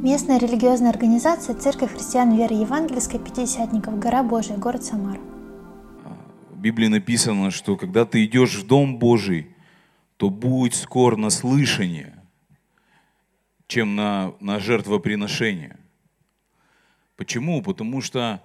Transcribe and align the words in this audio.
Местная 0.00 0.38
религиозная 0.38 0.90
организация 0.90 1.56
Церковь 1.56 1.92
христиан 1.92 2.36
веры 2.36 2.54
евангельской 2.54 3.18
Пятидесятников, 3.18 3.98
гора 3.98 4.22
Божия, 4.22 4.56
город 4.56 4.84
Самара. 4.84 5.20
В 6.50 6.60
Библии 6.60 6.86
написано, 6.86 7.50
что 7.50 7.76
когда 7.76 8.04
ты 8.04 8.24
идешь 8.24 8.54
в 8.54 8.64
Дом 8.64 9.00
Божий, 9.00 9.48
то 10.16 10.30
будь 10.30 10.74
скор 10.74 11.16
на 11.16 11.30
слышание, 11.30 12.14
чем 13.66 13.96
на, 13.96 14.34
на 14.38 14.60
жертвоприношение. 14.60 15.76
Почему? 17.16 17.60
Потому 17.60 18.00
что, 18.00 18.40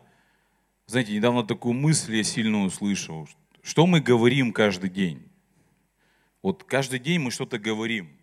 знаете, 0.88 1.16
недавно 1.16 1.44
такую 1.44 1.76
мысль 1.76 2.16
я 2.16 2.24
сильно 2.24 2.64
услышал. 2.64 3.30
Что 3.62 3.86
мы 3.86 4.02
говорим 4.02 4.54
каждый 4.54 4.90
день? 4.90 5.22
Вот 6.42 6.64
каждый 6.64 6.98
день 6.98 7.20
мы 7.20 7.30
что-то 7.30 7.60
говорим– 7.60 8.10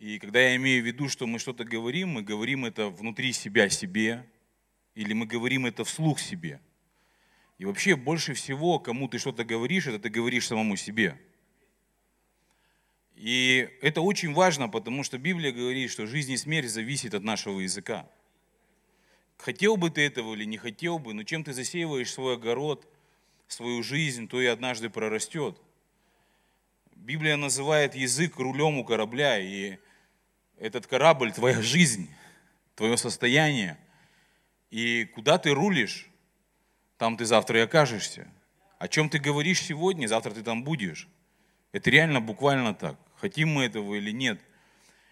и 0.00 0.18
когда 0.18 0.40
я 0.40 0.56
имею 0.56 0.82
в 0.82 0.86
виду, 0.86 1.10
что 1.10 1.26
мы 1.26 1.38
что-то 1.38 1.62
говорим, 1.62 2.08
мы 2.08 2.22
говорим 2.22 2.64
это 2.64 2.88
внутри 2.88 3.34
себя 3.34 3.68
себе, 3.68 4.26
или 4.94 5.12
мы 5.12 5.26
говорим 5.26 5.66
это 5.66 5.84
вслух 5.84 6.18
себе. 6.18 6.62
И 7.58 7.66
вообще 7.66 7.96
больше 7.96 8.32
всего, 8.32 8.78
кому 8.78 9.08
ты 9.08 9.18
что-то 9.18 9.44
говоришь, 9.44 9.86
это 9.86 9.98
ты 9.98 10.08
говоришь 10.08 10.46
самому 10.46 10.76
себе. 10.76 11.20
И 13.14 13.68
это 13.82 14.00
очень 14.00 14.32
важно, 14.32 14.70
потому 14.70 15.04
что 15.04 15.18
Библия 15.18 15.52
говорит, 15.52 15.90
что 15.90 16.06
жизнь 16.06 16.32
и 16.32 16.38
смерть 16.38 16.70
зависит 16.70 17.12
от 17.12 17.22
нашего 17.22 17.60
языка. 17.60 18.08
Хотел 19.36 19.76
бы 19.76 19.90
ты 19.90 20.00
этого 20.00 20.32
или 20.32 20.44
не 20.44 20.56
хотел 20.56 20.98
бы, 20.98 21.12
но 21.12 21.24
чем 21.24 21.44
ты 21.44 21.52
засеиваешь 21.52 22.10
свой 22.10 22.36
огород, 22.36 22.88
свою 23.48 23.82
жизнь, 23.82 24.28
то 24.28 24.40
и 24.40 24.46
однажды 24.46 24.88
прорастет. 24.88 25.60
Библия 26.96 27.36
называет 27.36 27.94
язык 27.94 28.38
рулем 28.38 28.78
у 28.78 28.84
корабля, 28.84 29.38
и 29.38 29.76
этот 30.60 30.86
корабль, 30.86 31.32
твоя 31.32 31.60
жизнь, 31.60 32.08
твое 32.76 32.96
состояние. 32.96 33.78
И 34.70 35.06
куда 35.06 35.38
ты 35.38 35.52
рулишь, 35.52 36.08
там 36.98 37.16
ты 37.16 37.24
завтра 37.24 37.58
и 37.58 37.62
окажешься. 37.62 38.28
О 38.78 38.86
чем 38.86 39.08
ты 39.08 39.18
говоришь 39.18 39.62
сегодня, 39.62 40.06
завтра 40.06 40.30
ты 40.32 40.42
там 40.42 40.62
будешь. 40.62 41.08
Это 41.72 41.90
реально 41.90 42.20
буквально 42.20 42.74
так. 42.74 42.98
Хотим 43.16 43.48
мы 43.50 43.64
этого 43.64 43.94
или 43.94 44.10
нет. 44.10 44.40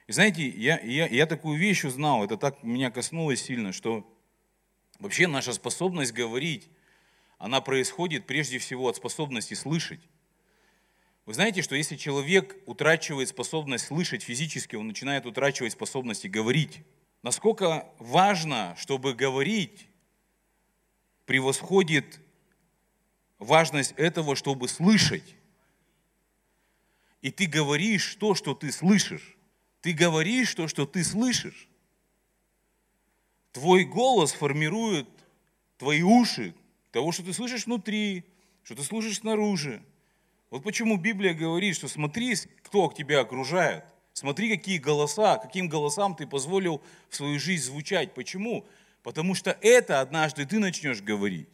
И 0.06 0.12
знаете, 0.12 0.48
я, 0.48 0.78
я, 0.80 1.06
я 1.06 1.26
такую 1.26 1.58
вещь 1.58 1.84
узнал, 1.84 2.24
это 2.24 2.36
так 2.36 2.62
меня 2.62 2.90
коснулось 2.90 3.42
сильно, 3.42 3.72
что 3.72 4.06
вообще 4.98 5.26
наша 5.26 5.52
способность 5.52 6.12
говорить, 6.12 6.68
она 7.38 7.60
происходит 7.60 8.26
прежде 8.26 8.58
всего 8.58 8.88
от 8.88 8.96
способности 8.96 9.54
слышать. 9.54 10.00
Вы 11.28 11.34
знаете, 11.34 11.60
что 11.60 11.74
если 11.74 11.96
человек 11.96 12.56
утрачивает 12.64 13.28
способность 13.28 13.84
слышать 13.84 14.22
физически, 14.22 14.76
он 14.76 14.86
начинает 14.86 15.26
утрачивать 15.26 15.72
способности 15.72 16.26
говорить. 16.26 16.80
Насколько 17.22 17.86
важно, 17.98 18.74
чтобы 18.78 19.12
говорить, 19.12 19.88
превосходит 21.26 22.18
важность 23.38 23.92
этого, 23.98 24.36
чтобы 24.36 24.68
слышать. 24.68 25.36
И 27.20 27.30
ты 27.30 27.44
говоришь 27.44 28.14
то, 28.14 28.34
что 28.34 28.54
ты 28.54 28.72
слышишь. 28.72 29.36
Ты 29.82 29.92
говоришь 29.92 30.54
то, 30.54 30.66
что 30.66 30.86
ты 30.86 31.04
слышишь. 31.04 31.68
Твой 33.52 33.84
голос 33.84 34.32
формирует 34.32 35.06
твои 35.76 36.00
уши, 36.00 36.54
того, 36.90 37.12
что 37.12 37.22
ты 37.22 37.34
слышишь 37.34 37.66
внутри, 37.66 38.24
что 38.62 38.74
ты 38.74 38.82
слышишь 38.82 39.18
снаружи. 39.18 39.82
Вот 40.50 40.62
почему 40.64 40.96
Библия 40.96 41.34
говорит, 41.34 41.76
что 41.76 41.88
смотри, 41.88 42.34
кто 42.62 42.92
тебя 42.96 43.20
окружает. 43.20 43.84
Смотри, 44.12 44.56
какие 44.56 44.78
голоса, 44.78 45.36
каким 45.38 45.68
голосам 45.68 46.16
ты 46.16 46.26
позволил 46.26 46.82
в 47.08 47.16
свою 47.16 47.38
жизнь 47.38 47.64
звучать. 47.64 48.14
Почему? 48.14 48.66
Потому 49.02 49.34
что 49.34 49.56
это 49.60 50.00
однажды 50.00 50.44
ты 50.46 50.58
начнешь 50.58 51.02
говорить. 51.02 51.48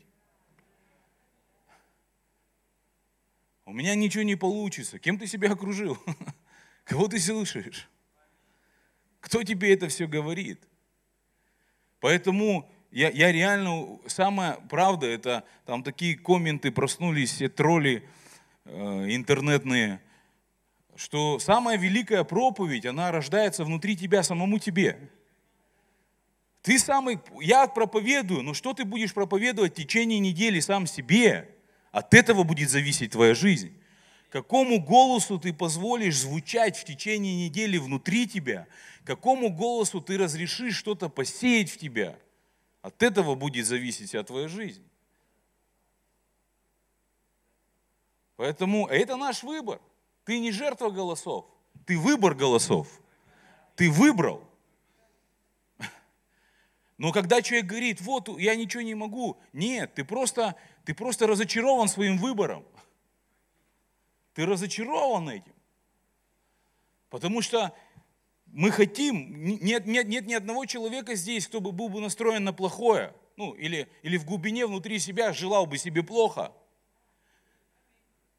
У 3.66 3.72
меня 3.72 3.94
ничего 3.94 4.22
не 4.22 4.36
получится. 4.36 4.98
Кем 4.98 5.18
ты 5.18 5.27
себя 5.27 5.52
окружил? 5.52 5.98
Кого 6.84 7.08
ты 7.08 7.18
слышишь? 7.18 7.88
Кто 9.20 9.42
тебе 9.42 9.72
это 9.72 9.88
все 9.88 10.06
говорит? 10.06 10.60
Поэтому 12.00 12.70
я, 12.90 13.10
я 13.10 13.33
реально, 13.33 13.98
самая 14.06 14.54
правда, 14.68 15.06
это 15.06 15.44
там 15.64 15.83
такие 15.83 16.16
комменты 16.16 16.70
проснулись, 16.70 17.33
все 17.33 17.48
тролли, 17.48 18.06
интернетные, 18.67 20.01
что 20.97 21.39
самая 21.39 21.77
великая 21.77 22.25
проповедь, 22.25 22.86
она 22.86 23.11
рождается 23.11 23.64
внутри 23.64 23.97
тебя, 23.97 24.23
самому 24.23 24.58
тебе. 24.58 25.11
Ты 26.63 26.79
самый, 26.79 27.19
я 27.41 27.67
проповедую, 27.67 28.42
но 28.42 28.55
что 28.55 28.73
ты 28.73 28.85
будешь 28.85 29.13
проповедовать 29.13 29.73
в 29.73 29.77
течение 29.77 30.19
недели 30.19 30.61
сам 30.61 30.86
себе? 30.86 31.51
От 31.92 32.14
этого 32.14 32.42
будет 32.42 32.70
зависеть 32.70 33.13
твоя 33.13 33.35
жизнь. 33.35 33.73
Какому 34.30 34.81
голосу 34.83 35.39
ты 35.39 35.52
позволишь 35.52 36.19
звучать 36.19 36.77
в 36.77 36.85
течение 36.85 37.46
недели 37.46 37.77
внутри 37.77 38.27
тебя? 38.27 38.67
Какому 39.05 39.51
голосу 39.51 40.01
ты 40.01 40.17
разрешишь 40.17 40.77
что-то 40.77 41.08
посеять 41.08 41.70
в 41.70 41.77
тебя? 41.77 42.19
От 42.83 43.02
этого 43.02 43.35
будет 43.35 43.67
зависеть 43.67 44.08
вся 44.08 44.23
твоя 44.25 44.48
жизнь. 44.48 44.83
Поэтому 48.36 48.86
это 48.86 49.17
наш 49.17 49.42
выбор. 49.42 49.80
Ты 50.24 50.39
не 50.40 50.50
жертва 50.52 50.90
голосов, 50.90 51.46
ты 51.86 51.98
выбор 51.98 52.34
голосов. 52.34 52.89
Ты 53.77 53.90
выбрал. 53.90 54.42
Но 56.96 57.12
когда 57.12 57.42
человек 57.42 57.67
говорит, 57.67 58.00
вот 58.00 58.28
я 58.39 58.55
ничего 58.55 58.83
не 58.83 58.95
могу, 58.95 59.36
нет, 59.52 59.95
ты 59.95 60.05
просто, 60.05 60.55
ты 60.84 60.95
просто 60.95 61.27
разочарован 61.27 61.89
своим 61.89 62.18
выбором. 62.18 62.64
Ты 64.33 64.46
разочарован 64.46 65.28
этим. 65.28 65.52
Потому 67.11 67.42
что 67.42 67.74
мы 68.46 68.70
хотим, 68.70 69.45
нет, 69.45 69.86
нет, 69.86 70.06
нет 70.06 70.27
ни 70.27 70.34
одного 70.34 70.66
человека 70.66 71.16
здесь, 71.16 71.46
кто 71.48 71.61
бы 71.61 71.72
был 71.72 71.89
бы 71.89 72.01
настроен 72.01 72.45
на 72.45 72.52
плохое, 72.52 73.12
ну, 73.36 73.52
или, 73.52 73.89
или 74.02 74.16
в 74.16 74.24
глубине 74.24 74.66
внутри 74.66 75.01
себя 75.01 75.33
желал 75.33 75.66
бы 75.66 75.78
себе 75.78 76.05
плохо. 76.05 76.52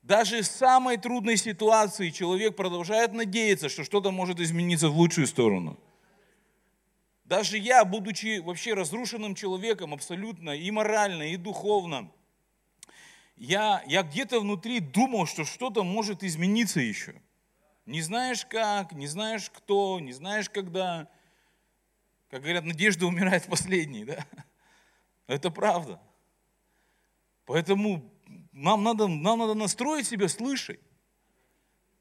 Даже 0.06 0.44
в 0.44 0.46
самой 0.46 0.98
трудной 0.98 1.36
ситуации 1.36 2.12
человек 2.12 2.56
продолжает 2.56 3.14
надеяться, 3.14 3.70
что 3.70 3.84
что-то 3.84 4.12
может 4.12 4.40
измениться 4.40 4.90
в 4.90 4.96
лучшую 4.96 5.26
сторону. 5.26 5.80
Даже 7.24 7.58
я, 7.58 7.84
будучи 7.86 8.38
вообще 8.38 8.76
разрушенным 8.76 9.34
человеком 9.34 9.96
абсолютно 9.96 10.52
и 10.52 10.70
морально, 10.70 11.24
и 11.24 11.38
духовно, 11.38 12.12
я, 13.36 13.84
я 13.88 14.04
где-то 14.04 14.42
внутри 14.42 14.80
думал, 14.80 15.26
что 15.26 15.44
что-то 15.44 15.84
может 15.84 16.24
измениться 16.24 16.80
еще. 16.80 17.20
Не 17.88 18.02
знаешь 18.02 18.46
как, 18.46 18.92
не 18.92 19.08
знаешь 19.08 19.50
кто, 19.50 20.00
не 20.00 20.14
знаешь 20.14 20.52
когда. 20.52 21.10
Как 22.30 22.44
говорят, 22.44 22.64
надежда 22.64 23.08
умирает 23.08 23.46
последней, 23.50 24.06
да? 24.06 24.24
Это 25.26 25.50
правда. 25.50 26.00
Поэтому 27.48 28.08
нам 28.56 28.84
надо, 28.84 29.08
нам 29.08 29.40
надо 29.40 29.54
настроить 29.54 30.08
себя 30.08 30.30
слышать. 30.30 30.80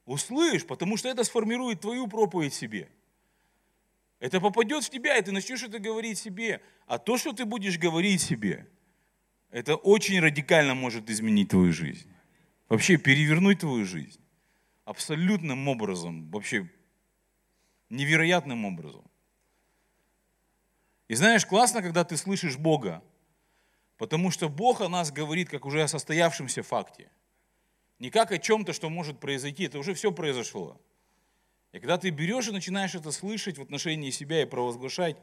Услышь, 0.06 0.64
потому 0.64 0.96
что 0.96 1.08
это 1.08 1.24
сформирует 1.24 1.80
твою 1.80 2.06
проповедь 2.06 2.54
себе. 2.54 2.88
Это 4.20 4.40
попадет 4.40 4.84
в 4.84 4.90
тебя, 4.90 5.18
и 5.18 5.22
ты 5.22 5.32
начнешь 5.32 5.64
это 5.64 5.80
говорить 5.80 6.18
себе. 6.18 6.62
А 6.86 6.98
то, 6.98 7.18
что 7.18 7.32
ты 7.32 7.44
будешь 7.44 7.78
говорить 7.78 8.22
себе, 8.22 8.68
это 9.50 9.74
очень 9.74 10.20
радикально 10.20 10.74
может 10.74 11.10
изменить 11.10 11.48
твою 11.48 11.72
жизнь. 11.72 12.08
Вообще 12.68 12.98
перевернуть 12.98 13.60
твою 13.60 13.84
жизнь. 13.84 14.20
Абсолютным 14.84 15.66
образом, 15.66 16.30
вообще 16.30 16.70
невероятным 17.90 18.64
образом. 18.64 19.04
И 21.08 21.14
знаешь, 21.14 21.44
классно, 21.44 21.82
когда 21.82 22.04
ты 22.04 22.16
слышишь 22.16 22.56
Бога, 22.56 23.02
Потому 24.04 24.30
что 24.30 24.50
Бог 24.50 24.82
о 24.82 24.90
нас 24.90 25.10
говорит 25.10 25.48
как 25.48 25.64
уже 25.64 25.82
о 25.82 25.88
состоявшемся 25.88 26.62
факте. 26.62 27.08
Не 27.98 28.10
как 28.10 28.32
о 28.32 28.38
чем-то, 28.38 28.74
что 28.74 28.90
может 28.90 29.18
произойти. 29.18 29.64
Это 29.64 29.78
уже 29.78 29.94
все 29.94 30.12
произошло. 30.12 30.78
И 31.72 31.78
когда 31.78 31.96
ты 31.96 32.10
берешь 32.10 32.48
и 32.48 32.52
начинаешь 32.52 32.94
это 32.94 33.10
слышать 33.12 33.56
в 33.56 33.62
отношении 33.62 34.10
себя 34.10 34.42
и 34.42 34.44
провозглашать, 34.44 35.16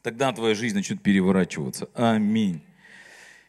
тогда 0.00 0.32
твоя 0.32 0.54
жизнь 0.54 0.74
начнет 0.74 1.02
переворачиваться. 1.02 1.90
Аминь. 1.92 2.62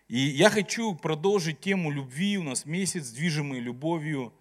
И 0.10 0.20
я 0.20 0.50
хочу 0.50 0.96
продолжить 0.96 1.62
тему 1.62 1.90
любви. 1.90 2.38
У 2.38 2.44
нас 2.44 2.66
месяц, 2.66 3.12
движимый 3.12 3.62
любовью. 3.62 4.34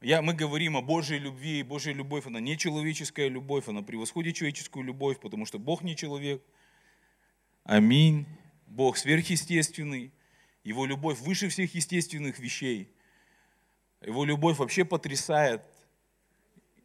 Я, 0.00 0.22
мы 0.22 0.32
говорим 0.32 0.76
о 0.76 0.80
Божьей 0.80 1.18
любви. 1.18 1.64
Божья 1.64 1.92
любовь, 1.92 2.24
она 2.24 2.38
не 2.38 2.56
человеческая 2.56 3.26
любовь, 3.26 3.66
она 3.66 3.82
превосходит 3.82 4.36
человеческую 4.36 4.84
любовь, 4.84 5.18
потому 5.18 5.44
что 5.44 5.58
Бог 5.58 5.82
не 5.82 5.96
человек. 5.96 6.40
Аминь. 7.64 8.26
Бог 8.70 8.96
сверхъестественный, 8.96 10.12
Его 10.62 10.86
любовь 10.86 11.18
выше 11.18 11.48
всех 11.48 11.74
естественных 11.74 12.38
вещей. 12.38 12.88
Его 14.00 14.24
любовь 14.24 14.58
вообще 14.58 14.84
потрясает. 14.84 15.62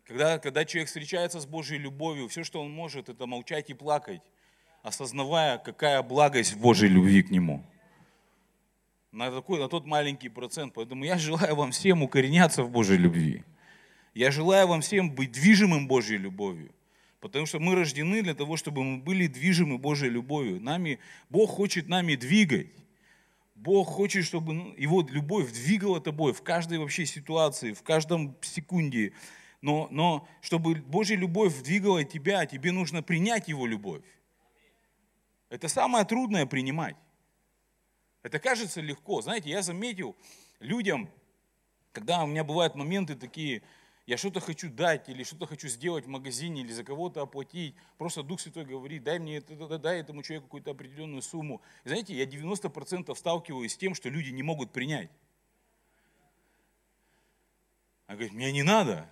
Когда, 0.06 0.40
когда 0.40 0.66
человек 0.66 0.88
встречается 0.88 1.40
с 1.40 1.46
Божьей 1.46 1.78
любовью, 1.78 2.28
все, 2.28 2.44
что 2.44 2.62
он 2.62 2.72
может, 2.72 3.10
это 3.10 3.28
молчать 3.28 3.70
и 3.70 3.74
плакать, 3.74 4.22
осознавая, 4.82 5.58
какая 5.60 6.02
благость 6.02 6.56
Божьей 6.56 6.90
любви 6.90 7.22
к 7.22 7.30
нему. 7.30 7.64
На, 9.12 9.32
такой, 9.32 9.60
на 9.60 9.70
тот 9.70 9.86
маленький 9.86 10.30
процент. 10.30 10.74
Поэтому 10.74 11.06
я 11.06 11.18
желаю 11.18 11.56
вам 11.56 11.72
всем 11.72 12.02
укореняться 12.02 12.64
в 12.64 12.72
Божьей 12.72 12.98
любви. 12.98 13.44
Я 14.14 14.32
желаю 14.32 14.68
вам 14.68 14.82
всем 14.82 15.12
быть 15.14 15.32
движимым 15.32 15.88
Божьей 15.88 16.18
любовью. 16.18 16.74
Потому 17.20 17.46
что 17.46 17.60
мы 17.60 17.76
рождены 17.76 18.22
для 18.22 18.36
того, 18.36 18.58
чтобы 18.58 18.84
мы 18.84 18.98
были 18.98 19.28
движимы 19.28 19.78
Божьей 19.78 20.10
любовью. 20.10 20.62
Нами, 20.62 21.00
Бог 21.30 21.50
хочет 21.50 21.88
нами 21.88 22.16
двигать. 22.16 22.68
Бог 23.56 23.88
хочет, 23.88 24.26
чтобы 24.26 24.54
ну, 24.54 24.76
Его 24.76 25.02
любовь 25.02 25.52
двигала 25.52 26.02
тобой 26.02 26.34
в 26.34 26.44
каждой 26.44 26.78
вообще 26.78 27.06
ситуации, 27.06 27.74
в 27.74 27.82
каждом 27.84 28.36
секунде. 28.42 29.14
Но, 29.62 29.88
но 29.90 30.28
чтобы 30.42 30.76
Божья 30.76 31.16
любовь 31.16 31.62
двигала 31.64 32.04
тебя, 32.04 32.46
тебе 32.46 32.72
нужно 32.72 33.02
принять 33.02 33.48
Его 33.48 33.66
любовь. 33.66 34.04
Это 35.50 35.68
самое 35.68 36.06
трудное 36.06 36.46
принимать. 36.46 36.98
Это 38.22 38.40
кажется 38.40 38.82
легко. 38.82 39.22
Знаете, 39.22 39.50
я 39.50 39.62
заметил 39.62 40.16
людям, 40.60 41.10
когда 41.92 42.24
у 42.24 42.28
меня 42.28 42.44
бывают 42.44 42.76
моменты 42.76 43.16
такие, 43.16 43.62
я 44.06 44.18
что-то 44.18 44.40
хочу 44.40 44.70
дать 44.70 45.10
или 45.10 45.24
что-то 45.24 45.48
хочу 45.48 45.68
сделать 45.68 46.06
в 46.06 46.10
магазине 46.10 46.62
или 46.62 46.72
за 46.72 46.84
кого-то 46.84 47.22
оплатить. 47.22 47.76
Просто 47.98 48.22
Дух 48.24 48.40
Святой 48.40 48.66
говорит, 48.66 49.04
дай 49.04 49.20
мне 49.20 49.42
дай 49.42 50.00
этому 50.00 50.22
человеку 50.22 50.48
какую-то 50.48 50.72
определенную 50.72 51.22
сумму. 51.22 51.62
И 51.84 51.90
знаете, 51.90 52.14
я 52.14 52.26
90% 52.26 53.16
сталкиваюсь 53.16 53.74
с 53.74 53.78
тем, 53.78 53.96
что 53.96 54.10
люди 54.10 54.30
не 54.30 54.44
могут 54.44 54.72
принять. 54.72 55.10
Она 58.08 58.18
говорит, 58.18 58.34
мне 58.34 58.52
не 58.52 58.64
надо. 58.64 59.10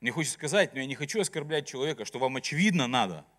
Мне 0.00 0.12
хочется 0.12 0.34
сказать, 0.34 0.74
но 0.74 0.80
я 0.80 0.86
не 0.86 0.94
хочу 0.94 1.20
оскорблять 1.20 1.66
человека, 1.66 2.04
что 2.04 2.20
вам 2.20 2.36
очевидно 2.36 2.86
надо– 2.86 3.26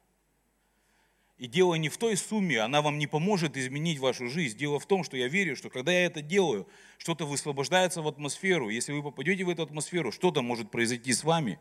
и 1.39 1.47
дело 1.47 1.75
не 1.75 1.87
в 1.87 1.97
той 1.97 2.17
сумме, 2.17 2.59
она 2.59 2.81
вам 2.81 2.99
не 2.99 3.07
поможет 3.07 3.55
изменить 3.55 3.97
вашу 3.97 4.27
жизнь. 4.27 4.57
Дело 4.57 4.77
в 4.77 4.85
том, 4.85 5.05
что 5.05 5.15
я 5.15 5.29
верю, 5.29 5.55
что 5.55 5.69
когда 5.69 5.93
я 5.93 6.05
это 6.05 6.21
делаю, 6.21 6.67
что-то 6.97 7.25
высвобождается 7.25 8.01
в 8.01 8.07
атмосферу. 8.09 8.67
Если 8.67 8.91
вы 8.91 9.01
попадете 9.01 9.45
в 9.45 9.49
эту 9.49 9.63
атмосферу, 9.63 10.11
что-то 10.11 10.41
может 10.41 10.69
произойти 10.69 11.13
с 11.13 11.23
вами. 11.23 11.57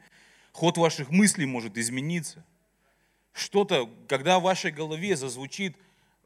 Ход 0.50 0.78
ваших 0.78 1.10
мыслей 1.10 1.46
может 1.46 1.78
измениться. 1.78 2.44
Что-то, 3.32 3.88
когда 4.08 4.40
в 4.40 4.42
вашей 4.42 4.72
голове 4.72 5.14
зазвучит 5.14 5.76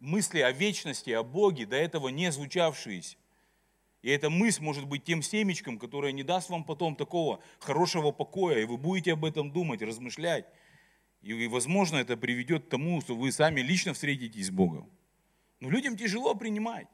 мысли 0.00 0.40
о 0.40 0.50
вечности, 0.50 1.10
о 1.10 1.22
Боге, 1.22 1.66
до 1.66 1.76
этого 1.76 2.08
не 2.08 2.32
звучавшиеся. 2.32 3.16
И 4.00 4.08
эта 4.08 4.30
мысль 4.30 4.62
может 4.62 4.86
быть 4.86 5.04
тем 5.04 5.20
семечком, 5.20 5.78
которое 5.78 6.12
не 6.12 6.22
даст 6.22 6.48
вам 6.48 6.64
потом 6.64 6.96
такого 6.96 7.40
хорошего 7.60 8.12
покоя, 8.12 8.60
и 8.60 8.64
вы 8.64 8.78
будете 8.78 9.12
об 9.12 9.26
этом 9.26 9.52
думать, 9.52 9.82
размышлять. 9.82 10.46
И, 11.22 11.46
возможно, 11.46 11.98
это 11.98 12.16
приведет 12.16 12.66
к 12.66 12.68
тому, 12.68 13.00
что 13.00 13.14
вы 13.14 13.30
сами 13.30 13.60
лично 13.60 13.94
встретитесь 13.94 14.46
с 14.46 14.50
Богом. 14.50 14.90
Но 15.60 15.70
людям 15.70 15.96
тяжело 15.96 16.34
принимать. 16.34 16.88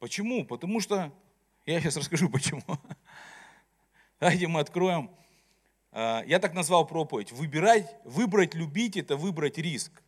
Почему? 0.00 0.44
Потому 0.44 0.80
что, 0.80 1.16
я 1.64 1.80
сейчас 1.80 1.96
расскажу 1.96 2.28
почему. 2.28 2.64
Давайте 4.20 4.48
мы 4.48 4.58
откроем. 4.58 5.12
А, 5.92 6.24
я 6.26 6.40
так 6.40 6.54
назвал 6.54 6.88
проповедь. 6.88 7.30
Выбирать, 7.30 7.94
выбрать 8.02 8.54
любить– 8.54 8.96
это 8.96 9.16
выбрать 9.16 9.58
риск. 9.58 10.02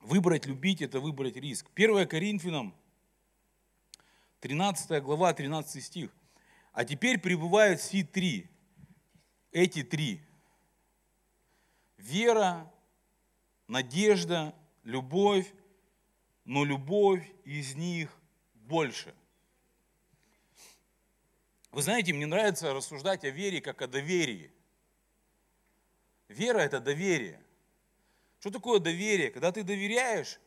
Выбрать 0.00 0.44
любить– 0.44 0.80
это 0.82 1.00
выбрать 1.00 1.36
риск. 1.36 1.70
1 1.74 2.06
Коринфянам, 2.06 2.74
13 4.40 5.02
глава, 5.02 5.32
13 5.32 5.82
стих– 5.82 6.14
а 6.76 6.84
теперь 6.84 7.18
пребывают 7.18 7.80
все 7.80 8.04
три, 8.04 8.50
эти 9.50 9.82
три. 9.82 10.20
Вера, 11.96 12.70
надежда, 13.66 14.54
любовь, 14.84 15.50
но 16.44 16.66
любовь 16.66 17.26
из 17.44 17.74
них 17.76 18.14
больше. 18.52 19.14
Вы 21.70 21.80
знаете, 21.80 22.12
мне 22.12 22.26
нравится 22.26 22.74
рассуждать 22.74 23.24
о 23.24 23.30
вере 23.30 23.62
как 23.62 23.80
о 23.80 23.86
доверии. 23.86 24.52
Вера– 26.28 26.58
это 26.60 26.78
доверие. 26.78 27.42
Что 28.38 28.50
такое 28.50 28.80
доверие? 28.80 29.30
Когда 29.30 29.50
ты 29.50 29.62
доверяешь, 29.62 30.38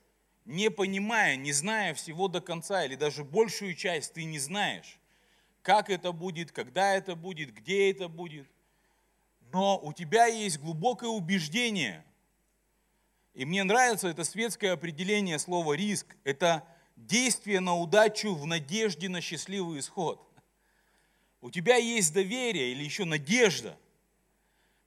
не 0.45 0.69
понимая, 0.69 1.37
не 1.37 1.53
зная 1.53 1.95
всего 1.95 2.27
до 2.27 2.39
конца, 2.39 2.85
или 2.85 2.93
даже 2.93 3.23
большую 3.23 3.73
часть 3.73 4.13
ты 4.13 4.25
не 4.25 4.37
знаешь 4.37 4.98
как 5.61 5.89
это 5.89 6.11
будет, 6.11 6.51
когда 6.51 6.93
это 6.93 7.15
будет, 7.15 7.53
где 7.53 7.91
это 7.91 8.07
будет. 8.07 8.47
Но 9.51 9.79
у 9.79 9.93
тебя 9.93 10.25
есть 10.27 10.59
глубокое 10.59 11.09
убеждение. 11.09 12.05
И 13.33 13.45
мне 13.45 13.63
нравится 13.63 14.07
это 14.07 14.23
светское 14.23 14.73
определение 14.73 15.39
слова 15.39 15.73
риск. 15.73 16.15
Это 16.23 16.63
действие 16.95 17.59
на 17.59 17.75
удачу 17.75 18.35
в 18.35 18.45
надежде 18.45 19.09
на 19.09 19.21
счастливый 19.21 19.79
исход. 19.79 20.25
У 21.41 21.49
тебя 21.49 21.77
есть 21.77 22.13
доверие 22.13 22.71
или 22.71 22.83
еще 22.83 23.05
надежда. 23.05 23.77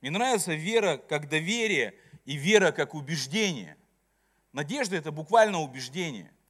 Мне 0.00 0.10
нравится 0.10 0.54
вера 0.54 0.96
как 0.96 1.28
доверие 1.28 1.94
и 2.24 2.36
вера 2.36 2.72
как 2.72 2.94
убеждение. 2.94 3.76
Надежда– 4.52 4.96
это 4.98 5.12
буквально 5.12 5.60
убеждение– 5.60 6.30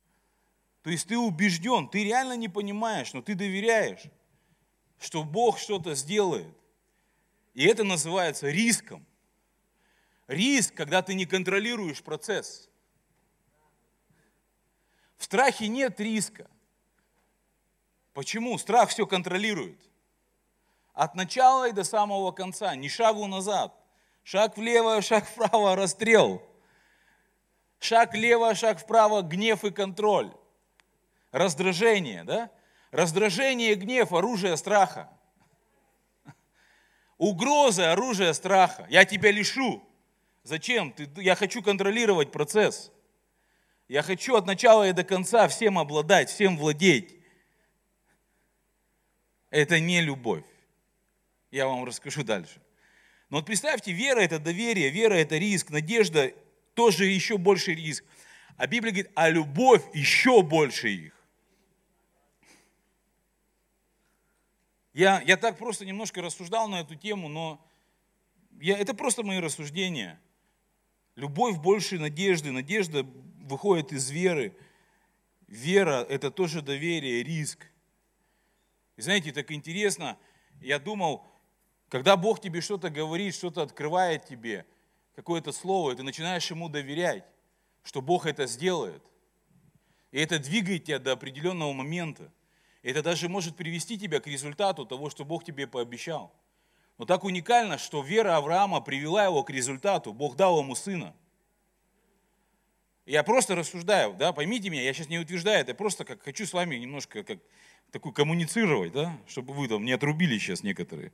то 0.82 0.90
есть 0.90 1.06
ты 1.06 1.16
убежден, 1.16 1.88
ты 1.88 2.04
реально 2.04 2.36
не 2.36 2.48
понимаешь, 2.48 3.12
но 3.12 3.22
ты 3.22 3.34
доверяешь, 3.34 4.02
что 4.98 5.22
Бог 5.22 5.58
что-то 5.58 5.94
сделает. 5.94 6.54
И 7.54 7.64
это 7.64 7.84
называется 7.84 8.50
риском. 8.50 9.06
Риск, 10.26 10.74
когда 10.74 11.02
ты 11.02 11.14
не 11.14 11.24
контролируешь 11.24 12.02
процесс. 12.02 12.68
В 15.18 15.24
страхе 15.24 15.68
нет 15.68 16.00
риска. 16.00 16.50
Почему? 18.12 18.58
Страх 18.58 18.90
все 18.90 19.06
контролирует. 19.06 19.78
От 20.94 21.14
начала 21.14 21.68
и 21.68 21.72
до 21.72 21.84
самого 21.84 22.32
конца, 22.32 22.74
ни 22.74 22.88
шагу 22.88 23.26
назад. 23.26 23.72
Шаг 24.24 24.56
влево, 24.56 25.00
шаг 25.00 25.26
вправо, 25.26 25.76
расстрел. 25.76 26.42
Шаг 27.78 28.12
влево, 28.12 28.54
шаг 28.54 28.80
вправо, 28.80 29.22
гнев 29.22 29.64
и 29.64 29.70
контроль 29.70 30.32
раздражение, 31.32 32.24
да? 32.24 32.50
Раздражение, 32.90 33.74
гнев, 33.74 34.12
оружие 34.12 34.56
страха. 34.56 35.10
Угроза, 37.18 37.92
оружие 37.92 38.34
страха. 38.34 38.86
Я 38.90 39.04
тебя 39.04 39.30
лишу. 39.30 39.82
Зачем? 40.42 40.92
Ты, 40.92 41.08
я 41.16 41.34
хочу 41.34 41.62
контролировать 41.62 42.30
процесс. 42.30 42.92
Я 43.88 44.02
хочу 44.02 44.36
от 44.36 44.46
начала 44.46 44.88
и 44.88 44.92
до 44.92 45.04
конца 45.04 45.48
всем 45.48 45.78
обладать, 45.78 46.30
всем 46.30 46.56
владеть. 46.56 47.16
Это 49.50 49.80
не 49.80 50.00
любовь. 50.00 50.44
Я 51.50 51.66
вам 51.66 51.84
расскажу 51.84 52.22
дальше. 52.22 52.60
Но 53.28 53.38
вот 53.38 53.46
представьте, 53.46 53.92
вера– 53.92 54.20
это 54.20 54.38
доверие, 54.38 54.90
вера– 54.90 55.14
это 55.14 55.36
риск, 55.38 55.70
надежда– 55.70 56.32
тоже 56.74 57.04
еще 57.04 57.38
больше 57.38 57.74
риск. 57.74 58.04
А 58.56 58.66
Библия 58.66 58.92
говорит, 58.92 59.12
а 59.14 59.28
любовь 59.28 59.82
еще 59.94 60.42
больше 60.42 60.88
их. 60.88 61.21
Я, 64.92 65.22
я 65.22 65.36
так 65.36 65.58
просто 65.58 65.86
немножко 65.86 66.20
рассуждал 66.20 66.68
на 66.68 66.80
эту 66.80 66.94
тему, 66.94 67.28
но 67.28 67.64
я, 68.60 68.76
это 68.76 68.94
просто 68.94 69.22
мои 69.22 69.38
рассуждения. 69.38 70.20
Любовь 71.16 71.56
больше 71.58 71.98
надежды. 71.98 72.50
Надежда 72.50 73.06
выходит 73.40 73.92
из 73.92 74.10
веры. 74.10 74.54
Вера– 75.46 76.06
это 76.08 76.30
тоже 76.30 76.62
доверие, 76.62 77.22
риск. 77.22 77.66
И 78.96 79.02
знаете, 79.02 79.32
так 79.32 79.50
интересно, 79.50 80.18
я 80.60 80.78
думал, 80.78 81.26
когда 81.88 82.16
Бог 82.16 82.40
тебе 82.40 82.60
что-то 82.60 82.88
говорит, 82.88 83.34
что-то 83.34 83.62
открывает 83.62 84.24
тебе, 84.24 84.66
какое-то 85.14 85.52
слово, 85.52 85.94
ты 85.94 86.02
начинаешь 86.02 86.50
Ему 86.50 86.68
доверять, 86.68 87.24
что 87.82 88.00
Бог 88.00 88.26
это 88.26 88.46
сделает. 88.46 89.02
И 90.10 90.18
это 90.18 90.38
двигает 90.38 90.84
тебя 90.84 90.98
до 90.98 91.12
определенного 91.12 91.72
момента. 91.72 92.30
Это 92.82 93.02
даже 93.02 93.28
может 93.28 93.56
привести 93.56 93.98
тебя 93.98 94.20
к 94.20 94.26
результату 94.26 94.84
того, 94.84 95.08
что 95.08 95.24
Бог 95.24 95.44
тебе 95.44 95.66
пообещал. 95.66 96.34
Но 96.98 97.04
так 97.04 97.24
уникально, 97.24 97.78
что 97.78 98.02
вера 98.02 98.36
Авраама 98.36 98.80
привела 98.80 99.24
его 99.24 99.42
к 99.44 99.50
результату. 99.50 100.12
Бог 100.12 100.36
дал 100.36 100.60
ему 100.60 100.74
сына. 100.74 101.14
Я 103.06 103.22
просто 103.24 103.54
рассуждаю, 103.56 104.14
да, 104.14 104.32
поймите 104.32 104.70
меня, 104.70 104.82
я 104.82 104.92
сейчас 104.92 105.08
не 105.08 105.18
утверждаю, 105.18 105.60
это 105.60 105.74
просто 105.74 106.04
как 106.04 106.22
хочу 106.22 106.46
с 106.46 106.52
вами 106.52 106.76
немножко 106.76 107.24
как 107.24 107.40
такую 107.90 108.12
коммуницировать, 108.12 108.92
да, 108.92 109.18
чтобы 109.26 109.54
вы 109.54 109.66
там 109.66 109.84
не 109.84 109.92
отрубили 109.92 110.38
сейчас 110.38 110.62
некоторые. 110.62 111.12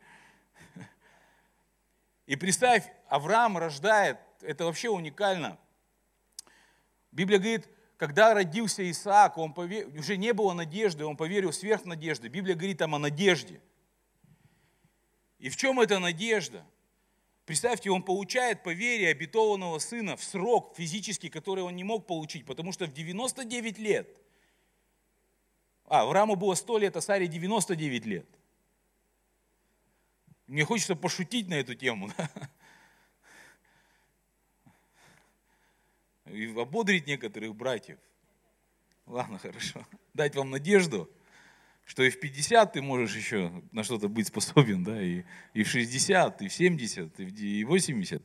И 2.26 2.36
представь, 2.36 2.84
Авраам 3.08 3.56
рождает, 3.56 4.18
это 4.42 4.66
вообще 4.66 4.90
уникально. 4.90 5.58
Библия 7.10 7.38
говорит, 7.38 7.66
когда 7.98 8.32
родился 8.32 8.88
Исаак, 8.88 9.36
он 9.38 9.52
повер... 9.52 9.88
уже 9.98 10.16
не 10.16 10.32
было 10.32 10.52
надежды, 10.52 11.04
он 11.04 11.16
поверил 11.16 11.52
сверх 11.52 11.84
надежды. 11.84 12.28
Библия 12.28 12.54
говорит 12.54 12.78
там 12.78 12.94
о 12.94 12.98
надежде. 12.98 13.60
И 15.40 15.48
в 15.48 15.56
чем 15.56 15.80
эта 15.80 15.98
надежда? 15.98 16.64
Представьте, 17.44 17.90
он 17.90 18.04
получает 18.04 18.62
по 18.62 18.72
вере 18.72 19.08
обетованного 19.08 19.80
сына 19.80 20.16
в 20.16 20.22
срок 20.22 20.74
физически, 20.76 21.28
который 21.28 21.64
он 21.64 21.74
не 21.74 21.82
мог 21.82 22.06
получить, 22.06 22.46
потому 22.46 22.70
что 22.70 22.86
в 22.86 22.92
99 22.92 23.78
лет, 23.78 24.08
а, 25.86 26.02
Аврааму 26.02 26.36
было 26.36 26.54
100 26.54 26.78
лет, 26.78 26.96
а 26.96 27.00
Саре 27.00 27.26
99 27.26 28.06
лет. 28.06 28.26
Мне 30.46 30.64
хочется 30.64 30.94
пошутить 30.94 31.48
на 31.48 31.54
эту 31.54 31.74
тему. 31.74 32.10
Да? 32.16 32.50
И 36.32 36.46
ободрить 36.58 37.06
некоторых 37.06 37.54
братьев. 37.54 37.98
Ладно, 39.06 39.38
хорошо. 39.38 39.86
Дать 40.14 40.36
вам 40.36 40.50
надежду, 40.50 41.10
что 41.84 42.02
и 42.02 42.10
в 42.10 42.20
50 42.20 42.74
ты 42.74 42.82
можешь 42.82 43.16
еще 43.16 43.62
на 43.72 43.82
что-то 43.82 44.08
быть 44.08 44.28
способен, 44.28 44.84
да, 44.84 45.02
и, 45.02 45.24
и 45.54 45.62
в 45.62 45.68
60, 45.68 46.42
и 46.42 46.48
в 46.48 46.52
70, 46.52 47.20
и 47.20 47.64
в 47.64 47.68
80. 47.68 48.22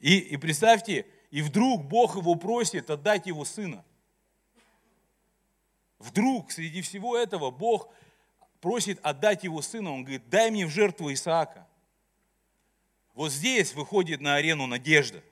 И, 0.00 0.18
и 0.18 0.36
представьте, 0.36 1.06
и 1.30 1.42
вдруг 1.42 1.84
Бог 1.84 2.16
его 2.16 2.34
просит 2.34 2.90
отдать 2.90 3.26
его 3.26 3.44
сына. 3.44 3.84
Вдруг 5.98 6.52
среди 6.52 6.82
всего 6.82 7.16
этого 7.16 7.50
Бог 7.50 7.88
просит 8.60 8.98
отдать 9.02 9.44
его 9.44 9.62
сына. 9.62 9.92
Он 9.92 10.02
говорит, 10.02 10.28
дай 10.28 10.50
мне 10.50 10.66
в 10.66 10.70
жертву 10.70 11.12
Исаака. 11.12 11.66
Вот 13.14 13.32
здесь 13.32 13.74
выходит 13.74 14.20
на 14.20 14.36
арену 14.36 14.66
надежда. 14.66 15.22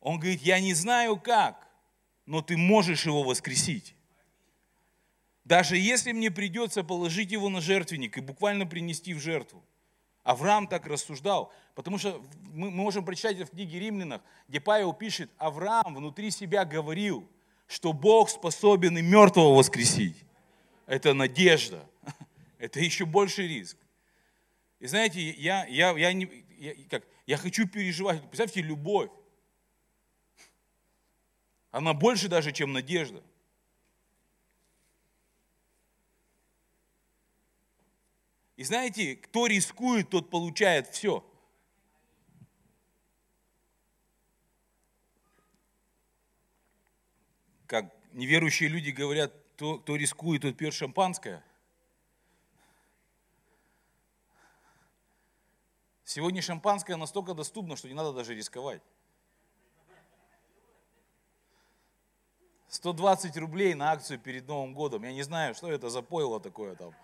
Он 0.00 0.18
говорит, 0.18 0.42
я 0.42 0.60
не 0.60 0.74
знаю 0.74 1.18
как, 1.18 1.68
но 2.26 2.42
ты 2.42 2.56
можешь 2.56 3.06
его 3.06 3.22
воскресить. 3.22 3.94
Даже 5.44 5.76
если 5.76 6.12
мне 6.12 6.30
придется 6.30 6.84
положить 6.84 7.32
его 7.32 7.48
на 7.48 7.60
жертвенник 7.60 8.16
и 8.16 8.20
буквально 8.20 8.66
принести 8.66 9.14
в 9.14 9.20
жертву. 9.20 9.64
Авраам 10.22 10.68
так 10.68 10.86
рассуждал, 10.86 11.52
потому 11.74 11.98
что 11.98 12.22
мы 12.52 12.70
можем 12.70 13.04
прочитать 13.04 13.36
это 13.36 13.46
в 13.46 13.50
книге 13.50 13.80
Римлянах, 13.80 14.20
где 14.48 14.60
Павел 14.60 14.92
пишет, 14.92 15.30
Авраам 15.38 15.94
внутри 15.94 16.30
себя 16.30 16.64
говорил, 16.64 17.26
что 17.66 17.92
Бог 17.92 18.28
способен 18.28 18.98
и 18.98 19.02
мертвого 19.02 19.56
воскресить. 19.56 20.16
Это 20.86 21.14
надежда, 21.14 21.88
это 22.58 22.80
еще 22.80 23.06
больший 23.06 23.48
риск. 23.48 23.76
И 24.78 24.86
знаете, 24.86 25.20
я, 25.20 25.66
я, 25.66 25.96
я, 25.96 26.12
не, 26.12 26.44
я, 26.58 26.74
как, 26.90 27.04
я 27.26 27.36
хочу 27.36 27.66
переживать, 27.66 28.22
представьте, 28.28 28.60
любовь. 28.60 29.10
Она 31.70 31.94
больше 31.94 32.28
даже, 32.28 32.52
чем 32.52 32.72
надежда. 32.72 33.22
И 38.56 38.64
знаете, 38.64 39.16
кто 39.16 39.46
рискует, 39.46 40.10
тот 40.10 40.28
получает 40.28 40.88
все. 40.88 41.24
Как 47.66 47.94
неверующие 48.12 48.68
люди 48.68 48.90
говорят, 48.90 49.32
кто, 49.54 49.78
кто 49.78 49.96
рискует, 49.96 50.42
тот 50.42 50.56
пьет 50.56 50.74
шампанское. 50.74 51.42
Сегодня 56.04 56.42
шампанское 56.42 56.96
настолько 56.96 57.34
доступно, 57.34 57.76
что 57.76 57.86
не 57.86 57.94
надо 57.94 58.12
даже 58.12 58.34
рисковать. 58.34 58.82
120 62.70 63.36
рублей 63.36 63.74
на 63.74 63.90
акцию 63.90 64.20
перед 64.20 64.46
Новым 64.46 64.74
годом. 64.74 65.02
Я 65.02 65.12
не 65.12 65.22
знаю, 65.22 65.54
что 65.54 65.70
это 65.70 65.90
за 65.90 66.02
пойло 66.02 66.38
такое 66.38 66.76
там. 66.76 66.94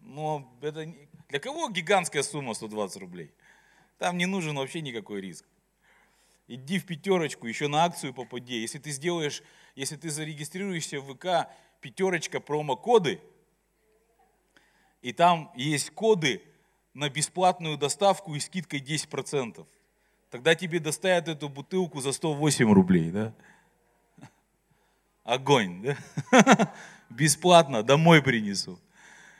Но 0.00 0.52
это 0.60 0.92
для 1.28 1.38
кого 1.38 1.70
гигантская 1.70 2.24
сумма 2.24 2.54
120 2.54 3.00
рублей? 3.00 3.32
Там 3.98 4.18
не 4.18 4.26
нужен 4.26 4.56
вообще 4.56 4.80
никакой 4.80 5.20
риск. 5.20 5.44
Иди 6.48 6.80
в 6.80 6.86
пятерочку, 6.86 7.46
еще 7.46 7.68
на 7.68 7.84
акцию 7.84 8.12
попади. 8.12 8.58
Если 8.58 8.78
ты 8.78 8.90
сделаешь, 8.90 9.42
если 9.76 9.96
ты 9.96 10.10
зарегистрируешься 10.10 11.00
в 11.00 11.14
ВК 11.14 11.48
пятерочка 11.80 12.40
промокоды, 12.40 13.20
и 15.00 15.12
там 15.12 15.52
есть 15.54 15.90
коды 15.90 16.42
на 16.92 17.08
бесплатную 17.08 17.78
доставку 17.78 18.34
и 18.34 18.40
скидкой 18.40 18.80
10% 18.80 19.64
тогда 20.30 20.54
тебе 20.54 20.80
доставят 20.80 21.28
эту 21.28 21.48
бутылку 21.48 22.00
за 22.00 22.12
108 22.12 22.72
рублей, 22.72 23.10
да? 23.10 23.34
Огонь, 25.24 25.82
да? 25.82 26.74
Бесплатно 27.10 27.82
домой 27.82 28.22
принесу. 28.22 28.78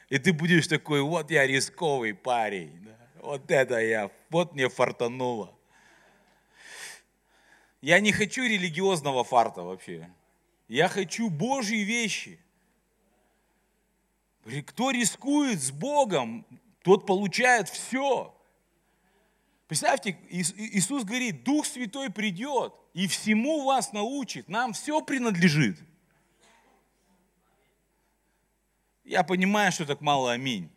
И 0.09 0.19
ты 0.19 0.33
будешь 0.33 0.67
такой, 0.67 1.03
вот 1.03 1.31
я 1.31 1.47
рисковый 1.47 2.15
парень, 2.15 2.73
да? 2.85 2.97
вот 3.21 3.51
это 3.51 3.79
я, 3.79 4.11
вот 4.31 4.55
мне 4.55 4.69
фартануло. 4.69 5.55
Я 7.81 8.01
не 8.01 8.13
хочу 8.13 8.43
религиозного 8.43 9.23
фарта 9.23 9.63
вообще. 9.63 10.11
Я 10.67 10.89
хочу 10.89 11.31
Божьи 11.31 11.85
вещи. 11.85 12.39
Кто 14.67 14.91
рискует 14.91 15.61
с 15.61 15.71
Богом, 15.71 16.45
тот 16.83 17.07
получает 17.07 17.69
все. 17.69 18.35
Представьте, 19.69 20.19
Иисус 20.31 21.05
говорит, 21.05 21.45
Дух 21.45 21.67
Святой 21.67 22.11
придет 22.11 22.73
и 22.95 23.07
всему 23.07 23.65
вас 23.65 23.93
научит, 23.93 24.49
нам 24.49 24.73
все 24.73 25.03
принадлежит. 25.03 25.79
Я 29.05 29.23
понимаю, 29.23 29.71
что 29.71 29.85
так 29.85 30.01
мало 30.01 30.33
аминь. 30.33 30.71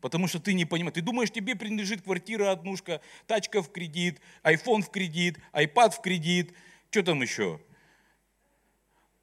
Потому 0.00 0.28
что 0.28 0.40
ты 0.40 0.54
не 0.54 0.64
понимаешь. 0.64 0.94
Ты 0.94 1.02
думаешь, 1.02 1.30
тебе 1.30 1.54
принадлежит 1.54 2.02
квартира 2.02 2.52
однушка, 2.52 3.00
тачка 3.26 3.62
в 3.62 3.70
кредит, 3.70 4.20
iPhone 4.42 4.82
в 4.82 4.90
кредит, 4.90 5.38
iPad 5.52 5.90
в 5.90 6.00
кредит, 6.00 6.54
что 6.90 7.02
там 7.02 7.22
еще? 7.22 7.60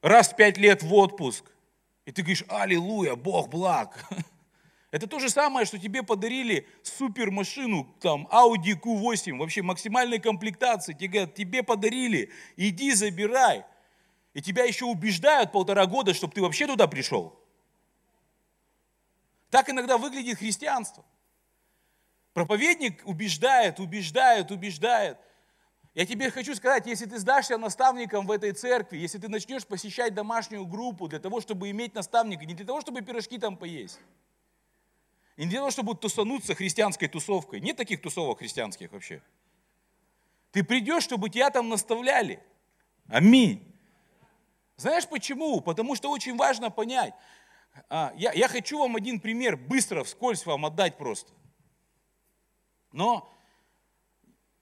Раз 0.01 0.29
в 0.29 0.35
пять 0.35 0.57
лет 0.57 0.83
в 0.83 0.93
отпуск. 0.93 1.45
И 2.05 2.11
ты 2.11 2.21
говоришь, 2.21 2.43
аллилуйя, 2.49 3.15
Бог 3.15 3.49
благ. 3.49 4.05
Это 4.89 5.05
то 5.05 5.19
же 5.19 5.29
самое, 5.29 5.65
что 5.65 5.77
тебе 5.77 6.01
подарили 6.01 6.67
супер 6.81 7.29
машину, 7.29 7.93
там, 7.99 8.27
Audi 8.31 8.79
Q8, 8.81 9.37
вообще 9.37 9.61
максимальной 9.61 10.19
комплектации. 10.19 10.93
Тебе 10.93 11.07
говорят, 11.07 11.35
тебе 11.35 11.61
подарили, 11.61 12.31
иди 12.55 12.93
забирай. 12.93 13.65
И 14.33 14.41
тебя 14.41 14.63
еще 14.63 14.85
убеждают 14.85 15.51
полтора 15.51 15.85
года, 15.87 16.13
чтобы 16.13 16.33
ты 16.33 16.41
вообще 16.41 16.67
туда 16.67 16.87
пришел. 16.87 17.37
Так 19.49 19.69
иногда 19.69 19.97
выглядит 19.97 20.37
христианство. 20.37 21.03
Проповедник 22.33 23.01
убеждает, 23.05 23.79
убеждает, 23.79 24.51
убеждает. 24.51 25.17
Я 25.95 26.05
тебе 26.05 26.29
хочу 26.29 26.53
сказать, 26.53 26.85
если 26.85 27.05
ты 27.05 27.17
сдашься 27.17 27.57
наставником 27.57 28.27
в 28.27 28.31
этой 28.31 28.51
церкви, 28.51 28.97
если 28.99 29.17
ты 29.17 29.27
начнешь 29.27 29.65
посещать 29.65 30.13
домашнюю 30.13 30.65
группу 30.65 31.07
для 31.07 31.19
того, 31.19 31.41
чтобы 31.41 31.71
иметь 31.71 31.95
наставника, 31.95 32.45
не 32.45 32.53
для 32.53 32.65
того, 32.65 32.81
чтобы 32.81 33.01
пирожки 33.01 33.39
там 33.39 33.57
поесть, 33.57 33.99
и 35.37 35.43
не 35.43 35.49
для 35.49 35.59
того, 35.59 35.71
чтобы 35.71 35.95
тусануться 35.95 36.55
христианской 36.55 37.07
тусовкой. 37.07 37.61
Нет 37.61 37.77
таких 37.77 38.01
тусовок 38.01 38.39
христианских 38.39 38.91
вообще. 38.91 39.21
Ты 40.51 40.63
придешь, 40.63 41.03
чтобы 41.03 41.29
тебя 41.29 41.51
там 41.51 41.69
наставляли. 41.69 42.43
Аминь. 43.07 43.63
Знаешь 44.77 45.07
почему? 45.07 45.61
Потому 45.61 45.95
что 45.95 46.09
очень 46.09 46.35
важно 46.35 46.71
понять. 46.71 47.13
А, 47.89 48.11
я, 48.17 48.33
я 48.33 48.47
хочу 48.47 48.79
вам 48.79 48.95
один 48.95 49.19
пример 49.19 49.55
быстро, 49.57 50.03
вскользь 50.03 50.45
вам 50.45 50.65
отдать 50.65 50.97
просто. 50.97 51.31
Но 52.91 53.31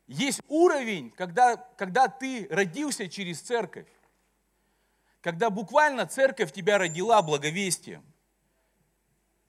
есть 0.07 0.41
уровень, 0.49 1.09
когда, 1.11 1.55
когда 1.55 2.09
ты 2.09 2.47
родился 2.49 3.07
через 3.07 3.39
церковь. 3.39 3.87
Когда 5.21 5.49
буквально 5.49 6.05
церковь 6.05 6.51
тебя 6.51 6.77
родила 6.77 7.21
благовестием. 7.21 8.03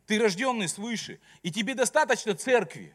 Ты 0.07 0.19
рожденный 0.21 0.69
свыше, 0.69 1.19
и 1.43 1.51
тебе 1.51 1.75
достаточно 1.75 2.35
церкви. 2.35 2.95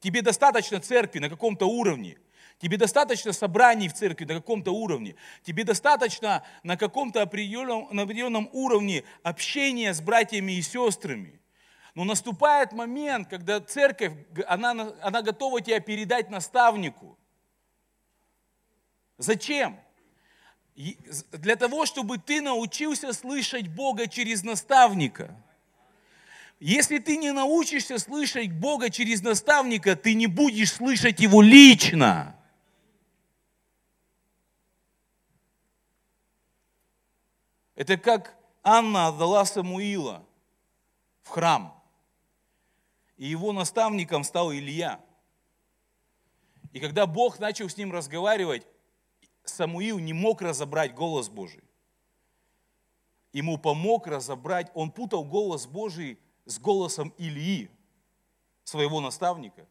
Тебе 0.00 0.20
достаточно 0.20 0.80
церкви 0.80 1.18
на 1.18 1.30
каком-то 1.30 1.66
уровне. 1.66 2.18
Тебе 2.58 2.76
достаточно 2.76 3.32
собраний 3.32 3.88
в 3.88 3.94
церкви 3.94 4.26
на 4.26 4.34
каком-то 4.34 4.72
уровне. 4.72 5.16
Тебе 5.42 5.64
достаточно 5.64 6.44
на 6.62 6.76
каком-то 6.76 7.22
определенном, 7.22 7.88
на 7.90 8.02
определенном 8.02 8.48
уровне 8.52 9.04
общения 9.22 9.92
с 9.92 10.00
братьями 10.00 10.52
и 10.52 10.62
сестрами. 10.62 11.40
Но 11.94 12.04
наступает 12.04 12.72
момент, 12.72 13.28
когда 13.28 13.60
церковь, 13.60 14.12
она, 14.46 14.92
она 15.00 15.22
готова 15.22 15.60
тебя 15.62 15.80
передать 15.80 16.28
наставнику. 16.28 17.18
Зачем? 19.16 19.80
Для 20.74 21.56
того, 21.56 21.86
чтобы 21.86 22.18
ты 22.18 22.40
научился 22.40 23.12
слышать 23.12 23.68
Бога 23.68 24.08
через 24.08 24.42
наставника. 24.42 25.40
Если 26.60 26.98
ты 26.98 27.16
не 27.16 27.32
научишься 27.32 27.98
слышать 27.98 28.52
Бога 28.52 28.90
через 28.90 29.22
наставника, 29.22 29.96
ты 29.96 30.14
не 30.14 30.26
будешь 30.26 30.72
слышать 30.72 31.20
Его 31.20 31.42
лично. 31.42 32.36
Это 37.74 37.96
как 37.96 38.36
Анна 38.62 39.08
отдала 39.08 39.44
Самуила 39.44 40.24
в 41.22 41.28
храм. 41.28 41.82
И 43.16 43.26
его 43.26 43.52
наставником 43.52 44.24
стал 44.24 44.52
Илья. 44.52 45.00
И 46.72 46.80
когда 46.80 47.06
Бог 47.06 47.38
начал 47.38 47.68
с 47.68 47.76
ним 47.76 47.92
разговаривать, 47.92 48.66
Самуил 49.44 49.98
не 49.98 50.12
мог 50.12 50.40
разобрать 50.40 50.94
голос 50.94 51.28
Божий. 51.28 51.62
Ему 53.32 53.58
помог 53.58 54.06
разобрать, 54.06 54.70
он 54.74 54.90
путал 54.90 55.24
голос 55.24 55.66
Божий 55.66 56.18
с 56.46 56.58
голосом 56.58 57.14
Ильи, 57.18 57.70
своего 58.64 59.00
наставника. 59.00 59.66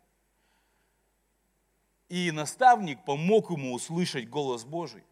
И 2.10 2.32
наставник 2.32 3.04
помог 3.06 3.50
ему 3.50 3.74
услышать 3.74 4.30
голос 4.30 4.66
Божий. 4.66 5.04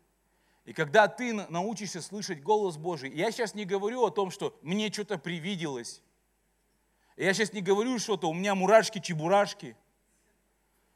И 0.66 0.74
когда 0.74 1.08
ты 1.08 1.34
научишься 1.34 2.02
слышать 2.02 2.44
голос 2.44 2.78
Божий, 2.78 3.12
я 3.12 3.32
сейчас 3.32 3.56
не 3.56 3.66
говорю 3.66 4.06
о 4.06 4.12
том, 4.12 4.30
что 4.30 4.58
мне 4.62 4.92
что-то 4.92 5.18
привиделось. 5.18 6.04
Я 7.18 7.34
сейчас 7.34 7.54
не 7.54 7.62
говорю 7.62 7.98
что-то, 8.00 8.30
у 8.30 8.34
меня 8.34 8.54
мурашки-чебурашки. 8.56 9.76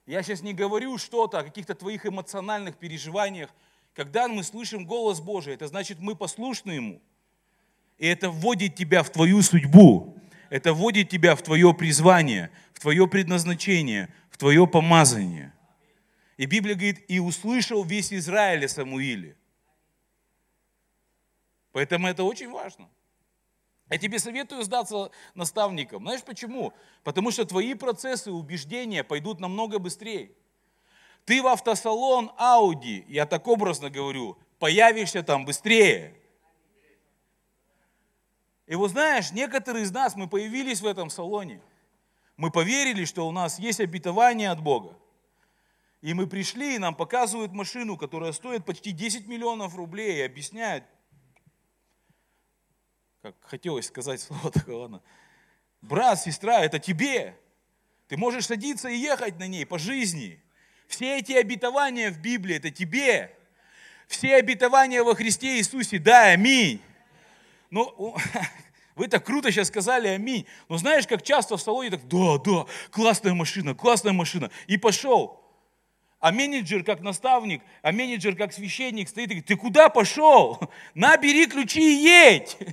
Я 0.05 0.21
сейчас 0.21 0.41
не 0.41 0.53
говорю 0.53 0.97
что-то 0.97 1.39
о 1.39 1.43
каких-то 1.43 1.73
твоих 1.73 2.05
эмоциональных 2.05 2.77
переживаниях. 2.77 3.49
Когда 3.93 4.27
мы 4.27 4.43
слышим 4.43 4.85
голос 4.85 5.19
Божий, 5.19 5.55
это 5.55 5.67
значит, 5.67 5.99
мы 5.99 6.15
послушны 6.15 6.71
Ему. 6.73 7.01
И 7.97 8.05
это 8.05 8.29
вводит 8.29 8.75
тебя 8.75 9.03
в 9.03 9.09
твою 9.09 9.41
судьбу. 9.41 10.14
Это 10.49 10.73
вводит 10.73 11.09
тебя 11.09 11.35
в 11.35 11.41
твое 11.41 11.73
призвание, 11.73 12.51
в 12.73 12.79
твое 12.79 13.07
предназначение, 13.07 14.13
в 14.29 14.37
твое 14.37 14.67
помазание. 14.67 15.53
И 16.37 16.45
Библия 16.45 16.75
говорит, 16.75 17.03
и 17.07 17.19
услышал 17.19 17.83
весь 17.83 18.13
Израиль 18.13 18.65
о 18.65 18.67
Самуиле. 18.67 19.35
Поэтому 21.71 22.07
это 22.07 22.23
очень 22.23 22.49
важно. 22.49 22.89
Я 23.89 23.97
тебе 23.97 24.17
советую 24.17 24.63
сдаться 24.63 25.11
наставникам. 25.35 26.03
Знаешь 26.03 26.23
почему? 26.23 26.73
Потому 27.03 27.31
что 27.31 27.45
твои 27.45 27.75
процессы 27.75 28.31
убеждения 28.31 29.03
пойдут 29.03 29.39
намного 29.39 29.77
быстрее. 29.77 30.31
Ты 31.25 31.41
в 31.41 31.47
автосалон 31.47 32.31
Audi, 32.39 33.03
я 33.07 33.25
так 33.25 33.47
образно 33.47 33.89
говорю, 33.89 34.37
появишься 34.59 35.23
там 35.23 35.45
быстрее. 35.45 36.15
И 38.67 38.75
вот 38.75 38.91
знаешь, 38.91 39.31
некоторые 39.31 39.83
из 39.83 39.91
нас, 39.91 40.15
мы 40.15 40.27
появились 40.27 40.81
в 40.81 40.85
этом 40.85 41.09
салоне. 41.09 41.61
Мы 42.37 42.51
поверили, 42.51 43.05
что 43.05 43.27
у 43.27 43.31
нас 43.31 43.59
есть 43.59 43.79
обетование 43.79 44.49
от 44.49 44.61
Бога. 44.61 44.97
И 46.01 46.13
мы 46.13 46.27
пришли, 46.27 46.75
и 46.75 46.79
нам 46.79 46.95
показывают 46.95 47.51
машину, 47.51 47.97
которая 47.97 48.31
стоит 48.31 48.65
почти 48.65 48.91
10 48.91 49.27
миллионов 49.27 49.75
рублей, 49.75 50.17
и 50.17 50.21
объясняют, 50.21 50.83
как 53.21 53.35
хотелось 53.41 53.87
сказать 53.87 54.21
слово 54.21 54.51
такое, 54.53 54.75
ладно. 54.75 55.01
Брат, 55.81 56.19
сестра, 56.21 56.61
это 56.61 56.79
тебе. 56.79 57.37
Ты 58.07 58.17
можешь 58.17 58.47
садиться 58.47 58.89
и 58.89 58.97
ехать 58.97 59.39
на 59.39 59.47
ней 59.47 59.65
по 59.65 59.79
жизни. 59.79 60.43
Все 60.87 61.17
эти 61.17 61.31
обетования 61.33 62.11
в 62.11 62.19
Библии, 62.19 62.57
это 62.57 62.69
тебе. 62.69 63.35
Все 64.07 64.35
обетования 64.35 65.03
во 65.03 65.15
Христе 65.15 65.57
Иисусе, 65.57 65.97
да, 65.97 66.25
аминь. 66.25 66.81
Ну, 67.69 68.15
вы 68.95 69.07
так 69.07 69.25
круто 69.25 69.51
сейчас 69.51 69.67
сказали 69.67 70.07
аминь. 70.07 70.45
Но 70.69 70.77
знаешь, 70.77 71.07
как 71.07 71.21
часто 71.23 71.57
в 71.57 71.61
салоне 71.61 71.91
так, 71.91 72.07
да, 72.07 72.37
да, 72.37 72.65
классная 72.91 73.33
машина, 73.33 73.75
классная 73.75 74.13
машина. 74.13 74.51
И 74.67 74.77
пошел. 74.77 75.41
А 76.19 76.31
менеджер 76.31 76.83
как 76.83 77.01
наставник, 77.01 77.61
а 77.81 77.91
менеджер 77.91 78.35
как 78.35 78.51
священник 78.51 79.09
стоит 79.09 79.25
и 79.25 79.27
говорит, 79.27 79.45
ты 79.45 79.55
куда 79.55 79.89
пошел? 79.89 80.59
Набери 80.95 81.45
ключи 81.45 81.81
и 81.81 82.03
едь. 82.03 82.57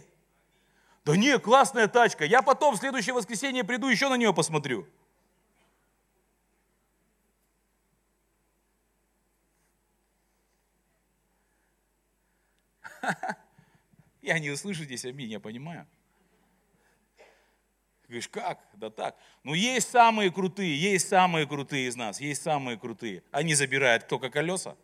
Да 1.04 1.16
не, 1.16 1.36
классная 1.40 1.88
тачка. 1.88 2.24
Я 2.24 2.42
потом 2.42 2.76
в 2.76 2.78
следующее 2.78 3.12
воскресенье 3.12 3.64
приду, 3.64 3.88
еще 3.88 4.08
на 4.08 4.16
нее 4.16 4.32
посмотрю. 4.32 4.86
Я 14.22 14.38
не 14.38 14.50
услышу 14.50 14.84
здесь 14.84 15.04
аминь, 15.04 15.30
я 15.30 15.40
понимаю. 15.40 15.86
Говоришь, 18.06 18.28
как? 18.28 18.60
Да 18.74 18.90
так. 18.90 19.16
Ну, 19.42 19.54
есть 19.54 19.90
самые 19.90 20.30
крутые, 20.30 20.80
есть 20.80 21.08
самые 21.08 21.46
крутые 21.46 21.88
из 21.88 21.96
нас, 21.96 22.20
есть 22.20 22.42
самые 22.42 22.78
крутые. 22.78 23.22
Они 23.32 23.54
забирают 23.54 24.06
только 24.06 24.30
колеса. 24.30 24.76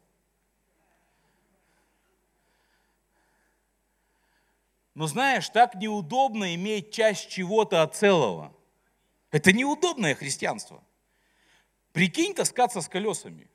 Но 4.94 5.06
знаешь, 5.06 5.48
так 5.50 5.76
неудобно 5.76 6.54
иметь 6.56 6.90
часть 6.90 7.30
чего-то 7.30 7.82
от 7.82 7.94
целого. 7.94 8.52
Это 9.30 9.52
неудобное 9.52 10.16
христианство. 10.16 10.82
Прикинь 11.92 12.34
таскаться 12.34 12.80
с 12.80 12.88
колесами. 12.88 13.48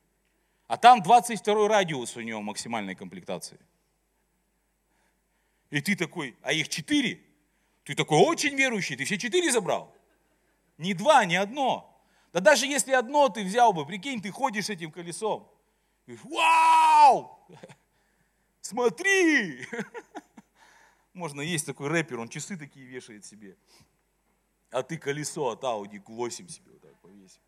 А 0.68 0.78
там 0.78 1.02
22 1.02 1.68
радиус 1.68 2.16
у 2.16 2.22
него 2.22 2.42
максимальной 2.42 2.96
комплектации. 2.96 3.60
И 5.74 5.82
ты 5.82 5.96
такой, 5.96 6.38
а 6.44 6.54
их 6.54 6.70
четыре? 6.70 7.20
Ты 7.84 7.96
такой 7.96 8.20
очень 8.20 8.56
верующий, 8.56 8.96
ты 8.96 9.06
все 9.06 9.18
четыре 9.18 9.52
забрал? 9.52 9.92
Не 10.78 10.94
два, 10.94 11.26
не 11.26 11.36
одно. 11.36 12.00
Да 12.32 12.42
даже 12.42 12.68
если 12.68 12.92
одно 12.92 13.28
ты 13.28 13.44
взял 13.44 13.74
бы, 13.74 13.84
прикинь, 13.84 14.22
ты 14.22 14.30
ходишь 14.30 14.70
этим 14.70 14.92
колесом. 14.92 15.50
Вау! 16.06 17.40
Смотри! 18.62 19.66
Можно 21.14 21.42
есть 21.42 21.66
такой 21.66 21.88
рэпер, 21.88 22.20
он 22.20 22.30
часы 22.30 22.56
такие 22.56 22.86
вешает 22.86 23.26
себе. 23.26 23.58
А 24.70 24.84
ты 24.84 25.00
колесо 25.00 25.50
от 25.50 25.64
Audi 25.64 26.00
Q8 26.00 26.50
себе 26.50 26.72
вот 26.72 26.82
так 26.82 27.00
повесил. 27.00 27.42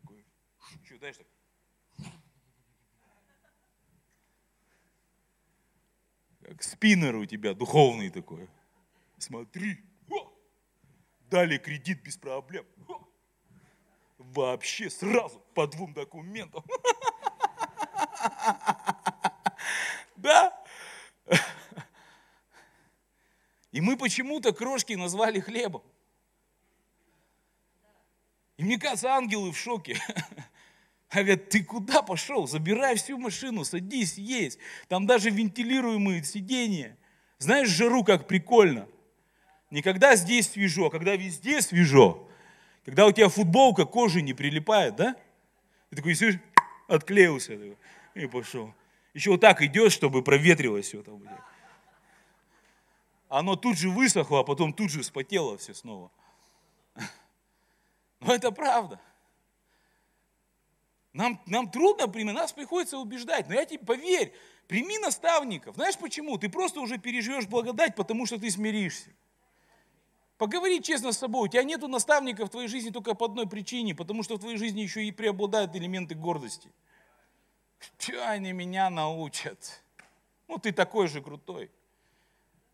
Такой, 0.00 0.24
что, 0.82 0.96
знаешь, 0.96 1.18
так. 1.18 1.26
Как 6.48 6.62
спиннер 6.62 7.14
у 7.14 7.26
тебя, 7.26 7.52
духовный 7.52 8.08
такой. 8.08 8.48
Смотри, 9.18 9.84
о, 10.08 10.32
дали 11.28 11.58
кредит 11.58 12.02
без 12.02 12.16
проблем. 12.16 12.64
О, 12.88 13.06
вообще 14.16 14.88
сразу 14.88 15.40
по 15.54 15.66
двум 15.66 15.92
документам. 15.92 16.64
Да? 20.16 20.52
И 23.70 23.80
мы 23.80 23.96
почему-то 23.96 24.52
крошки 24.52 24.94
назвали 24.94 25.38
хлебом. 25.38 25.84
И 28.56 28.64
мне 28.64 28.80
кажется, 28.80 29.10
ангелы 29.10 29.52
в 29.52 29.56
шоке. 29.56 29.96
Говорят, 31.10 31.48
ты 31.48 31.64
куда 31.64 32.02
пошел? 32.02 32.46
Забирай 32.46 32.96
всю 32.96 33.18
машину, 33.18 33.64
садись, 33.64 34.18
есть. 34.18 34.58
Там 34.88 35.06
даже 35.06 35.30
вентилируемые 35.30 36.22
сиденья. 36.22 36.96
Знаешь, 37.38 37.68
жару 37.68 38.04
как 38.04 38.26
прикольно. 38.26 38.86
Не 39.70 39.82
когда 39.82 40.16
здесь 40.16 40.50
свежо, 40.50 40.86
а 40.86 40.90
когда 40.90 41.16
везде 41.16 41.62
свежо. 41.62 42.28
Когда 42.84 43.06
у 43.06 43.12
тебя 43.12 43.28
футболка 43.28 43.84
кожи 43.84 44.22
не 44.22 44.34
прилипает, 44.34 44.96
да? 44.96 45.16
Ты 45.90 45.96
такой 45.96 46.14
сидишь, 46.14 46.40
отклеился 46.88 47.58
и 48.14 48.26
пошел. 48.26 48.74
Еще 49.14 49.30
вот 49.30 49.40
так 49.40 49.62
идешь, 49.62 49.92
чтобы 49.92 50.22
проветрилось 50.22 50.86
все 50.86 51.02
там 51.02 51.22
оно 53.28 53.56
тут 53.56 53.76
же 53.76 53.90
высохло, 53.90 54.40
а 54.40 54.44
потом 54.44 54.72
тут 54.72 54.90
же 54.90 55.02
вспотело 55.02 55.58
все 55.58 55.74
снова. 55.74 56.10
Но 58.20 58.34
это 58.34 58.50
правда. 58.50 59.00
Нам, 61.18 61.40
нам 61.46 61.68
трудно 61.68 62.06
принять, 62.06 62.36
нас 62.36 62.52
приходится 62.52 62.96
убеждать. 62.96 63.48
Но 63.48 63.54
я 63.54 63.64
тебе 63.64 63.80
поверь, 63.80 64.32
прими 64.68 64.98
наставников. 64.98 65.74
Знаешь 65.74 65.98
почему? 65.98 66.38
Ты 66.38 66.48
просто 66.48 66.80
уже 66.80 66.96
переживешь 66.96 67.48
благодать, 67.48 67.96
потому 67.96 68.24
что 68.24 68.38
ты 68.38 68.48
смиришься. 68.52 69.10
Поговори 70.36 70.80
честно 70.80 71.10
с 71.10 71.18
собой. 71.18 71.48
У 71.48 71.50
тебя 71.50 71.64
нету 71.64 71.88
наставников 71.88 72.48
в 72.48 72.52
твоей 72.52 72.68
жизни 72.68 72.90
только 72.90 73.14
по 73.14 73.26
одной 73.26 73.48
причине, 73.48 73.96
потому 73.96 74.22
что 74.22 74.36
в 74.36 74.38
твоей 74.38 74.58
жизни 74.58 74.82
еще 74.82 75.04
и 75.04 75.10
преобладают 75.10 75.74
элементы 75.74 76.14
гордости. 76.14 76.70
Что 77.98 78.28
они 78.28 78.52
меня 78.52 78.88
научат? 78.88 79.82
Ну, 80.46 80.58
ты 80.58 80.70
такой 80.70 81.08
же 81.08 81.20
крутой. 81.20 81.68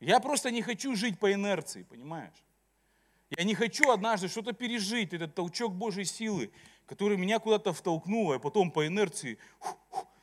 Я 0.00 0.20
просто 0.20 0.50
не 0.50 0.61
хочу 0.61 0.94
жить 0.96 1.18
по 1.18 1.33
инерции, 1.33 1.85
понимаешь? 1.85 2.44
Я 3.30 3.44
не 3.44 3.54
хочу 3.54 3.90
однажды 3.90 4.28
что-то 4.28 4.52
пережить, 4.52 5.14
этот 5.14 5.35
толчок 5.35 5.72
Божьей 5.72 6.04
силы, 6.04 6.52
который 6.87 7.16
меня 7.16 7.38
куда-то 7.38 7.73
втолкнул, 7.73 8.33
а 8.33 8.38
потом 8.38 8.70
по 8.70 8.87
инерции, 8.87 9.38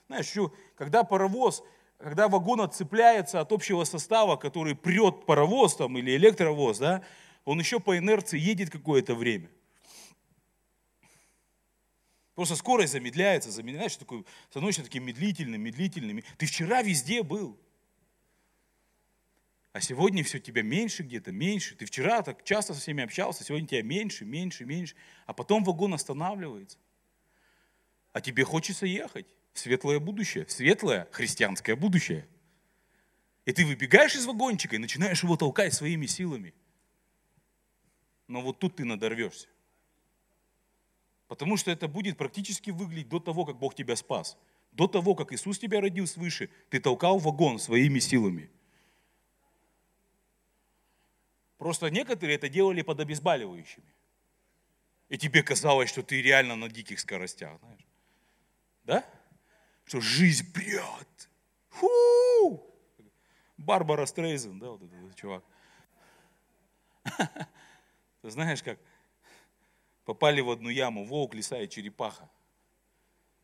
знаешь, 0.08 0.28
что, 0.28 0.54
когда 0.76 1.04
паровоз, 1.04 1.64
когда 1.98 2.28
вагон 2.28 2.62
отцепляется 2.62 3.40
от 3.40 3.52
общего 3.52 3.84
состава, 3.84 4.36
который 4.36 4.76
прет 4.76 5.26
паровоз 5.26 5.76
там 5.76 5.98
или 5.98 6.16
электровоз, 6.16 6.80
да, 6.80 7.04
он 7.46 7.60
еще 7.60 7.80
по 7.80 7.98
инерции 7.98 8.40
едет 8.40 8.70
какое-то 8.70 9.16
время. 9.16 9.50
Просто 12.36 12.56
скорость 12.56 12.94
замедляется, 12.94 13.52
замедляешь, 13.52 13.98
такой, 13.98 14.26
становишься 14.50 14.84
таким 14.84 15.06
медлительным, 15.06 15.62
медлительным. 15.62 16.24
Ты 16.38 16.46
вчера 16.46 16.82
везде 16.82 17.24
был. 17.24 17.60
А 19.74 19.80
сегодня 19.80 20.24
все 20.24 20.40
тебя 20.40 20.64
меньше 20.64 21.04
где-то, 21.04 21.32
меньше. 21.32 21.76
Ты 21.76 21.86
вчера 21.86 22.22
так 22.24 22.44
часто 22.44 22.74
со 22.74 22.82
всеми 22.82 23.04
общался, 23.04 23.44
сегодня 23.44 23.68
тебя 23.68 23.84
меньше, 23.84 24.26
меньше, 24.26 24.66
меньше. 24.66 24.96
А 25.26 25.34
потом 25.34 25.64
вагон 25.64 25.94
останавливается. 25.94 26.78
А 28.12 28.20
тебе 28.20 28.44
хочется 28.44 28.86
ехать 28.86 29.28
в 29.54 29.60
светлое 29.60 30.00
будущее, 30.00 30.46
в 30.46 30.52
светлое 30.52 31.08
христианское 31.12 31.78
будущее. 31.78 32.28
И 33.46 33.54
ты 33.54 33.66
выбегаешь 33.66 34.16
из 34.16 34.26
вагончика 34.26 34.76
и 34.76 34.80
начинаешь 34.80 35.24
его 35.24 35.38
толкать 35.38 35.74
своими 35.74 36.06
силами. 36.06 36.54
Но 38.28 38.42
вот 38.42 38.60
тут 38.60 38.76
ты 38.76 38.84
надорвешься. 38.84 39.48
Потому 41.30 41.56
что 41.56 41.72
это 41.72 41.88
будет 41.88 42.18
практически 42.18 42.72
выглядеть 42.72 43.08
до 43.08 43.22
того, 43.22 43.46
как 43.46 43.58
Бог 43.58 43.74
тебя 43.74 43.96
спас. 43.96 44.38
До 44.74 44.88
того, 44.88 45.16
как 45.16 45.32
Иисус 45.32 45.60
тебя 45.60 45.80
родил 45.80 46.08
свыше, 46.08 46.50
ты 46.70 46.82
толкал 46.82 47.20
вагон 47.20 47.58
своими 47.58 48.00
силами– 48.00 48.50
Просто 51.62 51.92
некоторые 51.92 52.38
это 52.38 52.50
делали 52.50 52.82
под 52.82 53.02
обезболивающими. 53.02 53.94
И 55.10 55.18
тебе 55.20 55.44
казалось, 55.44 55.92
что 55.92 56.02
ты 56.02 56.20
реально 56.20 56.56
на 56.56 56.68
диких 56.68 57.00
скоростях, 57.00 57.60
знаешь. 57.60 57.86
Да? 58.84 59.06
Что 59.84 60.02
жизнь 60.02 60.52
прет. 60.52 61.30
Фу! 61.70 62.68
Барбара 63.58 64.08
Стрейзен, 64.08 64.58
да, 64.58 64.72
вот 64.72 64.82
этот 64.82 65.16
чувак. 65.16 65.44
Ты 68.24 68.32
знаешь, 68.32 68.64
как 68.64 68.80
попали 70.04 70.42
в 70.42 70.50
одну 70.50 70.70
яму, 70.70 71.06
волк, 71.06 71.36
лиса 71.36 71.62
и 71.62 71.70
черепаха. 71.70 72.28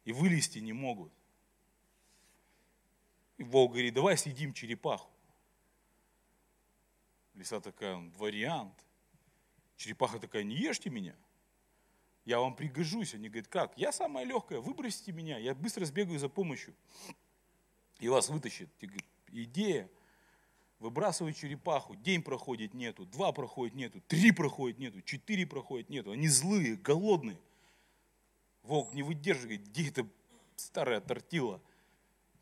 И 0.05 0.11
вылезти 0.11 0.57
не 0.57 0.73
могут. 0.73 1.13
И 3.37 3.43
волк 3.43 3.73
говорит, 3.73 3.93
давай 3.93 4.17
съедим 4.17 4.53
черепаху. 4.53 5.11
Лиса 7.37 7.61
такая, 7.61 7.95
вариант. 8.17 8.73
Черепаха 9.75 10.19
такая, 10.19 10.43
не 10.43 10.55
ешьте 10.55 10.89
меня. 10.89 11.15
Я 12.25 12.39
вам 12.39 12.55
пригожусь. 12.55 13.13
Они 13.13 13.29
говорят, 13.29 13.47
как? 13.47 13.77
Я 13.77 13.91
самая 13.91 14.25
легкая, 14.25 14.59
выбросите 14.59 15.11
меня, 15.11 15.37
я 15.37 15.53
быстро 15.53 15.85
сбегаю 15.85 16.19
за 16.19 16.29
помощью. 16.29 16.73
И 17.99 18.09
вас 18.09 18.29
вытащит. 18.29 18.69
Идея. 19.31 19.89
Выбрасывают 20.79 21.35
черепаху, 21.35 21.95
день 21.95 22.21
проходит 22.21 22.75
нету, 22.75 23.05
два 23.05 23.31
проходит 23.31 23.73
нету, 23.73 23.99
три 24.07 24.31
проходит 24.31 24.77
нету, 24.77 25.01
четыре 25.01 25.47
проходит 25.47 25.89
нету. 25.89 26.11
Они 26.11 26.27
злые, 26.27 26.75
голодные. 26.75 27.39
Волк 28.61 28.93
не 28.93 29.01
выдерживает, 29.01 29.67
где 29.67 29.89
это 29.89 30.07
старая 30.55 31.01
тортила. 31.01 31.61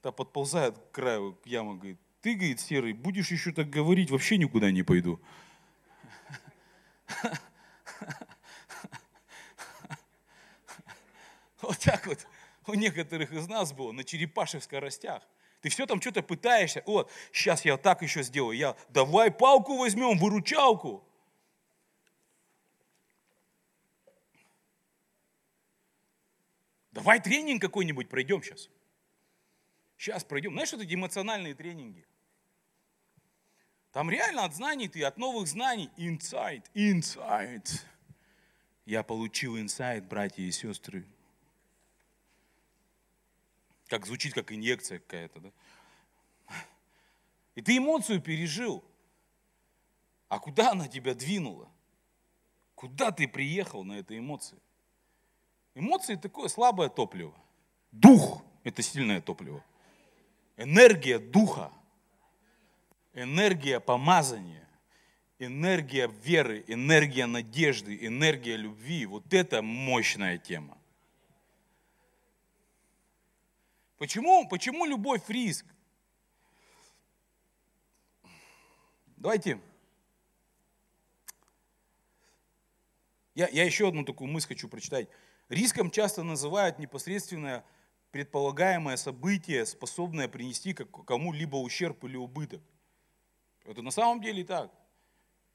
Та 0.02 0.12
подползает 0.12 0.78
к 0.78 0.92
краю 0.92 1.40
ямы, 1.46 1.78
говорит, 1.78 2.00
ты, 2.26 2.34
говорит, 2.34 2.60
Серый, 2.60 2.94
будешь 2.94 3.30
еще 3.30 3.52
так 3.52 3.70
говорить, 3.70 4.10
вообще 4.10 4.38
никуда 4.38 4.72
не 4.72 4.82
пойду. 4.82 5.22
Вот 11.62 11.78
так 11.78 12.08
вот 12.08 12.26
у 12.66 12.74
некоторых 12.74 13.32
из 13.32 13.48
нас 13.48 13.74
было 13.74 13.92
на 13.92 14.04
черепашьих 14.04 14.64
скоростях. 14.64 15.22
Ты 15.62 15.70
все 15.70 15.86
там 15.86 16.02
что-то 16.02 16.24
пытаешься. 16.24 16.82
Вот, 16.88 17.12
сейчас 17.32 17.64
я 17.64 17.78
так 17.78 18.02
еще 18.02 18.24
сделаю. 18.24 18.58
Я, 18.58 18.76
давай 18.90 19.30
палку 19.30 19.78
возьмем, 19.78 20.18
выручалку. 20.18 21.08
Давай 26.92 27.20
тренинг 27.20 27.62
какой-нибудь 27.62 28.10
пройдем 28.10 28.42
сейчас. 28.42 28.72
Сейчас 29.96 30.24
пройдем. 30.24 30.54
Знаешь, 30.54 30.70
что 30.70 30.78
это 30.78 30.92
эмоциональные 30.92 31.54
тренинги? 31.54 32.04
Там 33.96 34.10
реально 34.10 34.44
от 34.44 34.54
знаний 34.54 34.90
ты, 34.90 35.06
от 35.06 35.18
новых 35.18 35.48
знаний. 35.48 35.90
Инсайт, 35.96 36.70
инсайт. 36.74 37.86
Я 38.86 39.04
получил 39.04 39.58
инсайт, 39.58 40.06
братья 40.06 40.44
и 40.44 40.52
сестры. 40.52 41.06
Как 43.88 44.06
звучит, 44.06 44.34
как 44.34 44.52
инъекция 44.52 45.00
какая-то, 45.00 45.40
да? 45.40 45.52
И 47.56 47.62
ты 47.62 47.78
эмоцию 47.78 48.22
пережил. 48.22 48.84
А 50.28 50.40
куда 50.40 50.72
она 50.72 50.90
тебя 50.90 51.14
двинула? 51.14 51.70
Куда 52.76 53.12
ты 53.12 53.30
приехал 53.30 53.86
на 53.86 53.94
этой 53.94 54.20
эмоции? 54.20 54.60
Эмоции 55.74 56.16
такое 56.16 56.50
слабое 56.50 56.90
топливо. 56.90 57.34
Дух– 57.94 58.44
это 58.66 58.82
сильное 58.82 59.22
топливо. 59.22 59.64
Энергия 60.58 61.18
духа– 61.18 61.72
энергия 63.16 63.80
помазания, 63.80 64.68
энергия 65.40 66.08
веры, 66.08 66.64
энергия 66.68 67.26
надежды, 67.26 67.98
энергия 68.06 68.58
любви, 68.58 69.06
вот 69.06 69.34
это 69.34 69.62
мощная 69.62 70.38
тема. 70.38 70.78
Почему, 73.98 74.48
почему 74.48 74.86
любовь 74.86 75.28
риск? 75.30 75.66
Давайте. 79.16 79.60
Я, 83.34 83.48
я 83.48 83.64
еще 83.64 83.88
одну 83.88 84.04
такую 84.04 84.30
мысль 84.30 84.50
хочу 84.50 84.68
прочитать. 84.68 85.08
Риском 85.50 85.90
часто 85.90 86.24
называют 86.24 86.80
непосредственное 86.80 87.64
предполагаемое 88.12 88.98
событие, 88.98 89.66
способное 89.66 90.28
принести 90.28 90.74
кому-либо 90.74 91.58
ущерб 91.58 92.04
или 92.04 92.18
убыток. 92.18 92.62
Это 93.66 93.82
на 93.82 93.92
самом 93.92 94.22
деле 94.22 94.44
так. 94.44 94.72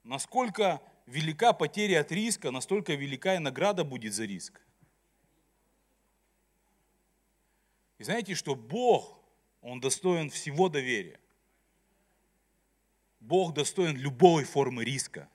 Насколько 0.02 0.82
велика 1.06 1.52
потеря 1.52 2.00
от 2.00 2.12
риска, 2.12 2.50
настолько 2.50 2.94
велика 2.94 3.36
и 3.36 3.38
награда 3.38 3.84
будет 3.84 4.12
за 4.12 4.24
риск. 4.24 4.60
И 7.98 8.04
знаете, 8.04 8.34
что 8.34 8.54
Бог, 8.54 9.20
Он 9.60 9.80
достоин 9.80 10.30
всего 10.30 10.68
доверия. 10.68 11.20
Бог 13.20 13.52
достоин 13.52 13.96
любой 13.96 14.44
формы 14.44 14.84
риска. 14.84 15.28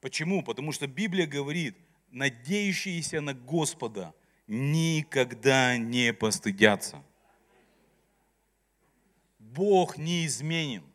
Почему? 0.00 0.42
Потому 0.42 0.72
что 0.72 0.86
Библия 0.86 1.26
говорит, 1.26 1.78
надеющиеся 2.10 3.20
на 3.20 3.32
Господа 3.32 4.12
никогда 4.46 5.78
не 5.78 6.12
постыдятся. 6.12 7.02
Бог 9.38 9.96
неизменен 9.96 10.93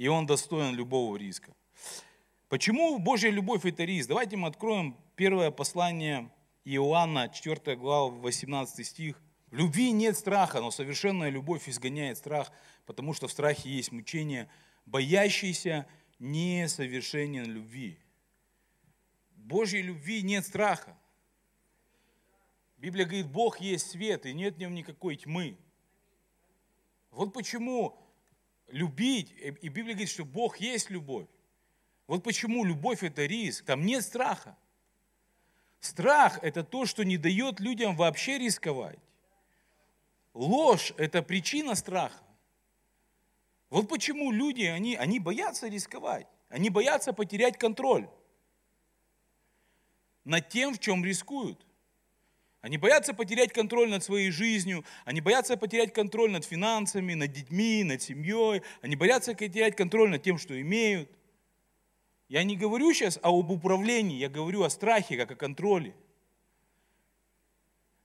и 0.00 0.08
он 0.08 0.24
достоин 0.24 0.74
любого 0.74 1.14
риска. 1.18 1.54
Почему 2.48 2.98
Божья 2.98 3.28
любовь 3.28 3.66
это 3.66 3.84
риск? 3.84 4.08
Давайте 4.08 4.34
мы 4.38 4.48
откроем 4.48 4.96
первое 5.14 5.50
послание 5.50 6.30
Иоанна, 6.64 7.28
4 7.28 7.76
глава, 7.76 8.08
18 8.08 8.86
стих. 8.86 9.20
В 9.50 9.56
любви 9.56 9.92
нет 9.92 10.16
страха, 10.16 10.62
но 10.62 10.70
совершенная 10.70 11.28
любовь 11.28 11.68
изгоняет 11.68 12.16
страх, 12.16 12.50
потому 12.86 13.12
что 13.12 13.28
в 13.28 13.30
страхе 13.30 13.68
есть 13.68 13.92
мучение. 13.92 14.48
Боящийся 14.86 15.86
несовершенен 16.18 17.44
любви. 17.44 17.98
Божьей 19.36 19.82
любви 19.82 20.22
нет 20.22 20.46
страха. 20.46 20.96
Библия 22.78 23.04
говорит, 23.04 23.26
Бог 23.26 23.60
есть 23.60 23.90
свет, 23.90 24.24
и 24.24 24.32
нет 24.32 24.54
в 24.54 24.58
нем 24.60 24.74
никакой 24.74 25.16
тьмы. 25.16 25.58
Вот 27.10 27.34
почему 27.34 27.98
любить, 28.72 29.32
и 29.32 29.68
Библия 29.68 29.94
говорит, 29.94 30.10
что 30.10 30.24
Бог 30.24 30.58
есть 30.58 30.90
любовь. 30.90 31.26
Вот 32.06 32.24
почему 32.24 32.64
любовь 32.64 33.02
это 33.02 33.24
риск, 33.26 33.64
там 33.64 33.84
нет 33.86 34.02
страха. 34.02 34.56
Страх– 35.80 36.38
это 36.42 36.62
то, 36.62 36.84
что 36.84 37.04
не 37.04 37.16
дает 37.16 37.60
людям 37.60 37.96
вообще 37.96 38.38
рисковать. 38.38 38.98
Ложь– 40.34 40.92
это 40.98 41.22
причина 41.22 41.74
страха. 41.74 42.22
Вот 43.70 43.88
почему 43.88 44.30
люди, 44.30 44.64
они, 44.64 44.96
они 44.96 45.20
боятся 45.20 45.68
рисковать. 45.68 46.26
Они 46.48 46.68
боятся 46.68 47.12
потерять 47.12 47.56
контроль 47.56 48.08
над 50.24 50.48
тем, 50.48 50.74
в 50.74 50.78
чем 50.78 51.04
рискуют. 51.04 51.64
Они 52.60 52.76
боятся 52.76 53.14
потерять 53.14 53.52
контроль 53.52 53.88
над 53.88 54.04
своей 54.04 54.30
жизнью, 54.30 54.84
они 55.06 55.22
боятся 55.22 55.56
потерять 55.56 55.94
контроль 55.94 56.30
над 56.30 56.44
финансами, 56.44 57.14
над 57.14 57.32
детьми, 57.32 57.82
над 57.84 58.02
семьей, 58.02 58.62
они 58.82 58.96
боятся 58.96 59.34
потерять 59.34 59.76
контроль 59.76 60.10
над 60.10 60.22
тем, 60.22 60.36
что 60.36 60.60
имеют. 60.60 61.10
Я 62.28 62.44
не 62.44 62.56
говорю 62.56 62.92
сейчас 62.92 63.18
об 63.22 63.50
управлении, 63.50 64.18
я 64.18 64.28
говорю 64.28 64.62
о 64.62 64.70
страхе, 64.70 65.16
как 65.16 65.30
о 65.30 65.36
контроле. 65.36 65.96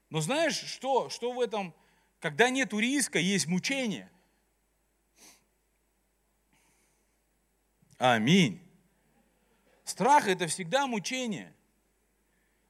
Но 0.10 0.22
знаешь, 0.22 0.56
что, 0.56 1.10
что 1.10 1.34
в 1.34 1.42
этом, 1.42 1.74
когда 2.20 2.50
нет 2.50 2.74
риска, 2.74 3.20
есть 3.20 3.48
мучение. 3.48 4.10
Аминь. 7.98 8.62
Страх– 9.84 10.28
это 10.30 10.48
всегда 10.48 10.88
мучение. 10.88 11.55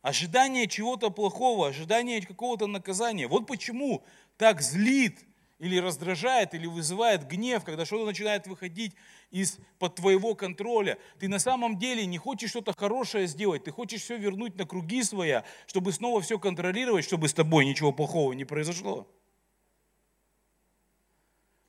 Ожидание 0.06 0.68
чего-то 0.68 1.10
плохого, 1.10 1.70
ожидание 1.70 2.22
какого-то 2.22 2.68
наказания. 2.68 3.28
Вот 3.28 3.48
почему 3.48 4.04
так 4.38 4.62
злит 4.62 5.18
или 5.58 5.80
раздражает, 5.80 6.54
или 6.54 6.68
вызывает 6.68 7.28
гнев, 7.28 7.64
когда 7.64 7.86
что-то 7.86 8.06
начинает 8.06 8.46
выходить 8.46 8.94
из-под 9.32 9.96
твоего 9.96 10.36
контроля. 10.36 11.00
Ты 11.18 11.28
на 11.28 11.40
самом 11.40 11.80
деле 11.80 12.06
не 12.06 12.20
хочешь 12.20 12.52
что-то 12.52 12.72
хорошее 12.78 13.26
сделать, 13.26 13.64
ты 13.64 13.72
хочешь 13.72 14.04
все 14.04 14.16
вернуть 14.16 14.56
на 14.58 14.68
круги 14.68 15.02
своя, 15.02 15.44
чтобы 15.66 15.92
снова 15.92 16.22
все 16.22 16.38
контролировать, 16.38 17.04
чтобы 17.04 17.28
с 17.28 17.34
тобой 17.34 17.66
ничего 17.66 17.92
плохого 17.92 18.34
не 18.34 18.46
произошло. 18.46 19.08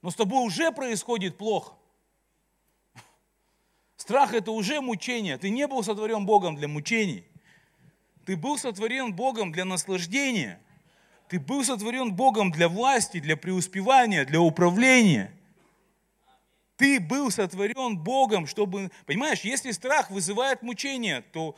Но 0.02 0.10
с 0.10 0.14
тобой 0.14 0.46
уже 0.46 0.72
происходит 0.72 1.38
плохо. 1.38 1.72
Страх 3.96 4.34
это 4.34 4.50
уже 4.50 4.82
мучение. 4.82 5.38
Ты 5.38 5.48
не 5.48 5.66
был 5.66 5.82
сотворен 5.82 6.26
Богом 6.26 6.54
для 6.54 6.68
мучений. 6.68 7.24
Ты 8.26 8.36
был 8.36 8.58
сотворен 8.58 9.14
Богом 9.14 9.52
для 9.52 9.64
наслаждения. 9.64 10.60
Ты 11.28 11.38
был 11.38 11.62
сотворен 11.62 12.12
Богом 12.12 12.50
для 12.50 12.68
власти, 12.68 13.20
для 13.20 13.36
преуспевания, 13.36 14.24
для 14.24 14.40
управления. 14.40 15.32
Ты 16.76 16.98
был 16.98 17.30
сотворен 17.30 17.96
Богом, 17.96 18.48
чтобы... 18.48 18.90
Понимаешь, 19.06 19.42
если 19.42 19.70
страх 19.70 20.10
вызывает 20.10 20.62
мучение, 20.62 21.22
то 21.32 21.56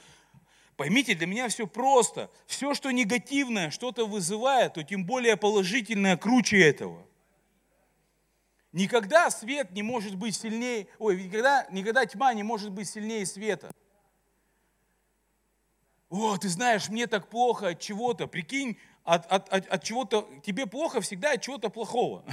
поймите, 0.76 1.14
для 1.14 1.26
меня 1.26 1.48
все 1.48 1.66
просто. 1.66 2.31
Все, 2.46 2.74
что 2.74 2.90
негативное 2.90 3.70
что-то 3.70 4.07
вызывает, 4.07 4.74
то 4.74 4.83
тем 4.83 5.07
более 5.07 5.38
положительное 5.38 6.18
круче 6.18 6.61
этого. 6.61 7.02
Никогда 8.72 9.31
свет 9.31 9.72
не 9.72 9.83
может 9.83 10.16
быть 10.16 10.37
сильнее, 10.37 10.87
ой, 10.98 11.22
никогда, 11.24 11.66
никогда 11.70 12.04
тьма 12.04 12.35
не 12.35 12.42
может 12.42 12.70
быть 12.72 12.90
сильнее 12.90 13.24
света. 13.24 13.72
О, 16.11 16.37
ты 16.38 16.49
знаешь, 16.49 16.88
мне 16.88 17.07
так 17.07 17.29
плохо 17.29 17.68
от 17.68 17.81
чего-то. 17.81 18.27
Прикинь, 18.27 18.79
от, 19.05 19.27
от, 19.27 19.49
от, 19.49 19.66
от 19.66 19.85
чего-то, 19.85 20.29
тебе 20.44 20.66
плохо 20.66 21.01
всегда 21.01 21.33
от 21.33 21.42
чего-то 21.42 21.68
плохого. 21.68 22.25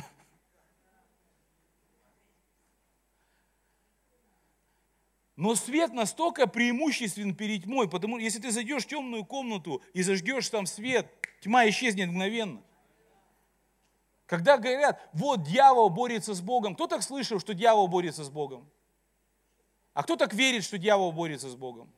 Но 5.36 5.54
свет 5.56 5.92
настолько 5.92 6.48
преимуществен 6.48 7.36
перед 7.36 7.64
тьмой, 7.64 7.90
потому 7.90 8.18
если 8.18 8.40
ты 8.40 8.52
зайдешь 8.52 8.86
в 8.86 8.88
темную 8.88 9.26
комнату 9.26 9.82
и 9.94 10.02
зажгешь 10.02 10.48
там 10.48 10.66
свет, 10.66 11.12
тьма 11.42 11.68
исчезнет 11.68 12.08
мгновенно. 12.08 12.64
Когда 14.28 14.58
говорят, 14.58 15.10
вот 15.14 15.44
дьявол 15.44 15.90
борется 15.90 16.34
с 16.34 16.42
Богом, 16.42 16.74
кто 16.74 16.88
так 16.88 17.04
слышал, 17.04 17.40
что 17.40 17.54
дьявол 17.54 17.90
борется 17.90 18.24
с 18.24 18.30
Богом? 18.30 18.70
А 19.94 20.04
кто 20.04 20.16
так 20.16 20.34
верит, 20.34 20.64
что 20.64 20.78
дьявол 20.78 21.12
борется 21.12 21.50
с 21.50 21.56
Богом? 21.56 21.94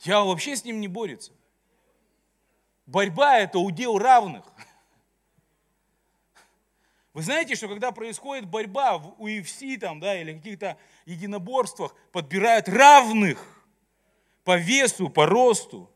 Дьявол 0.00 0.28
вообще 0.28 0.56
с 0.56 0.64
ним 0.64 0.80
не 0.80 0.88
борется. 0.88 1.32
Борьба– 2.86 3.38
это 3.40 3.58
удел 3.58 3.98
равных. 3.98 4.44
Вы 7.12 7.22
знаете, 7.22 7.56
что 7.56 7.68
когда 7.68 7.90
происходит 7.90 8.46
борьба 8.46 8.98
в 8.98 9.20
UFC 9.20 9.76
там, 9.76 9.98
да, 9.98 10.20
или 10.20 10.34
каких-то 10.34 10.78
единоборствах, 11.04 11.94
подбирают 12.12 12.68
равных 12.68 13.44
по 14.44 14.56
весу, 14.56 15.08
по 15.08 15.26
росту. 15.26 15.90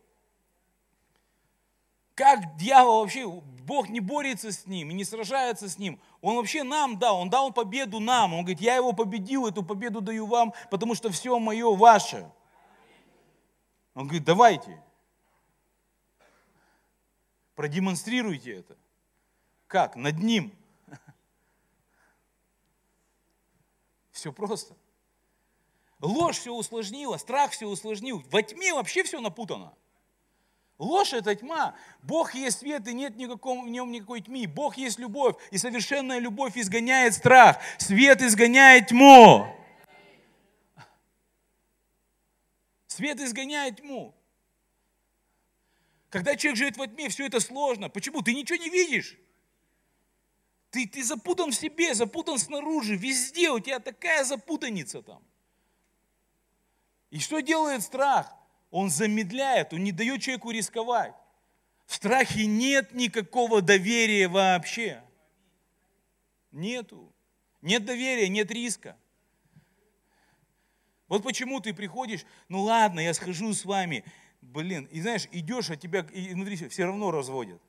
Как 2.14 2.56
дьявол 2.56 3.02
вообще, 3.02 3.26
Бог 3.26 3.88
не 3.88 4.00
борется 4.00 4.52
с 4.52 4.66
ним 4.66 4.90
и 4.90 4.94
не 4.94 5.04
сражается 5.04 5.68
с 5.68 5.78
ним. 5.78 6.00
Он 6.20 6.36
вообще 6.36 6.62
нам 6.62 6.98
дал, 6.98 7.20
он 7.20 7.30
дал 7.30 7.52
победу 7.52 8.00
нам. 8.00 8.34
Он 8.34 8.40
говорит, 8.40 8.60
я 8.60 8.74
его 8.74 8.92
победил, 8.92 9.46
эту 9.46 9.62
победу 9.62 10.00
даю 10.00 10.26
вам, 10.26 10.52
потому 10.70 10.94
что 10.94 11.10
все 11.10 11.38
мое 11.38 11.74
ваше. 11.74 12.30
Он 13.94 14.04
говорит, 14.04 14.24
давайте. 14.24 14.82
Продемонстрируйте 17.54 18.58
это. 18.58 18.76
Как? 19.66 19.96
Над 19.96 20.18
ним. 20.18 20.52
Все 24.10 24.32
просто. 24.32 24.74
Ложь 26.00 26.38
все 26.38 26.52
усложнила, 26.52 27.16
страх 27.16 27.52
все 27.52 27.66
усложнил. 27.66 28.24
Во 28.32 28.42
тьме 28.42 28.74
вообще 28.74 29.04
все 29.04 29.20
напутано. 29.20 29.72
Ложь– 30.78 31.12
это 31.14 31.32
тьма. 31.36 31.76
Бог 32.02 32.34
есть 32.34 32.58
свет, 32.58 32.88
и 32.88 32.92
нет 32.92 33.16
никакого, 33.16 33.62
в 33.62 33.68
нем 33.68 33.92
никакой 33.92 34.20
тьмы. 34.20 34.48
Бог 34.48 34.76
есть 34.76 34.98
любовь, 34.98 35.36
и 35.52 35.58
совершенная 35.58 36.18
любовь 36.18 36.56
изгоняет 36.56 37.14
страх. 37.14 37.58
Свет 37.78 38.20
изгоняет 38.20 38.88
тьму. 38.88 39.46
Свет 42.92 43.20
изгоняет 43.20 43.80
тьму. 43.80 44.14
Когда 46.10 46.36
человек 46.36 46.58
живет 46.58 46.76
во 46.76 46.86
тьме, 46.86 47.08
все 47.08 47.26
это 47.26 47.40
сложно. 47.40 47.88
Почему? 47.88 48.20
Ты 48.20 48.34
ничего 48.34 48.58
не 48.58 48.68
видишь. 48.68 49.18
Ты, 50.70 50.86
ты 50.86 51.02
запутан 51.02 51.52
в 51.52 51.54
себе, 51.54 51.94
запутан 51.94 52.38
снаружи, 52.38 52.96
везде 52.96 53.50
у 53.50 53.60
тебя 53.60 53.78
такая 53.78 54.24
запутаница 54.24 55.00
там. 55.02 55.22
И 57.10 57.18
что 57.18 57.40
делает 57.40 57.82
страх? 57.82 58.34
Он 58.70 58.90
замедляет, 58.90 59.72
он 59.72 59.84
не 59.84 59.92
дает 59.92 60.20
человеку 60.20 60.50
рисковать. 60.50 61.14
В 61.86 61.94
страхе 61.94 62.46
нет 62.46 62.92
никакого 62.92 63.62
доверия 63.62 64.28
вообще. 64.28 65.02
Нету. 66.50 67.10
Нет 67.62 67.86
доверия, 67.86 68.28
нет 68.28 68.50
риска. 68.50 68.98
Вот 71.12 71.24
почему 71.24 71.60
ты 71.60 71.74
приходишь, 71.74 72.24
ну 72.48 72.62
ладно, 72.62 72.98
я 72.98 73.12
схожу 73.12 73.52
с 73.52 73.66
вами, 73.66 74.02
блин, 74.40 74.88
и 74.90 75.02
знаешь, 75.02 75.28
идешь, 75.30 75.68
а 75.68 75.76
тебя 75.76 76.06
и 76.10 76.32
внутри 76.32 76.56
все 76.70 76.86
равно 76.86 77.10
разводят. 77.10 77.60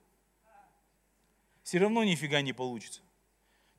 Все 1.62 1.76
равно 1.76 2.04
нифига 2.04 2.40
не 2.40 2.54
получится. 2.54 3.02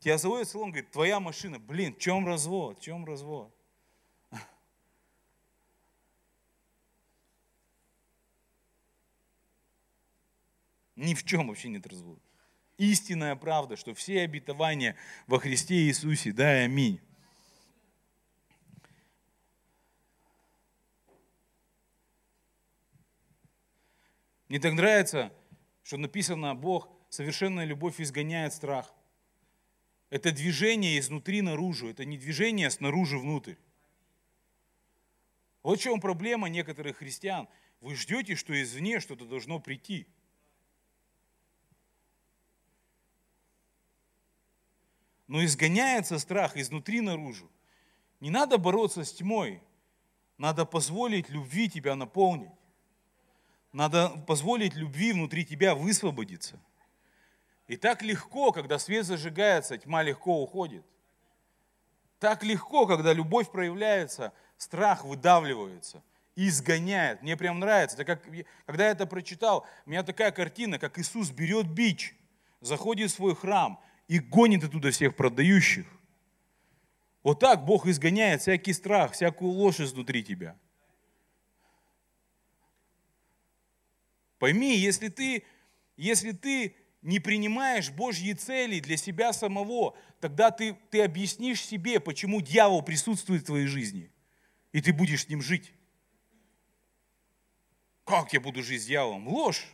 Тебя 0.02 0.20
заводят 0.20 0.50
в 0.50 0.52
салон, 0.52 0.70
говорит, 0.70 0.92
твоя 0.92 1.20
машина, 1.20 1.58
блин, 1.58 1.96
в 1.96 1.98
чем 1.98 2.28
развод, 2.28 2.78
в 2.78 2.84
чем 2.84 3.06
развод? 3.06 3.52
Ни 10.96 11.16
в 11.16 11.24
чем 11.24 11.48
вообще 11.48 11.70
нет 11.70 11.88
развода. 11.88 12.22
Истинная 12.78 13.36
правда, 13.36 13.78
что 13.78 13.96
все 13.96 14.22
обетования 14.22 14.96
во 15.26 15.40
Христе 15.40 15.88
Иисусе, 15.88 16.34
да, 16.34 16.52
аминь. 16.52 17.02
Мне 24.48 24.60
так 24.60 24.74
нравится, 24.74 25.34
что 25.84 25.98
написано, 25.98 26.54
Бог, 26.56 26.90
совершенная 27.10 27.66
любовь 27.66 28.00
изгоняет 28.00 28.54
страх. 28.54 28.94
Это 30.10 30.32
движение 30.32 31.00
изнутри 31.00 31.42
наружу, 31.42 31.88
это 31.90 32.06
не 32.06 32.18
движение 32.18 32.70
снаружи 32.70 33.18
внутрь. 33.18 33.56
Вот 35.64 35.80
в 35.80 35.82
чем 35.82 36.00
проблема 36.00 36.48
некоторых 36.48 36.98
христиан. 36.98 37.48
Вы 37.82 37.96
ждете, 37.96 38.36
что 38.36 38.60
извне 38.62 39.00
что-то 39.00 39.26
должно 39.26 39.60
прийти. 39.60 40.08
Но 45.28 45.44
изгоняется 45.44 46.20
страх 46.20 46.56
изнутри 46.56 47.02
наружу. 47.02 47.50
Не 48.20 48.30
надо 48.30 48.60
бороться 48.60 49.04
с 49.04 49.12
тьмой. 49.12 49.62
Надо 50.38 50.66
позволить 50.66 51.30
любви 51.30 51.68
тебя 51.68 51.96
наполнить. 51.96 52.52
Надо 53.76 54.08
позволить 54.26 54.74
любви 54.74 55.12
внутри 55.12 55.44
тебя 55.44 55.76
высвободиться. 55.76 56.58
И 57.68 57.76
так 57.76 58.02
легко, 58.04 58.54
когда 58.54 58.80
свет 58.80 59.06
зажигается, 59.06 59.78
тьма 59.78 60.02
легко 60.02 60.42
уходит. 60.42 60.86
Так 62.20 62.42
легко, 62.44 62.88
когда 62.88 63.12
любовь 63.12 63.52
проявляется, 63.52 64.32
страх 64.58 65.04
выдавливается 65.04 66.02
изгоняет. 66.38 67.22
Мне 67.22 67.36
прям 67.36 67.60
нравится. 67.60 67.98
Это 67.98 68.06
как, 68.06 68.24
когда 68.66 68.86
я 68.86 68.92
это 68.92 69.06
прочитал, 69.06 69.66
у 69.86 69.90
меня 69.90 70.04
такая 70.04 70.32
картина, 70.32 70.80
как 70.80 70.98
Иисус 70.98 71.32
берет 71.32 71.68
бич, 71.68 72.16
заходит 72.62 73.12
в 73.12 73.16
свой 73.16 73.36
храм 73.36 73.82
и 74.08 74.20
гонит 74.20 74.64
оттуда 74.64 74.92
всех 74.92 75.18
продающих. 75.18 75.86
Вот 77.24 77.40
так 77.40 77.66
Бог 77.66 77.88
изгоняет 77.88 78.42
всякий 78.42 78.72
страх, 78.72 79.12
всякую 79.12 79.52
ложь 79.52 79.82
изнутри 79.82 80.24
тебя. 80.24 80.56
Пойми, 84.40 84.76
если 84.76 85.08
ты, 85.08 85.44
если 85.96 86.32
ты 86.32 86.76
не 87.02 87.20
принимаешь 87.20 87.92
Божьи 87.92 88.34
цели 88.34 88.80
для 88.80 88.98
себя 88.98 89.32
самого, 89.32 89.96
тогда 90.20 90.52
ты, 90.52 90.74
ты 90.90 91.04
объяснишь 91.04 91.64
себе, 91.64 92.00
почему 92.00 92.42
дьявол 92.42 92.82
присутствует 92.82 93.44
в 93.44 93.46
твоей 93.46 93.68
жизни, 93.68 94.12
и 94.72 94.82
ты 94.82 94.92
будешь 94.92 95.26
с 95.26 95.30
ним 95.30 95.42
жить. 95.42 95.74
Как 98.04 98.34
я 98.34 98.40
буду 98.42 98.64
жить 98.64 98.84
с 98.84 98.86
дьяволом? 98.86 99.28
Ложь 99.28 99.68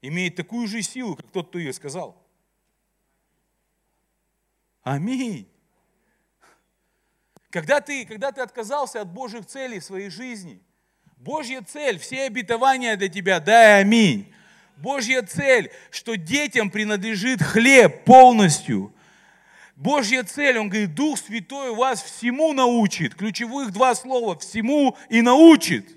имеет 0.00 0.36
такую 0.36 0.66
же 0.66 0.82
силу, 0.82 1.16
как 1.16 1.30
тот, 1.30 1.48
кто 1.48 1.58
ее 1.58 1.72
сказал. 1.72 2.20
Аминь. 4.82 5.48
Когда 7.50 7.80
ты, 7.80 8.04
когда 8.04 8.32
ты 8.32 8.40
отказался 8.40 9.00
от 9.00 9.12
Божьих 9.12 9.46
целей 9.46 9.78
в 9.78 9.84
своей 9.84 10.08
жизни, 10.08 10.62
Божья 11.22 11.62
цель, 11.62 12.00
все 12.00 12.24
обетования 12.24 12.96
для 12.96 13.08
тебя, 13.08 13.38
дай 13.38 13.80
аминь. 13.80 14.34
Божья 14.76 15.22
цель, 15.22 15.70
что 15.92 16.16
детям 16.16 16.68
принадлежит 16.68 17.40
хлеб 17.40 18.04
полностью. 18.04 18.92
Божья 19.76 20.24
цель, 20.24 20.58
он 20.58 20.68
говорит, 20.68 20.96
Дух 20.96 21.16
Святой 21.20 21.76
вас 21.76 22.02
всему 22.02 22.52
научит. 22.52 23.14
Ключевых 23.14 23.70
два 23.70 23.94
слова, 23.94 24.36
всему 24.36 24.96
и 25.10 25.22
научит. 25.22 25.96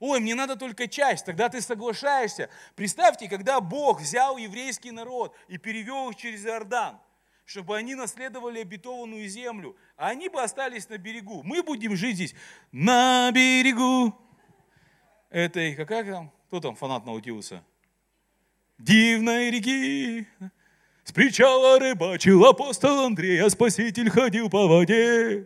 Ой, 0.00 0.18
мне 0.18 0.34
надо 0.34 0.56
только 0.56 0.88
часть, 0.88 1.24
тогда 1.24 1.48
ты 1.48 1.60
соглашаешься. 1.60 2.50
Представьте, 2.74 3.28
когда 3.28 3.60
Бог 3.60 4.00
взял 4.00 4.36
еврейский 4.38 4.90
народ 4.90 5.36
и 5.46 5.56
перевел 5.56 6.10
их 6.10 6.16
через 6.16 6.44
Иордан, 6.44 6.98
чтобы 7.44 7.76
они 7.76 7.94
наследовали 7.94 8.60
обетованную 8.60 9.28
землю, 9.28 9.76
а 9.96 10.08
они 10.08 10.28
бы 10.28 10.42
остались 10.42 10.88
на 10.88 10.98
берегу. 10.98 11.42
Мы 11.42 11.62
будем 11.62 11.96
жить 11.96 12.16
здесь 12.16 12.34
на 12.72 13.30
берегу 13.32 14.14
этой, 15.30 15.74
какая 15.74 16.04
там, 16.04 16.32
кто 16.46 16.60
там 16.60 16.76
фанат 16.76 17.04
Наутилуса? 17.04 17.62
Дивной 18.78 19.50
реки. 19.50 20.26
С 21.04 21.12
причала 21.12 21.78
рыбачил 21.78 22.44
апостол 22.46 23.04
Андрей, 23.04 23.42
а 23.42 23.50
спаситель 23.50 24.08
ходил 24.10 24.48
по 24.48 24.66
воде. 24.66 25.44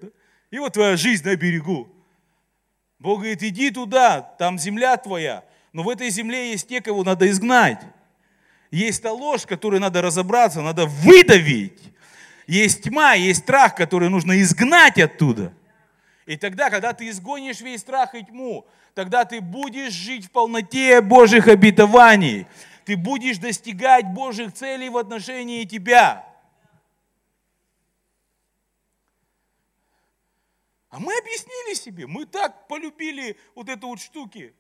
И 0.51 0.59
вот 0.59 0.75
твоя 0.75 0.97
жизнь 0.97 1.25
на 1.25 1.37
берегу. 1.37 1.89
Бог 2.99 3.21
говорит, 3.21 3.43
иди 3.43 3.71
туда, 3.71 4.21
там 4.21 4.59
земля 4.59 4.97
твоя. 4.97 5.45
Но 5.73 5.83
в 5.83 5.89
этой 5.89 6.11
земле 6.11 6.51
есть 6.53 6.69
те, 6.69 6.81
кого 6.81 7.03
надо 7.03 7.29
изгнать. 7.29 7.81
Есть 8.71 9.03
та 9.03 9.13
ложь, 9.13 9.47
которой 9.47 9.81
надо 9.81 10.03
разобраться, 10.03 10.61
надо 10.61 10.87
выдавить. 10.87 11.81
Есть 12.47 12.85
тьма, 12.85 13.15
есть 13.15 13.41
страх, 13.41 13.75
который 13.75 14.09
нужно 14.09 14.41
изгнать 14.41 14.99
оттуда. 14.99 15.53
И 16.27 16.37
тогда, 16.37 16.69
когда 16.69 16.93
ты 16.93 17.09
изгонишь 17.09 17.61
весь 17.61 17.81
страх 17.81 18.15
и 18.15 18.23
тьму, 18.23 18.67
тогда 18.95 19.25
ты 19.25 19.41
будешь 19.41 19.93
жить 19.93 20.27
в 20.27 20.31
полноте 20.31 21.01
Божьих 21.01 21.49
обетований. 21.49 22.47
Ты 22.85 22.97
будешь 22.97 23.39
достигать 23.39 24.07
Божьих 24.07 24.53
целей 24.53 24.89
в 24.89 24.97
отношении 24.97 25.65
тебя. 25.65 26.27
А 30.91 30.99
мы 30.99 31.17
объяснили 31.19 31.75
себе, 31.75 32.07
мы 32.07 32.25
так 32.25 32.67
полюбили 32.67 33.37
вот 33.55 33.69
эту 33.69 33.89
вот 33.89 34.01
штуки. 34.01 34.55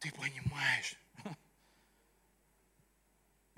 Ты 0.00 0.12
понимаешь? 0.12 0.96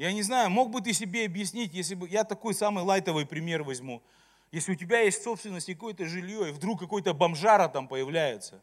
Я 0.00 0.12
не 0.12 0.22
знаю, 0.22 0.48
мог 0.48 0.70
бы 0.70 0.80
ты 0.80 0.94
себе 0.94 1.26
объяснить, 1.26 1.74
если 1.74 1.94
бы 1.94 2.08
я 2.08 2.24
такой 2.24 2.54
самый 2.54 2.82
лайтовый 2.82 3.26
пример 3.26 3.62
возьму. 3.62 4.02
Если 4.50 4.72
у 4.72 4.74
тебя 4.74 5.00
есть 5.00 5.22
собственность 5.22 5.68
и 5.68 5.74
какое-то 5.74 6.06
жилье, 6.06 6.48
и 6.48 6.52
вдруг 6.52 6.80
какой-то 6.80 7.12
бомжара 7.12 7.68
там 7.68 7.86
появляется. 7.86 8.62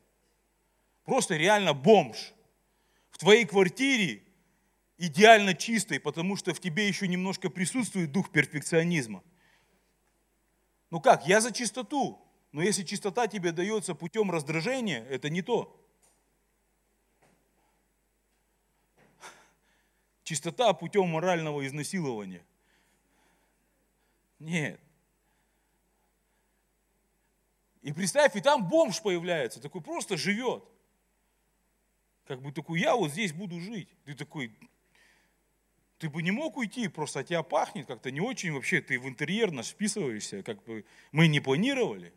Просто 1.06 1.36
реально 1.36 1.76
бомж. 1.76 2.34
В 3.12 3.20
твоей 3.20 3.46
квартире 3.46 4.24
идеально 4.98 5.54
чистой, 5.54 6.00
потому 6.00 6.38
что 6.38 6.56
в 6.56 6.60
тебе 6.60 6.88
еще 6.88 7.08
немножко 7.08 7.52
присутствует 7.52 8.12
дух 8.12 8.32
перфекционизма. 8.32 9.22
Ну 10.90 11.00
как, 11.00 11.28
я 11.28 11.40
за 11.40 11.52
чистоту, 11.52 12.20
но 12.52 12.64
если 12.64 12.82
чистота 12.82 13.28
тебе 13.28 13.52
дается 13.52 13.94
путем 13.94 14.32
раздражения, 14.32 15.06
это 15.06 15.30
не 15.30 15.44
то. 15.44 15.87
Чистота 20.28 20.74
путем 20.74 21.08
морального 21.08 21.66
изнасилования. 21.66 22.44
Нет. 24.40 24.78
И 27.82 27.94
представь, 27.94 28.36
и 28.36 28.42
там 28.42 28.68
бомж 28.68 29.02
появляется, 29.02 29.62
такой 29.62 29.80
просто 29.80 30.18
живет. 30.18 30.66
Как 32.26 32.42
бы 32.42 32.52
такой, 32.52 32.82
я 32.82 32.94
вот 32.98 33.12
здесь 33.12 33.32
буду 33.32 33.62
жить. 33.62 33.88
Ты 34.04 34.16
такой, 34.16 34.52
ты 35.98 36.10
бы 36.10 36.22
не 36.22 36.32
мог 36.32 36.58
уйти, 36.58 36.90
просто 36.90 37.22
от 37.22 37.28
тебя 37.28 37.42
пахнет 37.42 37.88
как-то 37.88 38.12
не 38.12 38.20
очень 38.20 38.52
вообще, 38.52 38.82
ты 38.82 39.00
в 39.00 39.08
интерьер 39.08 39.52
наш 39.52 39.68
вписываешься, 39.68 40.44
как 40.44 40.62
бы 40.66 40.84
мы 41.14 41.30
не 41.30 41.40
планировали. 41.40 42.12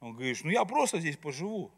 Он 0.00 0.12
говорит, 0.12 0.38
ну 0.44 0.50
я 0.50 0.66
просто 0.66 1.00
здесь 1.00 1.16
поживу. 1.16 1.72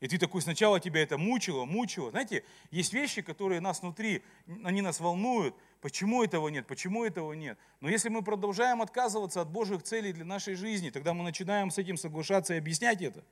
И 0.00 0.08
ты 0.08 0.18
такой, 0.18 0.42
сначала 0.42 0.78
тебя 0.78 1.02
это 1.02 1.16
мучило, 1.16 1.64
мучило. 1.64 2.10
Знаете, 2.10 2.44
есть 2.70 2.92
вещи, 2.92 3.22
которые 3.22 3.60
нас 3.60 3.80
внутри, 3.80 4.22
они 4.62 4.82
нас 4.82 5.00
волнуют. 5.00 5.54
Почему 5.80 6.22
этого 6.22 6.48
нет, 6.48 6.66
почему 6.66 7.04
этого 7.04 7.32
нет. 7.32 7.58
Но 7.80 7.88
если 7.88 8.10
мы 8.10 8.22
продолжаем 8.22 8.82
отказываться 8.82 9.40
от 9.40 9.48
Божьих 9.48 9.82
целей 9.82 10.12
для 10.12 10.26
нашей 10.26 10.54
жизни, 10.54 10.90
тогда 10.90 11.14
мы 11.14 11.24
начинаем 11.24 11.70
с 11.70 11.78
этим 11.78 11.96
соглашаться 11.96 12.54
и 12.54 12.58
объяснять 12.58 13.00
это. 13.00 13.24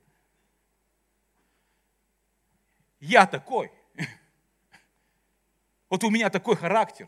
Я 2.99 3.25
такой. 3.25 3.71
Вот 5.87 6.03
у 6.03 6.09
меня 6.09 6.31
такой 6.31 6.55
характер. 6.55 7.07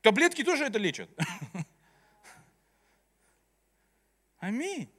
Таблетки 0.00 0.44
тоже 0.44 0.64
это 0.64 0.78
лечат. 0.78 1.10
Аминь. 4.42 4.90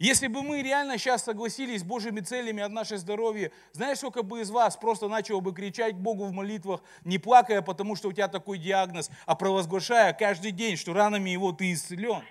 Если 0.00 0.26
бы 0.26 0.42
мы 0.42 0.62
реально 0.62 0.98
сейчас 0.98 1.22
согласились 1.22 1.82
с 1.82 1.84
Божьими 1.84 2.18
целями 2.18 2.60
от 2.60 2.72
нашей 2.72 2.96
здоровья, 2.98 3.52
знаешь, 3.72 3.98
сколько 3.98 4.24
бы 4.24 4.40
из 4.40 4.50
вас 4.50 4.76
просто 4.76 5.06
начало 5.06 5.38
бы 5.38 5.54
кричать 5.54 5.94
Богу 5.94 6.24
в 6.24 6.32
молитвах, 6.32 6.82
не 7.04 7.18
плакая, 7.18 7.62
потому 7.62 7.94
что 7.94 8.08
у 8.08 8.12
тебя 8.12 8.26
такой 8.26 8.58
диагноз, 8.58 9.12
а 9.26 9.36
провозглашая 9.36 10.12
каждый 10.12 10.50
день, 10.50 10.76
что 10.76 10.92
ранами 10.92 11.30
его 11.30 11.52
ты 11.52 11.72
исцелен. 11.72 12.24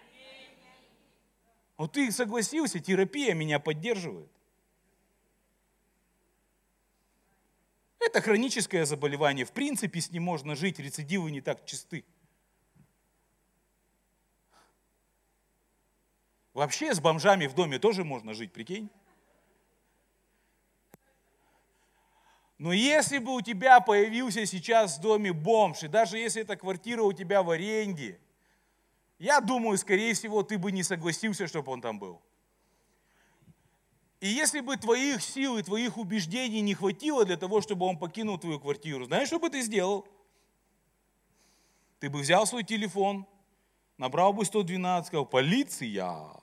Вот 1.77 1.93
ты 1.93 2.11
согласился, 2.11 2.81
терапия 2.81 3.33
меня 3.33 3.61
поддерживает. 3.61 4.29
Это 8.01 8.19
хроническое 8.19 8.83
заболевание. 8.83 9.45
В 9.45 9.53
принципе, 9.53 10.01
с 10.01 10.11
ним 10.11 10.23
можно 10.23 10.55
жить, 10.55 10.77
рецидивы 10.77 11.31
не 11.31 11.39
так 11.39 11.65
чисты. 11.65 12.03
Вообще 16.57 16.95
с 16.95 16.99
бомжами 16.99 17.45
в 17.45 17.53
доме 17.53 17.77
тоже 17.77 18.03
можно 18.03 18.33
жить, 18.33 18.51
прикинь? 18.51 18.89
Но 22.57 22.73
если 22.73 23.19
бы 23.19 23.35
у 23.35 23.41
тебя 23.41 23.79
появился 23.79 24.43
сейчас 24.47 24.97
в 24.97 25.01
доме 25.01 25.33
бомж, 25.33 25.83
и 25.83 25.87
даже 25.87 26.17
если 26.17 26.41
эта 26.41 26.55
квартира 26.55 27.03
у 27.03 27.13
тебя 27.13 27.43
в 27.43 27.51
аренде, 27.51 28.19
я 29.19 29.39
думаю, 29.39 29.77
скорее 29.77 30.15
всего, 30.15 30.41
ты 30.41 30.57
бы 30.57 30.71
не 30.71 30.81
согласился, 30.81 31.45
чтобы 31.45 31.71
он 31.71 31.79
там 31.79 31.99
был. 31.99 32.23
И 34.19 34.27
если 34.27 34.61
бы 34.61 34.77
твоих 34.77 35.21
сил 35.21 35.59
и 35.59 35.61
твоих 35.61 35.95
убеждений 35.99 36.61
не 36.61 36.73
хватило 36.73 37.23
для 37.23 37.37
того, 37.37 37.61
чтобы 37.61 37.85
он 37.85 37.99
покинул 37.99 38.39
твою 38.39 38.59
квартиру, 38.59 39.05
знаешь, 39.05 39.27
что 39.27 39.37
бы 39.37 39.51
ты 39.51 39.61
сделал? 39.61 40.07
Ты 41.99 42.09
бы 42.09 42.17
взял 42.17 42.47
свой 42.47 42.63
телефон, 42.63 43.27
набрал 43.99 44.33
бы 44.33 44.43
112, 44.43 45.05
сказал, 45.05 45.27
полиция. 45.27 46.36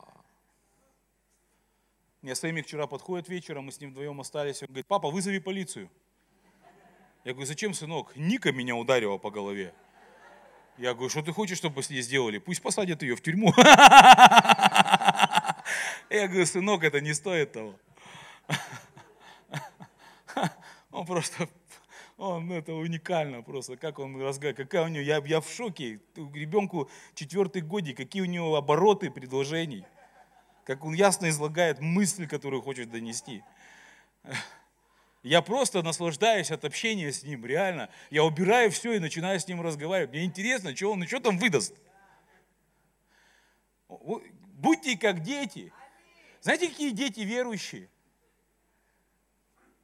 Мне 2.25 2.35
Сэмик 2.35 2.65
вчера 2.65 2.87
подходит 2.87 3.29
вечером, 3.29 3.67
мы 3.67 3.73
с 3.73 3.79
ним 3.79 3.91
вдвоем 3.91 4.19
остались, 4.19 4.63
он 4.63 4.69
говорит, 4.69 4.87
папа, 4.87 5.11
вызови 5.11 5.41
полицию. 5.41 5.91
Я 7.23 7.33
говорю, 7.33 7.47
зачем, 7.47 7.75
сынок? 7.75 8.17
Ника 8.17 8.51
меня 8.51 8.77
ударила 8.77 9.19
по 9.19 9.31
голове. 9.31 9.75
Я 10.79 10.95
говорю, 10.95 11.11
что 11.11 11.21
ты 11.21 11.33
хочешь, 11.33 11.59
чтобы 11.59 11.83
с 11.83 11.91
ней 11.91 12.01
сделали? 12.01 12.39
Пусть 12.39 12.63
посадят 12.63 13.03
ее 13.03 13.15
в 13.15 13.21
тюрьму. 13.21 13.53
Я 16.09 16.27
говорю, 16.27 16.47
сынок, 16.47 16.83
это 16.83 17.03
не 17.03 17.13
стоит 17.13 17.53
того. 17.53 17.75
Он 20.93 21.05
просто, 21.05 21.47
он 22.17 22.51
это 22.53 22.73
уникально 22.73 23.43
просто, 23.43 23.77
как 23.77 23.99
он 23.99 24.23
разговаривает, 24.23 24.57
какая 24.57 24.85
у 24.85 24.89
него, 24.89 25.03
я, 25.03 25.21
я 25.27 25.41
в 25.41 25.51
шоке, 25.51 26.01
ребенку 26.17 26.89
четвертый 27.15 27.61
годик, 27.61 27.97
какие 27.97 28.23
у 28.23 28.27
него 28.27 28.55
обороты 28.55 29.11
предложений, 29.11 29.85
как 30.65 30.85
он 30.85 30.95
ясно 30.95 31.29
излагает 31.29 31.81
мысль, 31.81 32.27
которую 32.27 32.63
хочет 32.63 32.91
донести. 32.91 33.43
Я 35.23 35.41
просто 35.41 35.83
наслаждаюсь 35.83 36.51
от 36.51 36.65
общения 36.65 37.11
с 37.11 37.23
ним, 37.23 37.47
реально. 37.47 37.89
Я 38.11 38.25
убираю 38.25 38.71
все 38.71 38.93
и 38.93 38.99
начинаю 38.99 39.41
с 39.41 39.49
ним 39.49 39.63
разговаривать. 39.63 40.11
Мне 40.11 40.25
интересно, 40.25 40.77
что 40.77 40.93
он, 40.93 41.07
что 41.07 41.21
там 41.21 41.39
выдаст. 41.39 41.75
Будьте 43.89 44.99
как 44.99 45.23
дети. 45.23 45.73
Знаете, 46.41 46.69
какие 46.69 46.91
дети 46.91 47.21
верующие? 47.21 47.89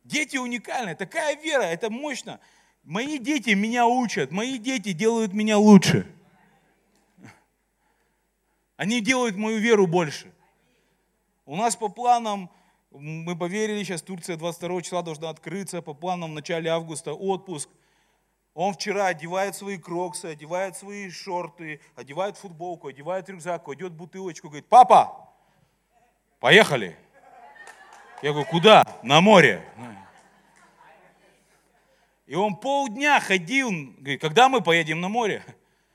Дети 0.04 0.36
уникальные. 0.36 0.94
Такая 0.94 1.36
вера, 1.36 1.62
это 1.62 1.88
мощно. 1.88 2.40
Мои 2.82 3.18
дети 3.18 3.50
меня 3.50 3.86
учат, 3.86 4.30
мои 4.30 4.58
дети 4.58 4.92
делают 4.92 5.32
меня 5.32 5.58
лучше. 5.58 6.06
Они 8.76 9.00
делают 9.00 9.36
мою 9.36 9.58
веру 9.58 9.86
больше. 9.86 10.32
У 11.50 11.56
нас 11.56 11.74
по 11.74 11.88
планам 11.88 12.48
Мы 12.92 13.36
поверили, 13.36 13.82
сейчас 13.82 14.02
Турция 14.02 14.36
22 14.36 14.82
числа 14.82 15.02
должна 15.02 15.30
открыться, 15.30 15.82
по 15.82 15.94
планам 15.94 16.30
в 16.30 16.34
начале 16.34 16.70
августа 16.70 17.12
отпуск. 17.12 17.68
Он 18.54 18.72
вчера 18.72 19.06
одевает 19.06 19.56
свои 19.56 19.76
кроксы, 19.76 20.26
одевает 20.26 20.76
свои 20.76 21.10
шорты, 21.10 21.80
одевает 21.96 22.36
футболку, 22.36 22.86
одевает 22.86 23.28
рюкзак, 23.28 23.64
кладет 23.64 23.92
бутылочку, 23.92 24.46
говорит, 24.46 24.68
папа, 24.68 25.28
поехали. 26.38 26.96
Я 28.22 28.30
говорю, 28.30 28.46
куда? 28.46 28.84
На 29.02 29.20
море. 29.20 29.68
И 32.26 32.36
он 32.36 32.54
полдня 32.54 33.18
ходил, 33.18 33.70
говорит, 33.98 34.20
когда 34.20 34.48
мы 34.48 34.60
поедем 34.60 35.00
на 35.00 35.08
море? 35.08 35.42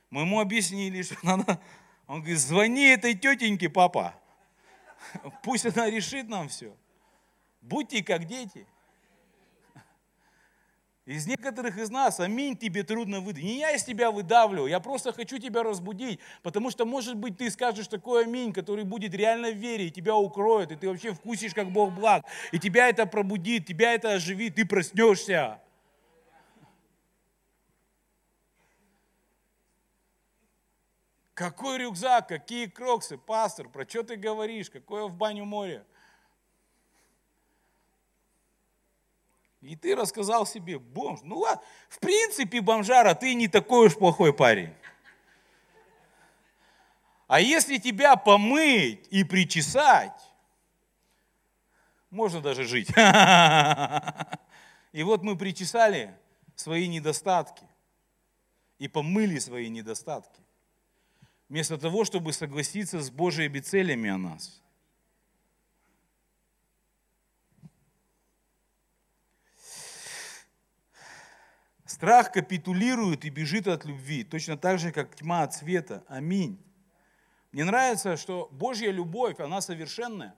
Мы 0.09 0.23
ему 0.23 0.41
объяснили, 0.41 1.01
что 1.01 1.15
надо... 1.23 1.61
Он 2.07 2.19
говорит, 2.19 2.39
звони 2.39 2.87
этой 2.87 3.13
тетеньке, 3.13 3.69
папа. 3.69 4.15
Пусть 5.43 5.65
она 5.65 5.89
решит 5.89 6.27
нам 6.27 6.49
все. 6.49 6.75
Будьте 7.61 8.03
как 8.03 8.25
дети. 8.25 8.67
Из 11.05 11.27
некоторых 11.27 11.77
из 11.77 11.91
нас, 11.91 12.19
аминь, 12.19 12.57
тебе 12.57 12.81
трудно 12.81 13.19
выдать. 13.19 13.43
Не 13.43 13.59
я 13.59 13.71
из 13.75 13.83
тебя 13.83 14.09
выдавливаю, 14.09 14.67
я 14.67 14.79
просто 14.79 15.13
хочу 15.13 15.37
тебя 15.37 15.61
разбудить, 15.61 16.19
потому 16.41 16.71
что, 16.71 16.83
может 16.83 17.15
быть, 17.15 17.37
ты 17.37 17.51
скажешь 17.51 17.87
такой 17.87 18.23
аминь, 18.23 18.51
который 18.51 18.85
будет 18.85 19.13
реально 19.13 19.51
в 19.51 19.55
вере, 19.55 19.87
и 19.87 19.91
тебя 19.91 20.15
укроет, 20.15 20.71
и 20.71 20.75
ты 20.75 20.87
вообще 20.87 21.13
вкусишь, 21.13 21.53
как 21.53 21.71
Бог 21.71 21.93
благ, 21.93 22.25
и 22.51 22.57
тебя 22.57 22.89
это 22.89 23.05
пробудит, 23.05 23.67
тебя 23.67 23.93
это 23.93 24.13
оживит, 24.13 24.55
ты 24.55 24.65
проснешься. 24.65 25.59
Какой 31.35 31.79
рюкзак, 31.79 32.29
какие 32.29 32.67
кроксы, 32.67 33.17
пастор, 33.17 33.67
про 33.67 33.87
что 33.87 34.03
ты 34.03 34.15
говоришь, 34.15 34.69
какое 34.69 35.03
в 35.03 35.13
баню 35.13 35.43
море? 35.43 35.85
И 39.59 39.75
ты 39.75 39.95
рассказал 39.95 40.45
себе, 40.45 40.79
бомж, 40.79 41.19
ну 41.23 41.39
ладно, 41.39 41.61
в 41.89 41.99
принципе, 41.99 42.61
бомжара, 42.61 43.15
ты 43.15 43.33
не 43.33 43.49
такой 43.49 43.87
уж 43.87 43.97
плохой 43.97 44.33
парень. 44.33 44.73
А 47.27 47.41
если 47.41 47.79
тебя 47.79 48.15
помыть 48.15 49.05
и 49.09 49.25
причесать, 49.25 50.21
можно 52.11 52.39
даже 52.39 52.63
жить. 52.63 52.87
И 54.93 55.03
вот 55.03 55.21
мы 55.21 55.35
причесали 55.37 56.17
свои 56.55 56.87
недостатки 56.87 57.67
и 58.77 58.87
помыли 58.87 59.39
свои 59.39 59.67
недостатки 59.67 60.44
вместо 61.49 61.77
того, 61.77 62.05
чтобы 62.05 62.33
согласиться 62.33 63.01
с 63.01 63.09
Божьими 63.09 63.59
целями 63.59 64.09
о 64.09 64.17
нас. 64.17 64.61
Страх 71.85 72.31
капитулирует 72.31 73.23
и 73.23 73.29
бежит 73.29 73.67
от 73.67 73.85
любви, 73.85 74.23
точно 74.23 74.57
так 74.57 74.79
же, 74.79 74.91
как 74.91 75.15
тьма 75.15 75.43
от 75.43 75.53
света. 75.53 76.03
Аминь. 76.07 76.61
Мне 77.51 77.63
нравится, 77.63 78.17
что 78.17 78.49
Божья 78.51 78.91
любовь, 78.91 79.39
она 79.39 79.61
совершенная. 79.61 80.35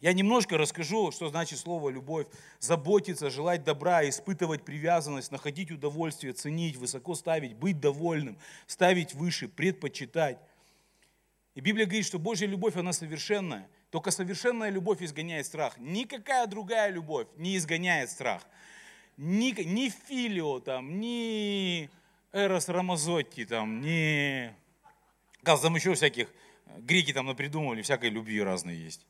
Я 0.00 0.12
немножко 0.12 0.58
расскажу, 0.58 1.10
что 1.10 1.28
значит 1.28 1.58
слово 1.58 1.88
любовь. 1.88 2.26
Заботиться, 2.58 3.30
желать 3.30 3.64
добра, 3.64 4.06
испытывать 4.08 4.62
привязанность, 4.62 5.32
находить 5.32 5.70
удовольствие, 5.70 6.34
ценить, 6.34 6.76
высоко 6.76 7.14
ставить, 7.14 7.54
быть 7.54 7.80
довольным, 7.80 8.38
ставить 8.66 9.14
выше, 9.14 9.48
предпочитать. 9.48 10.38
И 11.54 11.60
Библия 11.60 11.86
говорит, 11.86 12.04
что 12.04 12.18
Божья 12.18 12.46
любовь, 12.46 12.76
она 12.76 12.92
совершенная. 12.92 13.68
Только 13.90 14.10
совершенная 14.10 14.68
любовь 14.68 15.00
изгоняет 15.00 15.46
страх. 15.46 15.78
Никакая 15.78 16.46
другая 16.46 16.90
любовь 16.90 17.28
не 17.36 17.56
изгоняет 17.56 18.10
страх. 18.10 18.42
Ни, 19.16 19.58
ни 19.62 19.88
Филио, 19.88 20.60
там, 20.60 21.00
ни 21.00 21.88
Эрос 22.32 22.68
Рамазотти, 22.68 23.46
там, 23.46 23.80
ни... 23.80 24.52
Кажется, 25.42 25.68
там 25.68 25.76
еще 25.76 25.94
всяких, 25.94 26.28
греки 26.76 27.14
там 27.14 27.26
напридумывали, 27.26 27.80
всякой 27.80 28.10
любви 28.10 28.42
разные 28.42 28.78
есть. 28.78 29.06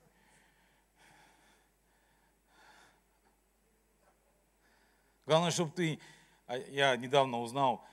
Главное, 5.27 5.51
чтобы 5.51 5.73
ты, 5.73 5.99
а, 6.47 6.57
я 6.57 6.97
недавно 6.97 7.41
узнал, 7.41 7.85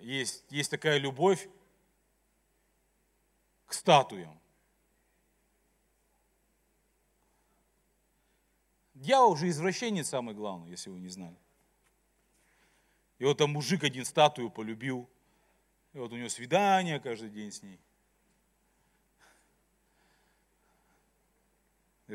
есть, 0.00 0.44
есть 0.50 0.70
такая 0.70 0.98
любовь 0.98 1.48
к 3.66 3.72
статуям. 3.72 4.38
Дьявол 8.94 9.36
же 9.36 9.48
извращенец 9.48 10.08
самый 10.08 10.34
главный, 10.34 10.70
если 10.70 10.90
вы 10.90 10.98
не 10.98 11.08
знали. 11.08 11.36
И 13.18 13.24
вот 13.24 13.38
там 13.38 13.50
мужик 13.50 13.84
один 13.84 14.04
статую 14.04 14.50
полюбил. 14.50 15.08
И 15.92 15.98
вот 15.98 16.12
у 16.12 16.16
него 16.16 16.28
свидание 16.28 17.00
каждый 17.00 17.30
день 17.30 17.52
с 17.52 17.62
ней. 17.62 17.80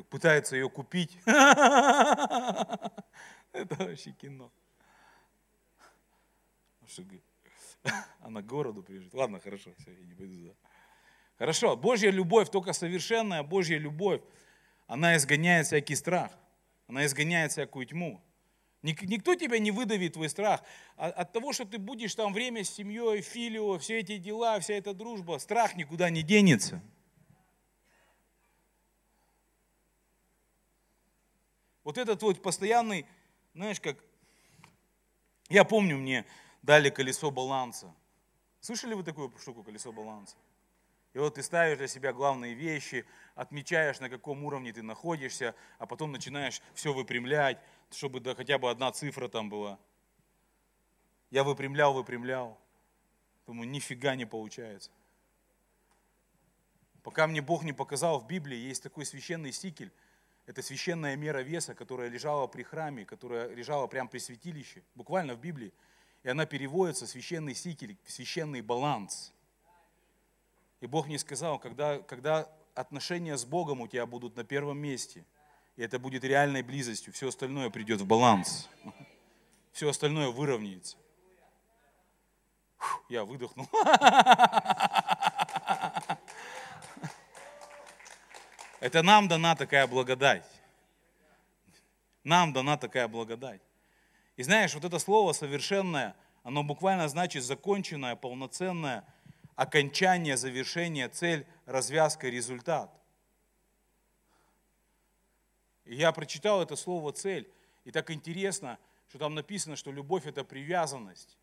Пытается 0.10 0.56
ее 0.56 0.70
купить. 0.70 1.18
Это 1.26 2.92
вообще 3.54 4.12
кино. 4.12 4.52
Она 8.20 8.42
к 8.42 8.46
городу 8.46 8.84
приезжает. 8.84 9.14
Ладно, 9.14 9.40
хорошо, 9.40 9.72
все, 9.80 9.92
я 9.92 10.06
не 10.06 10.14
пойду 10.14 10.36
туда. 10.36 10.56
Хорошо, 11.38 11.76
Божья 11.76 12.12
любовь, 12.12 12.50
только 12.50 12.74
совершенная 12.74 13.44
Божья 13.44 13.78
любовь, 13.78 14.22
она 14.88 15.18
изгоняет 15.18 15.68
всякий 15.68 15.96
страх, 15.96 16.32
она 16.88 17.06
изгоняет 17.06 17.52
всякую 17.52 17.86
тьму. 17.86 18.22
Никто 18.82 19.34
тебя 19.34 19.58
не 19.58 19.72
выдавит 19.72 20.14
твой 20.14 20.30
страх. 20.30 20.62
А 20.96 21.08
от 21.08 21.34
того, 21.34 21.54
что 21.54 21.66
ты 21.66 21.80
будешь 21.80 22.14
там 22.14 22.32
время 22.34 22.64
с 22.64 22.70
семьей, 22.70 23.22
филио, 23.22 23.80
все 23.80 24.00
эти 24.00 24.18
дела, 24.18 24.60
вся 24.60 24.76
эта 24.76 24.94
дружба, 24.94 25.40
страх 25.40 25.76
никуда 25.76 26.12
не 26.12 26.22
денется. 26.22 26.82
Вот 31.84 31.98
этот 31.98 32.22
вот 32.22 32.44
постоянный, 32.44 33.08
знаешь, 33.56 33.80
как, 33.80 33.98
я 35.50 35.64
помню, 35.64 35.98
мне 35.98 36.26
дали 36.66 36.90
колесо 36.90 37.30
баланса. 37.30 37.94
Слышали 38.60 38.96
вы 38.96 39.04
такую 39.04 39.32
штуку, 39.38 39.64
колесо 39.64 39.92
баланса? 39.92 40.36
И 41.14 41.20
вот 41.20 41.36
ты 41.36 41.44
ставишь 41.44 41.78
для 41.78 41.88
себя 41.88 42.12
главные 42.12 42.56
вещи, 42.56 43.06
отмечаешь, 43.36 44.00
на 44.00 44.10
каком 44.10 44.44
уровне 44.44 44.74
ты 44.74 44.82
находишься, 44.82 45.56
а 45.78 45.86
потом 45.86 46.12
начинаешь 46.12 46.62
все 46.74 46.92
выпрямлять, 46.92 47.60
чтобы 47.92 48.20
да, 48.20 48.36
хотя 48.36 48.58
бы 48.58 48.70
одна 48.70 48.92
цифра 48.92 49.28
там 49.28 49.50
была. 49.50 49.80
Я 51.30 51.44
выпрямлял, 51.44 51.94
выпрямлял. 51.94 52.60
Думаю, 53.46 53.70
нифига 53.70 54.16
не 54.16 54.26
получается. 54.26 54.90
Пока 57.04 57.28
мне 57.28 57.42
Бог 57.42 57.64
не 57.64 57.74
показал 57.74 58.20
в 58.20 58.28
Библии, 58.28 58.58
есть 58.58 58.82
такой 58.82 59.06
священный 59.06 59.52
сикель. 59.52 59.94
Это 60.48 60.64
священная 60.64 61.16
мера 61.16 61.44
веса, 61.44 61.76
которая 61.76 62.10
лежала 62.10 62.48
при 62.48 62.64
храме, 62.64 63.06
которая 63.06 63.54
лежала 63.54 63.86
прямо 63.88 64.10
при 64.10 64.18
святилище, 64.18 64.84
буквально 64.96 65.36
в 65.36 65.40
Библии. 65.40 65.72
И 66.26 66.28
она 66.28 66.46
переводится, 66.48 67.06
священный 67.06 67.54
сикель, 67.54 67.96
священный 68.08 68.62
баланс. 68.62 69.32
И 70.82 70.88
Бог 70.88 71.06
мне 71.06 71.20
сказал, 71.20 71.60
когда, 71.60 72.00
когда 72.00 72.50
отношения 72.74 73.38
с 73.38 73.46
Богом 73.46 73.82
у 73.82 73.88
тебя 73.88 74.08
будут 74.08 74.36
на 74.36 74.44
первом 74.44 74.80
месте, 74.80 75.24
и 75.76 75.84
это 75.84 76.00
будет 76.00 76.24
реальной 76.24 76.64
близостью, 76.64 77.14
все 77.14 77.28
остальное 77.28 77.70
придет 77.70 78.02
в 78.02 78.08
баланс. 78.08 78.68
Все 79.72 79.88
остальное 79.88 80.30
выровняется. 80.30 80.98
я 83.08 83.24
выдохнул. 83.24 83.68
Это 88.80 89.04
нам 89.04 89.28
дана 89.28 89.56
такая 89.56 89.86
благодать. 89.86 90.50
Нам 92.24 92.52
дана 92.52 92.78
такая 92.78 93.08
благодать. 93.08 93.62
И 94.38 94.44
знаешь, 94.44 94.74
вот 94.76 94.84
это 94.84 95.00
слово 95.00 95.34
совершенное, 95.34 96.16
оно 96.44 96.64
буквально 96.64 97.08
значит 97.08 97.44
законченное, 97.44 98.16
полноценное, 98.16 99.06
окончание, 99.56 100.38
завершение, 100.38 101.08
цель, 101.10 101.48
развязка, 101.66 102.30
результат. 102.30 102.92
И 105.86 105.96
я 105.96 106.12
прочитал 106.12 106.62
это 106.62 106.76
слово 106.76 107.14
цель, 107.14 107.50
и 107.86 107.92
так 107.92 108.12
интересно, 108.12 108.78
что 109.08 109.20
там 109.20 109.36
написано, 109.36 109.76
что 109.76 109.92
любовь 109.92 110.26
это 110.26 110.44
привязанность. 110.44 111.38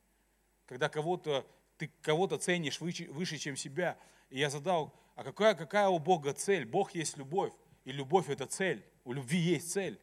Когда 0.66 0.88
кого-то, 0.88 1.46
ты 1.78 1.90
кого-то 2.02 2.38
ценишь 2.38 2.80
выше, 2.80 3.10
выше, 3.10 3.38
чем 3.38 3.56
себя. 3.56 3.96
И 4.30 4.38
я 4.38 4.50
задал, 4.50 4.94
а 5.14 5.24
какая, 5.24 5.54
какая 5.54 5.88
у 5.88 5.98
Бога 5.98 6.32
цель? 6.32 6.64
Бог 6.64 6.94
есть 6.94 7.16
любовь, 7.16 7.52
и 7.84 7.92
любовь 7.92 8.28
это 8.28 8.46
цель. 8.46 8.84
У 9.04 9.12
любви 9.12 9.38
есть 9.38 9.72
цель. 9.72 10.00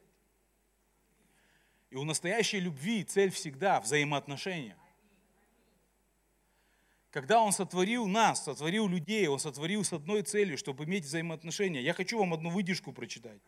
И 1.90 1.96
у 1.96 2.04
настоящей 2.04 2.60
любви 2.60 3.02
цель 3.04 3.30
всегда 3.30 3.80
взаимоотношения. 3.80 4.76
когда 7.10 7.42
Он 7.42 7.52
сотворил 7.52 8.06
нас, 8.06 8.44
сотворил 8.44 8.86
людей, 8.86 9.26
Он 9.26 9.40
сотворил 9.40 9.82
с 9.82 9.92
одной 9.92 10.22
целью, 10.22 10.56
чтобы 10.56 10.84
иметь 10.84 11.04
взаимоотношения. 11.04 11.82
Я 11.82 11.92
хочу 11.92 12.18
вам 12.18 12.32
одну 12.32 12.50
выдержку 12.50 12.92
прочитать. 12.92 13.40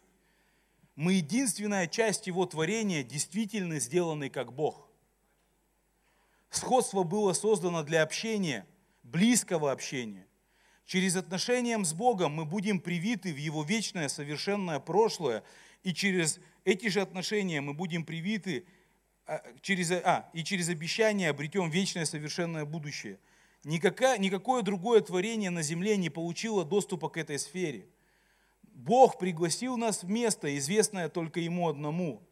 Мы 0.97 1.14
единственная 1.14 1.86
часть 1.86 2.26
Его 2.26 2.45
творения, 2.45 3.05
действительно 3.05 3.78
сделанной 3.78 4.30
как 4.30 4.53
Бог. 4.53 4.88
Сходство 6.51 7.05
было 7.05 7.32
создано 7.32 7.84
для 7.84 8.03
общения, 8.03 8.66
близкого 9.05 9.70
общения. 9.70 10.26
Через 10.84 11.14
отношения 11.14 11.82
с 11.82 11.95
Богом 11.95 12.32
мы 12.32 12.45
будем 12.45 12.80
привиты 12.80 13.32
в 13.32 13.36
Его 13.36 13.62
вечное 13.62 14.09
совершенное 14.09 14.80
прошлое, 14.80 15.45
и 15.82 15.95
через 15.95 16.40
эти 16.64 16.88
же 16.88 17.00
отношения 17.00 17.60
мы 17.60 17.74
будем 17.74 18.04
привиты 18.04 18.66
а, 19.26 19.42
через, 19.60 19.90
а, 19.90 20.28
и 20.32 20.44
через 20.44 20.68
обещание 20.68 21.30
обретем 21.30 21.70
вечное 21.70 22.04
совершенное 22.04 22.64
будущее. 22.64 23.18
Никакое, 23.64 24.18
никакое 24.18 24.62
другое 24.62 25.00
творение 25.00 25.50
на 25.50 25.62
земле 25.62 25.96
не 25.96 26.10
получило 26.10 26.64
доступа 26.64 27.08
к 27.08 27.16
этой 27.16 27.38
сфере. 27.38 27.86
Бог 28.62 29.18
пригласил 29.18 29.76
нас 29.76 30.02
в 30.02 30.08
место, 30.08 30.56
известное 30.58 31.08
только 31.08 31.40
Ему 31.40 31.68
одному. 31.68 32.22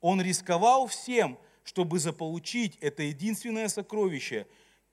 Он 0.00 0.20
рисковал 0.20 0.86
всем, 0.86 1.38
чтобы 1.62 1.98
заполучить 1.98 2.76
это 2.80 3.02
единственное 3.02 3.68
сокровище 3.68 4.46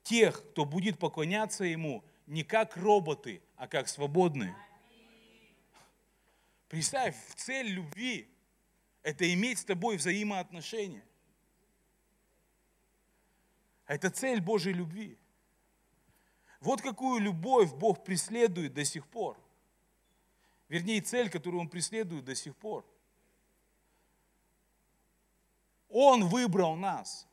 тех, 0.04 0.44
кто 0.52 0.66
будет 0.66 1.00
поклоняться 1.00 1.64
Ему 1.64 2.04
не 2.28 2.44
как 2.44 2.78
роботы, 2.78 3.42
а 3.56 3.68
как 3.68 3.88
свободные. 3.88 4.56
Представь, 6.68 7.16
цель 7.36 7.68
любви– 7.68 8.28
это 9.04 9.32
иметь 9.34 9.60
с 9.60 9.66
тобой 9.66 9.98
взаимоотношения. 9.98 11.04
Это 13.88 14.10
цель 14.10 14.42
Божьей 14.42 14.74
любви. 14.74 15.18
Вот 16.60 16.82
какую 16.82 17.20
любовь 17.20 17.74
Бог 17.74 18.04
преследует 18.04 18.74
до 18.74 18.86
сих 18.86 19.08
пор. 19.08 19.38
Вернее, 20.70 21.02
цель, 21.02 21.30
которую 21.30 21.62
Он 21.62 21.70
преследует 21.70 22.24
до 22.24 22.36
сих 22.36 22.56
пор. 22.56 22.86
Он 25.90 26.28
выбрал 26.28 26.76
нас. 26.76 27.28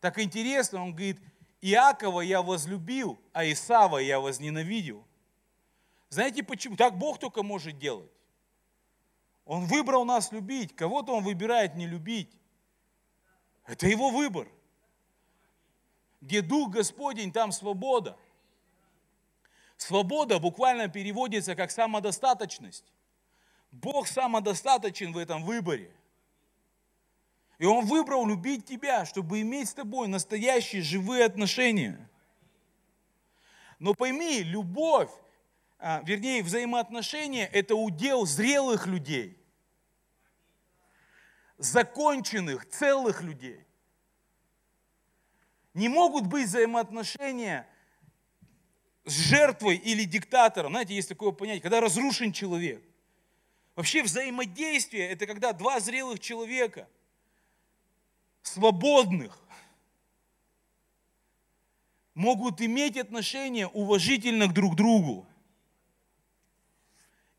Так 0.00 0.18
интересно, 0.18 0.82
он 0.82 0.90
говорит, 0.90 1.20
Иакова 1.60 2.22
я 2.22 2.42
возлюбил, 2.42 3.20
а 3.32 3.44
Исава 3.44 3.98
я 3.98 4.18
возненавидел. 4.18 5.06
Знаете 6.12 6.42
почему? 6.42 6.76
Так 6.76 6.98
Бог 6.98 7.18
только 7.18 7.42
может 7.42 7.78
делать. 7.78 8.10
Он 9.46 9.64
выбрал 9.64 10.04
нас 10.04 10.30
любить, 10.30 10.76
кого-то 10.76 11.14
он 11.14 11.24
выбирает 11.24 11.74
не 11.74 11.86
любить. 11.86 12.30
Это 13.64 13.86
его 13.86 14.10
выбор. 14.10 14.46
Где 16.20 16.42
Дух 16.42 16.70
Господень, 16.70 17.32
там 17.32 17.50
свобода. 17.50 18.18
Свобода 19.78 20.38
буквально 20.38 20.88
переводится 20.88 21.56
как 21.56 21.70
самодостаточность. 21.70 22.92
Бог 23.70 24.06
самодостаточен 24.06 25.14
в 25.14 25.16
этом 25.16 25.42
выборе. 25.44 25.96
И 27.56 27.64
Он 27.64 27.86
выбрал 27.86 28.26
любить 28.26 28.66
тебя, 28.66 29.06
чтобы 29.06 29.40
иметь 29.40 29.70
с 29.70 29.74
тобой 29.74 30.08
настоящие 30.08 30.82
живые 30.82 31.24
отношения. 31.24 32.10
Но 33.78 33.94
пойми, 33.94 34.42
любовь, 34.42 35.10
вернее, 36.04 36.42
взаимоотношения– 36.42 37.46
это 37.52 37.74
удел 37.74 38.24
зрелых 38.24 38.86
людей, 38.86 39.36
законченных, 41.58 42.68
целых 42.68 43.22
людей. 43.22 43.64
Не 45.74 45.88
могут 45.88 46.26
быть 46.26 46.46
взаимоотношения 46.46 47.66
с 49.04 49.12
жертвой 49.12 49.76
или 49.76 50.04
диктатором. 50.04 50.72
Знаете, 50.72 50.94
есть 50.94 51.08
такое 51.08 51.32
понятие, 51.32 51.62
когда 51.62 51.80
разрушен 51.80 52.32
человек. 52.32 52.82
Вообще 53.74 54.02
взаимодействие– 54.02 55.08
это 55.10 55.26
когда 55.26 55.52
два 55.52 55.80
зрелых 55.80 56.20
человека, 56.20 56.88
свободных, 58.42 59.38
могут 62.14 62.60
иметь 62.60 62.98
отношения 62.98 63.66
уважительно 63.66 64.46
к 64.46 64.52
друг 64.52 64.76
другу. 64.76 65.26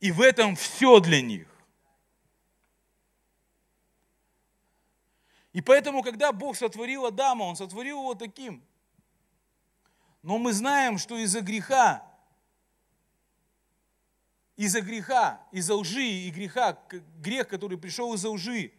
И 0.04 0.12
в 0.12 0.20
этом 0.20 0.58
все 0.58 0.99
для 0.99 1.22
них. 1.22 1.47
И 5.54 5.62
поэтому, 5.62 6.04
когда 6.04 6.34
Бог 6.34 6.58
сотворил 6.58 7.06
Адама, 7.06 7.43
Он 7.43 7.56
сотворил 7.56 7.99
его 7.99 8.14
таким. 8.14 8.62
Но 10.22 10.38
мы 10.38 10.51
знаем, 10.51 10.97
что 10.97 11.18
из-за 11.18 11.39
греха 11.39 12.06
из-за 14.58 14.82
греха, 14.82 15.41
из-за 15.54 15.76
лжи 15.76 16.04
и 16.04 16.30
греха, 16.32 16.78
грех, 17.20 17.47
который 17.47 17.78
пришел 17.78 18.14
из-за 18.14 18.30
лжи, 18.30 18.74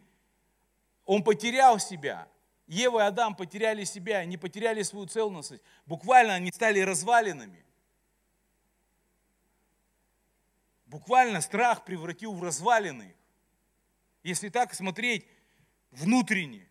он 1.05 1.23
потерял 1.23 1.79
себя. 1.79 2.27
Ева 2.67 2.99
и 2.99 3.07
Адам 3.07 3.35
потеряли 3.35 3.83
себя, 3.83 4.19
они 4.19 4.37
потеряли 4.37 4.83
свою 4.83 5.07
целостность. 5.07 5.63
Буквально 5.87 6.35
они 6.35 6.51
стали 6.51 6.81
развалинами. 6.81 7.64
Буквально 10.95 11.41
страх 11.41 11.83
превратил 11.83 12.31
в 12.33 12.41
развалины. 12.41 13.13
Если 14.23 14.47
так 14.47 14.73
смотреть 14.73 15.27
внутренне, 15.91 16.69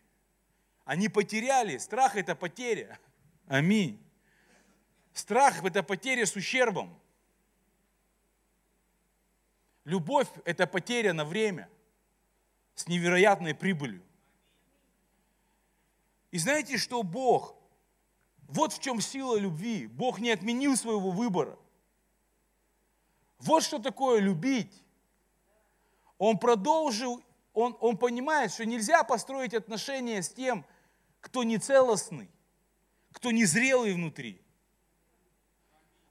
они 0.86 1.10
потеряли. 1.10 1.76
Страх– 1.76 2.16
это 2.16 2.34
потеря. 2.34 2.98
Аминь. 3.48 4.02
Страх– 5.12 5.62
это 5.62 5.82
потеря 5.82 6.24
с 6.24 6.34
ущербом. 6.36 6.98
Любовь– 9.84 10.28
это 10.46 10.66
потеря 10.66 11.12
на 11.12 11.26
время 11.26 11.68
с 12.74 12.88
невероятной 12.88 13.54
прибылью. 13.54 14.02
И 16.30 16.38
знаете, 16.38 16.78
что 16.78 17.02
Бог, 17.02 17.54
вот 18.48 18.72
в 18.72 18.80
чем 18.80 19.02
сила 19.02 19.36
любви. 19.36 19.86
Бог 19.86 20.18
не 20.18 20.30
отменил 20.30 20.78
своего 20.78 21.10
выбора. 21.10 21.58
Вот 23.38 23.62
что 23.62 23.78
такое 23.78 24.20
любить. 24.20 24.82
Он 26.18 26.38
продолжил, 26.38 27.22
он, 27.52 27.76
он 27.80 27.96
понимает, 27.96 28.52
что 28.52 28.64
нельзя 28.64 29.04
построить 29.04 29.54
отношения 29.54 30.22
с 30.22 30.30
тем, 30.30 30.64
кто 31.20 31.42
не 31.42 31.58
целостный, 31.58 32.30
кто 33.12 33.30
не 33.30 33.44
зрелый 33.44 33.94
внутри. 33.94 34.40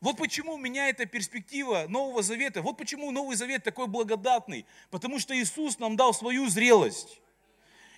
Вот 0.04 0.18
почему 0.18 0.58
меня 0.58 0.90
эта 0.90 1.06
перспектива 1.06 1.86
Нового 1.88 2.24
Завета, 2.24 2.62
вот 2.62 2.78
почему 2.78 3.10
Новый 3.12 3.38
Завет 3.38 3.64
такой 3.64 3.88
благодатный, 3.88 4.66
потому 4.92 5.18
что 5.18 5.34
Иисус 5.34 5.80
нам 5.80 5.96
дал 5.96 6.14
свою 6.14 6.50
зрелость. 6.50 7.22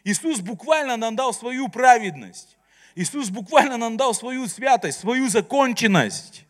Иисус 0.03 0.39
буквально 0.39 0.97
нам 0.97 1.15
дал 1.15 1.33
свою 1.33 1.67
праведность. 1.67 2.57
Иисус 2.93 3.29
буквально 3.29 3.77
нам 3.77 3.97
дал 3.97 4.13
свою 4.13 4.47
святость, 4.47 4.99
свою 4.99 5.27
законченность. 5.29 6.44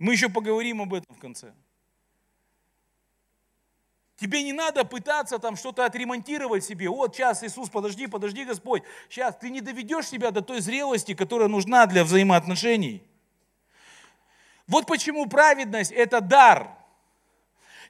Мы 0.00 0.14
еще 0.14 0.30
поговорим 0.30 0.80
об 0.80 0.94
этом 0.94 1.14
в 1.14 1.20
конце. 1.20 1.52
Тебе 4.16 4.42
не 4.42 4.54
надо 4.54 4.84
пытаться 4.84 5.38
там 5.38 5.56
что-то 5.56 5.84
отремонтировать 5.84 6.64
себе. 6.64 6.88
Вот 6.88 7.14
сейчас, 7.14 7.44
Иисус, 7.44 7.68
подожди, 7.68 8.06
подожди, 8.06 8.44
Господь. 8.44 8.82
Сейчас 9.10 9.36
ты 9.36 9.50
не 9.50 9.60
доведешь 9.60 10.06
себя 10.08 10.30
до 10.30 10.40
той 10.40 10.60
зрелости, 10.60 11.14
которая 11.14 11.48
нужна 11.48 11.86
для 11.86 12.02
взаимоотношений. 12.02 13.02
Вот 14.66 14.86
почему 14.86 15.26
праведность– 15.26 15.92
это 15.92 16.22
дар. 16.22 16.70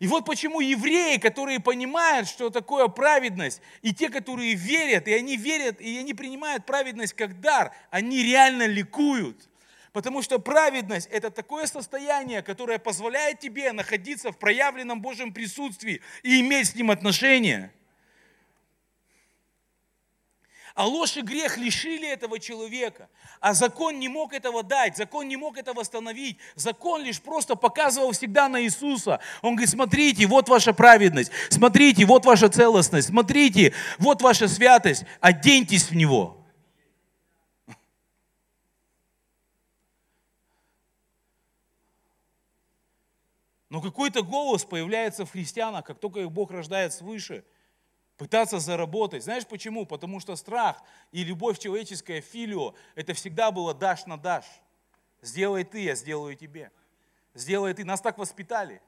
И 0.00 0.08
вот 0.08 0.24
почему 0.24 0.60
евреи, 0.60 1.18
которые 1.18 1.60
понимают, 1.60 2.26
что 2.26 2.50
такое 2.50 2.88
праведность, 2.88 3.60
и 3.82 3.94
те, 3.94 4.08
которые 4.08 4.54
верят, 4.54 5.06
и 5.06 5.12
они 5.12 5.36
верят, 5.36 5.80
и 5.80 5.98
они 5.98 6.14
принимают 6.14 6.66
праведность 6.66 7.12
как 7.12 7.40
дар, 7.40 7.72
они 7.90 8.22
реально 8.22 8.66
ликуют. 8.66 9.49
Потому 9.92 10.22
что 10.22 10.38
праведность– 10.38 11.08
это 11.10 11.30
такое 11.30 11.66
состояние, 11.66 12.42
которое 12.42 12.78
позволяет 12.78 13.40
тебе 13.40 13.72
находиться 13.72 14.30
в 14.32 14.38
проявленном 14.38 15.00
Божьем 15.00 15.32
присутствии 15.32 16.00
и 16.22 16.40
иметь 16.40 16.68
с 16.68 16.74
ним 16.74 16.90
отношения– 16.90 17.72
а 20.74 20.86
ложь 20.86 21.16
и 21.16 21.22
грех 21.22 21.58
лишили 21.58 22.08
этого 22.08 22.38
человека. 22.38 23.08
А 23.40 23.54
закон 23.54 23.98
не 23.98 24.08
мог 24.08 24.32
этого 24.32 24.62
дать, 24.62 24.96
закон 24.96 25.28
не 25.28 25.36
мог 25.36 25.58
это 25.58 25.74
восстановить. 25.74 26.38
Закон 26.54 27.02
лишь 27.02 27.20
просто 27.20 27.54
показывал 27.56 28.12
всегда 28.12 28.48
на 28.48 28.62
Иисуса. 28.62 29.20
Он 29.42 29.56
говорит, 29.56 29.70
смотрите, 29.70 30.26
вот 30.26 30.48
ваша 30.48 30.72
праведность, 30.72 31.32
смотрите, 31.48 32.04
вот 32.04 32.24
ваша 32.24 32.48
целостность, 32.48 33.08
смотрите, 33.08 33.74
вот 33.98 34.22
ваша 34.22 34.48
святость, 34.48 35.04
оденьтесь 35.20 35.90
в 35.90 35.96
Него. 35.96 36.39
Но 43.70 43.80
какой-то 43.80 44.22
голос 44.22 44.64
появляется 44.64 45.24
в 45.24 45.30
христианах, 45.30 45.84
как 45.86 45.98
только 45.98 46.20
их 46.20 46.30
Бог 46.30 46.50
рождает 46.50 46.92
свыше– 46.92 47.44
пытаться 48.20 48.58
заработать. 48.58 49.24
Знаешь 49.24 49.46
почему? 49.46 49.86
Потому 49.86 50.20
что 50.20 50.36
страх 50.36 50.82
и 51.10 51.24
любовь 51.24 51.58
человеческая, 51.58 52.20
филио, 52.20 52.74
это 52.94 53.14
всегда 53.14 53.50
было 53.50 53.72
дашь 53.72 54.04
на 54.04 54.18
дашь. 54.18 54.60
Сделай 55.22 55.64
ты, 55.64 55.84
я 55.84 55.94
сделаю 55.94 56.36
тебе. 56.36 56.70
Сделай 57.32 57.72
ты. 57.72 57.82
Нас 57.82 58.02
так 58.02 58.18
воспитали. 58.18 58.82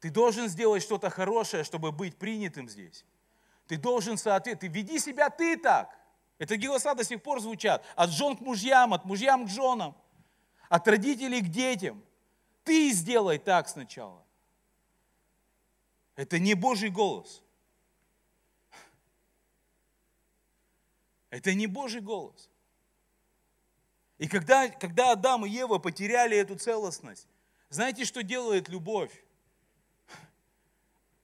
Ты 0.00 0.10
должен 0.10 0.48
сделать 0.48 0.82
что-то 0.82 1.10
хорошее, 1.10 1.62
чтобы 1.62 1.92
быть 1.92 2.18
принятым 2.18 2.68
здесь. 2.68 3.04
Ты 3.68 3.76
должен 3.76 4.18
соответствовать. 4.18 4.72
Ты 4.72 4.80
веди 4.80 4.98
себя 4.98 5.30
ты 5.30 5.56
так. 5.56 5.96
Это 6.38 6.56
голоса 6.56 6.92
до 6.94 7.04
сих 7.04 7.22
пор 7.22 7.40
звучат. 7.40 7.84
От 7.94 8.10
жен 8.10 8.36
к 8.36 8.40
мужьям, 8.40 8.94
от 8.94 9.04
мужьям 9.04 9.46
к 9.46 9.48
женам, 9.48 9.96
от 10.68 10.88
родителей 10.88 11.40
к 11.40 11.46
детям. 11.46 12.02
Ты 12.66 12.90
сделай 12.90 13.38
так 13.38 13.68
сначала. 13.68 14.26
Это 16.16 16.40
не 16.40 16.54
Божий 16.54 16.90
голос. 16.90 17.40
Это 21.30 21.54
не 21.54 21.68
Божий 21.68 22.00
голос. 22.00 22.50
И 24.18 24.26
когда, 24.26 24.68
когда 24.68 25.12
Адам 25.12 25.46
и 25.46 25.48
Ева 25.48 25.78
потеряли 25.78 26.36
эту 26.36 26.56
целостность, 26.56 27.28
знаете, 27.68 28.04
что 28.04 28.24
делает 28.24 28.68
любовь? 28.68 29.12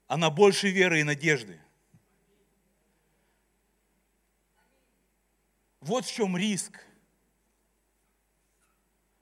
Она 0.07 0.29
больше 0.29 0.69
веры 0.69 1.01
и 1.01 1.03
надежды. 1.03 1.59
Вот 5.81 6.05
в 6.05 6.13
чем 6.13 6.37
риск. 6.37 6.79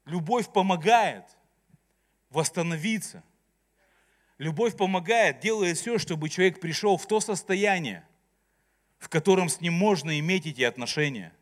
Любовь 0.05 0.53
помогает 0.53 1.25
восстановиться. 2.31 3.23
Любовь 4.37 4.75
помогает, 4.75 5.39
делает 5.39 5.77
все, 5.77 5.99
чтобы 5.99 6.29
человек 6.29 6.59
пришел 6.59 6.97
в 6.97 7.05
то 7.05 7.19
состояние, 7.19 8.07
в 8.97 9.07
котором 9.09 9.49
с 9.49 9.61
ним 9.61 9.73
можно 9.73 10.17
иметь 10.19 10.47
эти 10.47 10.63
отношения. 10.63 11.33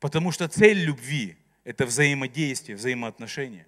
Потому 0.00 0.32
что 0.32 0.48
цель 0.48 0.78
любви– 0.78 1.36
это 1.64 1.86
взаимодействие, 1.86 2.76
взаимоотношения. 2.76 3.66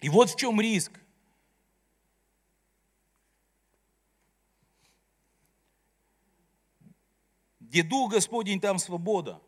И 0.00 0.08
вот 0.08 0.30
в 0.30 0.36
чем 0.36 0.60
риск. 0.60 0.92
Где 7.68 7.82
Дух 7.82 8.12
Господень, 8.12 8.60
там 8.60 8.78
свобода. 8.78 9.42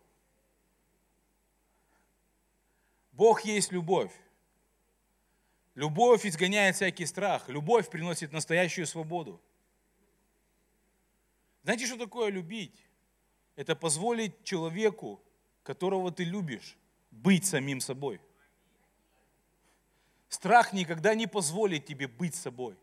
Бог 3.12 3.46
есть 3.46 3.72
любовь. 3.72 4.12
Любовь 5.74 6.26
изгоняет 6.26 6.76
всякий 6.76 7.06
страх. 7.06 7.48
Любовь 7.48 7.88
приносит 7.88 8.30
настоящую 8.30 8.86
свободу. 8.86 9.40
Знаете, 11.62 11.86
что 11.86 11.96
такое 11.96 12.30
любить? 12.30 12.86
Это 13.56 13.74
позволить 13.74 14.44
человеку, 14.44 15.22
которого 15.62 16.12
ты 16.12 16.24
любишь, 16.24 16.76
быть 17.10 17.46
самим 17.46 17.80
собой. 17.80 18.20
Страх 20.28 20.74
никогда 20.74 21.14
не 21.14 21.26
позволит 21.26 21.86
тебе 21.86 22.06
быть 22.06 22.34
собой. 22.34 22.76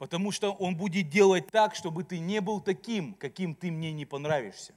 Потому 0.00 0.32
что 0.32 0.52
он 0.52 0.76
будет 0.76 1.10
делать 1.10 1.46
так, 1.48 1.74
чтобы 1.74 2.04
ты 2.04 2.20
не 2.20 2.40
был 2.40 2.62
таким, 2.62 3.12
каким 3.12 3.54
ты 3.54 3.70
мне 3.70 3.92
не 3.92 4.06
понравишься. 4.06 4.74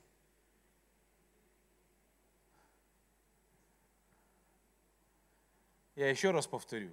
Я 5.96 6.10
еще 6.10 6.32
раз 6.32 6.46
повторю. 6.46 6.92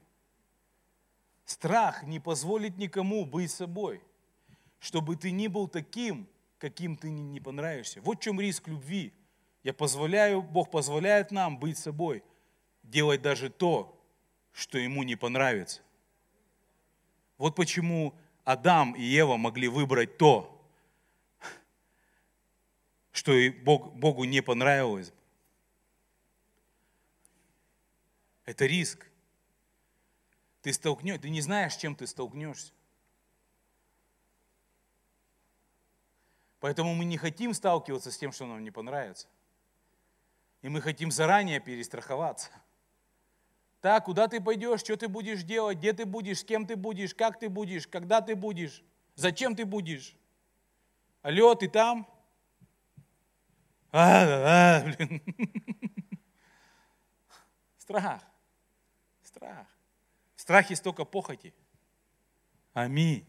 Страх 1.44 2.04
не 2.04 2.20
позволит 2.20 2.78
никому 2.78 3.26
быть 3.26 3.50
собой, 3.50 4.00
чтобы 4.78 5.16
ты 5.16 5.32
не 5.32 5.48
был 5.48 5.66
таким, 5.66 6.28
каким 6.58 6.96
ты 6.96 7.10
не 7.10 7.40
понравишься. 7.40 8.00
Вот 8.00 8.18
в 8.18 8.22
чем 8.22 8.40
риск 8.40 8.68
любви. 8.68 9.12
Я 9.64 9.74
позволяю, 9.74 10.40
Бог 10.40 10.70
позволяет 10.70 11.32
нам 11.32 11.58
быть 11.58 11.78
собой, 11.78 12.22
делать 12.84 13.22
даже 13.22 13.50
то, 13.50 14.00
что 14.52 14.78
ему 14.78 15.02
не 15.02 15.16
понравится. 15.16 15.82
Вот 17.40 17.56
почему 17.56 18.14
Адам 18.44 18.92
и 18.92 19.02
Ева 19.02 19.38
могли 19.38 19.66
выбрать 19.66 20.18
то, 20.18 20.62
что 23.12 23.32
и 23.32 23.48
Бог, 23.48 23.94
Богу 23.94 24.24
не 24.24 24.42
понравилось. 24.42 25.10
Это 28.44 28.66
риск. 28.66 29.06
Ты 30.60 30.74
столкнешь, 30.74 31.18
ты 31.22 31.30
не 31.30 31.40
знаешь, 31.40 31.72
с 31.72 31.78
чем 31.78 31.96
ты 31.96 32.06
столкнешься. 32.06 32.74
Поэтому 36.58 36.94
мы 36.94 37.06
не 37.06 37.16
хотим 37.16 37.54
сталкиваться 37.54 38.10
с 38.10 38.18
тем, 38.18 38.32
что 38.32 38.44
нам 38.44 38.62
не 38.62 38.70
понравится. 38.70 39.28
И 40.60 40.68
мы 40.68 40.82
хотим 40.82 41.10
заранее 41.10 41.58
перестраховаться. 41.58 42.50
Так, 43.80 44.04
куда 44.04 44.28
ты 44.28 44.40
пойдешь, 44.40 44.80
что 44.80 44.96
ты 44.96 45.08
будешь 45.08 45.42
делать, 45.42 45.78
где 45.78 45.92
ты 45.92 46.04
будешь, 46.04 46.40
с 46.40 46.44
кем 46.44 46.66
ты 46.66 46.76
будешь, 46.76 47.14
как 47.14 47.38
ты 47.38 47.48
будешь, 47.48 47.86
когда 47.86 48.20
ты 48.20 48.36
будешь, 48.36 48.82
зачем 49.14 49.56
ты 49.56 49.64
будешь. 49.64 50.14
Алло, 51.22 51.54
ты 51.54 51.68
там? 51.68 52.06
А, 53.90 54.80
а, 54.80 54.84
блин. 54.84 55.22
Страх. 57.78 58.22
Страх. 59.22 59.66
В 60.36 60.40
страхе 60.40 60.76
столько 60.76 61.04
похоти. 61.04 61.54
Аминь. 62.72 63.26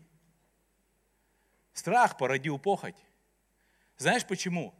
Страх 1.74 2.18
породил 2.18 2.60
похоть. 2.60 2.96
Знаешь 3.98 4.26
почему? 4.26 4.74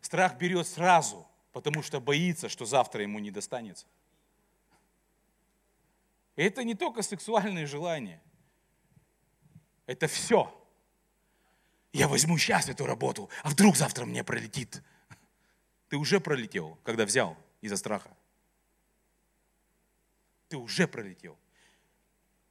Страх 0.00 0.38
берет 0.38 0.66
сразу, 0.66 1.26
потому 1.52 1.82
что 1.82 2.00
боится, 2.00 2.48
что 2.48 2.64
завтра 2.64 3.02
ему 3.02 3.18
не 3.18 3.30
достанется. 3.30 3.86
И 6.38 6.42
это 6.42 6.62
не 6.62 6.76
только 6.76 7.02
сексуальные 7.02 7.66
желания. 7.66 8.22
Это 9.86 10.06
все. 10.06 10.54
Я 11.92 12.06
возьму 12.06 12.38
сейчас 12.38 12.68
эту 12.68 12.86
работу, 12.86 13.28
а 13.42 13.50
вдруг 13.50 13.76
завтра 13.76 14.04
мне 14.04 14.22
пролетит. 14.22 14.80
Ты 15.88 15.96
уже 15.96 16.20
пролетел, 16.20 16.78
когда 16.84 17.06
взял 17.06 17.36
из-за 17.60 17.76
страха. 17.76 18.16
Ты 20.48 20.58
уже 20.58 20.86
пролетел. 20.86 21.36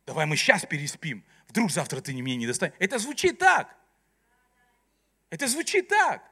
Давай 0.05 0.25
мы 0.25 0.35
сейчас 0.35 0.65
переспим. 0.65 1.23
Вдруг 1.47 1.71
завтра 1.71 2.01
ты 2.01 2.11
мне 2.11 2.35
не 2.35 2.45
достанешь. 2.45 2.75
Это 2.79 2.99
звучит 2.99 3.39
так. 3.39 3.73
Это 5.29 5.47
звучит 5.47 5.87
так. 5.87 6.29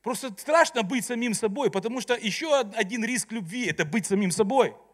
Просто 0.00 0.30
страшно 0.38 0.82
быть 0.82 1.04
самим 1.04 1.34
собой, 1.34 1.70
потому 1.70 2.00
что 2.00 2.14
еще 2.14 2.58
один 2.58 3.04
риск 3.04 3.32
любви– 3.32 3.66
это 3.68 3.84
быть 3.84 4.06
самим 4.06 4.30
собой– 4.30 4.74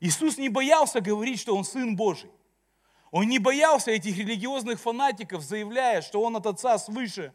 Иисус 0.00 0.36
не 0.38 0.48
боялся 0.48 1.00
говорить, 1.00 1.40
что 1.40 1.56
Он 1.56 1.64
Сын 1.64 1.96
Божий. 1.96 2.30
Он 3.10 3.26
не 3.28 3.38
боялся 3.38 3.90
этих 3.90 4.18
религиозных 4.18 4.80
фанатиков, 4.80 5.42
заявляя, 5.42 6.02
что 6.02 6.20
Он 6.20 6.36
от 6.36 6.46
Отца 6.46 6.78
свыше. 6.78 7.32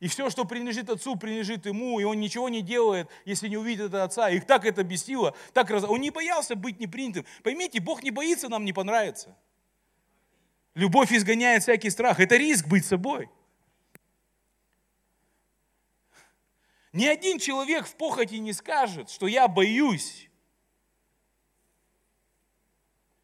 И 0.00 0.06
все, 0.06 0.30
что 0.30 0.44
принадлежит 0.44 0.88
Отцу, 0.88 1.16
принадлежит 1.16 1.66
Ему, 1.66 1.98
и 1.98 2.04
Он 2.04 2.20
ничего 2.20 2.48
не 2.48 2.62
делает, 2.62 3.10
если 3.24 3.48
не 3.48 3.56
увидит 3.56 3.92
Отца. 3.92 4.30
Их 4.30 4.46
так 4.46 4.64
это 4.64 4.84
бесило, 4.84 5.34
так 5.52 5.70
раз... 5.70 5.84
Он 5.84 6.00
не 6.00 6.10
боялся 6.10 6.54
быть 6.54 6.78
непринятым. 6.78 7.26
Поймите, 7.42 7.80
Бог 7.80 8.02
не 8.02 8.10
боится 8.10 8.48
нам 8.48 8.64
не 8.64 8.72
понравится. 8.72 9.36
Любовь 10.74 11.12
изгоняет 11.12 11.64
всякий 11.64 11.90
страх. 11.90 12.20
Это 12.20 12.36
риск 12.36 12.68
быть 12.68 12.86
собой. 12.86 13.28
Ни 16.92 17.06
один 17.06 17.38
человек 17.38 17.86
в 17.86 17.96
похоти 17.96 18.36
не 18.36 18.52
скажет, 18.52 19.10
что 19.10 19.26
я 19.26 19.48
боюсь 19.48 20.27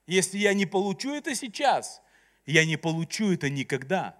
Если 0.06 0.38
я 0.38 0.52
не 0.52 0.66
получу 0.66 1.14
это 1.14 1.34
сейчас, 1.34 2.02
я 2.44 2.64
не 2.64 2.76
получу 2.76 3.32
это 3.32 3.48
никогда. 3.48 4.18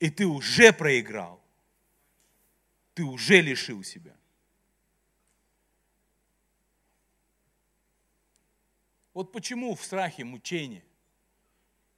И 0.00 0.10
ты 0.10 0.26
уже 0.26 0.72
проиграл. 0.72 1.42
Ты 2.94 3.04
уже 3.04 3.40
лишил 3.40 3.82
себя. 3.84 4.16
Вот 9.14 9.32
почему 9.32 9.74
в 9.74 9.82
страхе 9.82 10.24
мучение, 10.24 10.84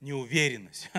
неуверенность. 0.01 0.91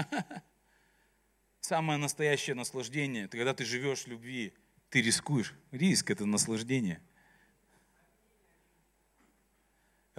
Самое 1.61 1.97
настоящее 1.99 2.55
наслаждение, 2.55 3.25
это 3.25 3.37
когда 3.37 3.53
ты 3.53 3.63
живешь 3.63 4.03
в 4.03 4.07
любви, 4.07 4.53
ты 4.89 5.01
рискуешь. 5.01 5.53
Риск– 5.71 6.09
это 6.11 6.25
наслаждение– 6.25 7.01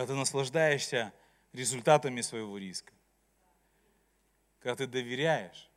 когда 0.00 0.14
ты 0.14 0.18
наслаждаешься 0.18 1.12
результатами 1.52 2.22
своего 2.22 2.56
риска, 2.56 2.90
когда 4.60 4.76
ты 4.76 4.86
доверяешь. 4.86 5.68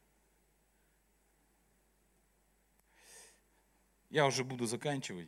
Я 4.09 4.25
уже 4.25 4.45
буду 4.45 4.65
заканчивать. 4.65 5.27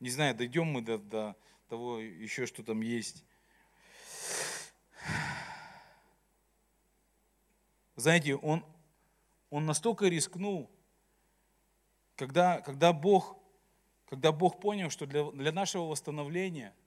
Не 0.00 0.10
знаю, 0.10 0.34
дойдем 0.34 0.66
мы 0.66 0.80
до, 0.82 0.98
до 0.98 1.36
того 1.68 2.00
еще, 2.00 2.46
что 2.46 2.64
там 2.64 2.80
есть. 2.80 3.24
Знаете, 7.94 8.34
он, 8.34 8.66
он 9.48 9.64
настолько 9.64 10.08
рискнул, 10.08 10.68
когда, 12.16 12.60
когда, 12.62 12.92
Бог, 12.92 13.38
когда 14.06 14.32
Бог 14.32 14.58
понял, 14.58 14.90
что 14.90 15.06
для, 15.06 15.30
для 15.30 15.52
нашего 15.52 15.84
восстановления– 15.84 16.74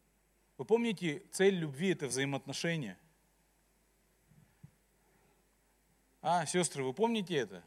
вы 0.57 0.65
помните, 0.65 1.23
цель 1.31 1.55
любви– 1.55 1.89
это 1.91 2.07
взаимоотношения. 2.07 2.97
А, 6.21 6.45
сестры, 6.45 6.83
вы 6.83 6.93
помните 6.93 7.35
это? 7.35 7.63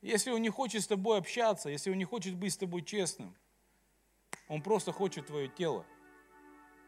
Если 0.00 0.30
он 0.30 0.42
не 0.42 0.50
хочет 0.50 0.82
с 0.82 0.86
тобой 0.86 1.18
общаться, 1.18 1.68
если 1.68 1.90
он 1.90 1.98
не 1.98 2.04
хочет 2.04 2.34
быть 2.34 2.52
с 2.52 2.56
тобой 2.56 2.82
честным, 2.82 3.34
он 4.48 4.62
просто 4.62 4.92
хочет 4.92 5.26
твое 5.26 5.48
тело. 5.48 5.86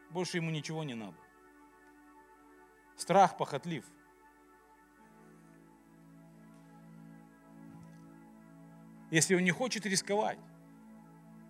Больше 0.09 0.37
ему 0.37 0.51
ничего 0.51 0.83
не 0.83 0.95
надо. 0.95 1.17
Страх 2.95 3.37
похотлив. 3.37 3.85
Если 9.11 9.35
он 9.35 9.43
не 9.43 9.51
хочет 9.51 9.85
рисковать, 9.85 10.39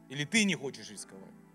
или 0.09 0.25
ты 0.25 0.43
не 0.43 0.55
хочешь 0.55 0.89
рисковать. 0.89 1.46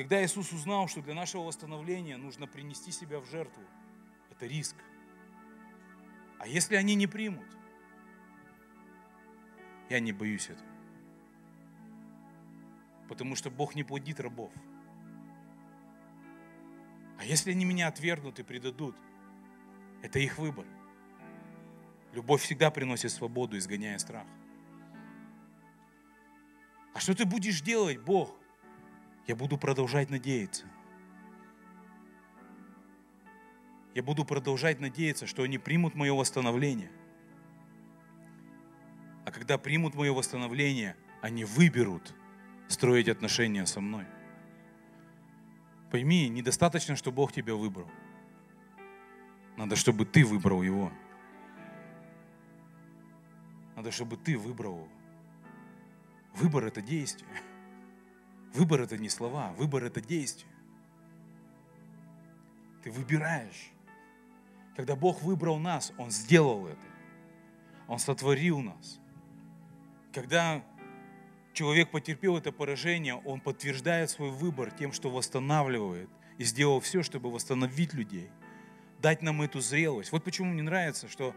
Когда 0.00 0.24
Иисус 0.24 0.50
узнал, 0.50 0.88
что 0.88 1.02
для 1.02 1.12
нашего 1.12 1.42
восстановления 1.42 2.16
нужно 2.16 2.46
принести 2.46 2.90
себя 2.90 3.20
в 3.20 3.26
жертву, 3.26 3.62
это 4.30 4.46
риск. 4.46 4.74
А 6.38 6.46
если 6.46 6.76
они 6.76 6.94
не 6.94 7.06
примут? 7.06 7.46
Я 9.90 10.00
не 10.00 10.12
боюсь 10.12 10.48
этого. 10.48 10.70
Потому 13.10 13.36
что 13.36 13.50
Бог 13.50 13.74
не 13.74 13.84
плодит 13.84 14.20
рабов. 14.20 14.50
А 17.18 17.24
если 17.26 17.50
они 17.50 17.66
меня 17.66 17.86
отвергнут 17.86 18.38
и 18.38 18.42
предадут, 18.42 18.96
это 20.00 20.18
их 20.18 20.38
выбор. 20.38 20.64
Любовь 22.14 22.40
всегда 22.40 22.70
приносит 22.70 23.12
свободу, 23.12 23.58
изгоняя 23.58 23.98
страх. 23.98 24.26
А 26.94 27.00
что 27.00 27.14
ты 27.14 27.26
будешь 27.26 27.60
делать, 27.60 28.00
Бог? 28.00 28.39
Я 29.26 29.36
буду 29.36 29.58
продолжать 29.58 30.10
надеяться. 30.10 30.66
Я 33.94 34.02
буду 34.02 34.24
продолжать 34.24 34.80
надеяться, 34.80 35.26
что 35.26 35.42
они 35.42 35.58
примут 35.58 35.94
мое 35.94 36.12
восстановление. 36.12 36.90
А 39.24 39.30
когда 39.30 39.58
примут 39.58 39.94
мое 39.94 40.12
восстановление, 40.12 40.96
они 41.20 41.44
выберут 41.44 42.14
строить 42.68 43.08
отношения 43.08 43.66
со 43.66 43.80
мной. 43.80 44.06
Пойми, 45.90 46.28
недостаточно, 46.28 46.94
что 46.96 47.10
Бог 47.10 47.32
тебя 47.32 47.54
выбрал. 47.54 47.90
Надо, 49.56 49.76
чтобы 49.76 50.06
ты 50.06 50.24
выбрал 50.24 50.62
Его. 50.62 50.92
Надо, 53.76 53.90
чтобы 53.90 54.16
ты 54.16 54.38
выбрал 54.38 54.76
Его. 54.76 54.88
Выбор– 56.34 56.64
это 56.66 56.80
действие. 56.80 57.28
Выбор– 58.54 58.80
это 58.82 58.98
не 58.98 59.08
слова, 59.08 59.52
выбор– 59.52 59.84
это 59.84 60.00
действие. 60.00 60.52
Ты 62.82 62.90
выбираешь. 62.90 63.70
Когда 64.76 64.96
Бог 64.96 65.22
выбрал 65.22 65.58
нас, 65.58 65.92
Он 65.98 66.10
сделал 66.10 66.66
это. 66.66 66.80
Он 67.86 67.98
сотворил 67.98 68.60
нас. 68.60 69.00
Когда 70.12 70.64
человек 71.52 71.90
потерпел 71.90 72.36
это 72.36 72.52
поражение, 72.52 73.14
он 73.14 73.40
подтверждает 73.40 74.10
свой 74.10 74.30
выбор 74.30 74.70
тем, 74.70 74.92
что 74.92 75.10
восстанавливает 75.10 76.08
и 76.38 76.44
сделал 76.44 76.80
все, 76.80 77.02
чтобы 77.02 77.30
восстановить 77.30 77.92
людей, 77.92 78.30
дать 79.00 79.22
нам 79.22 79.42
эту 79.42 79.60
зрелость. 79.60 80.12
Вот 80.12 80.24
почему 80.24 80.52
мне 80.52 80.62
нравится, 80.62 81.08
что 81.08 81.34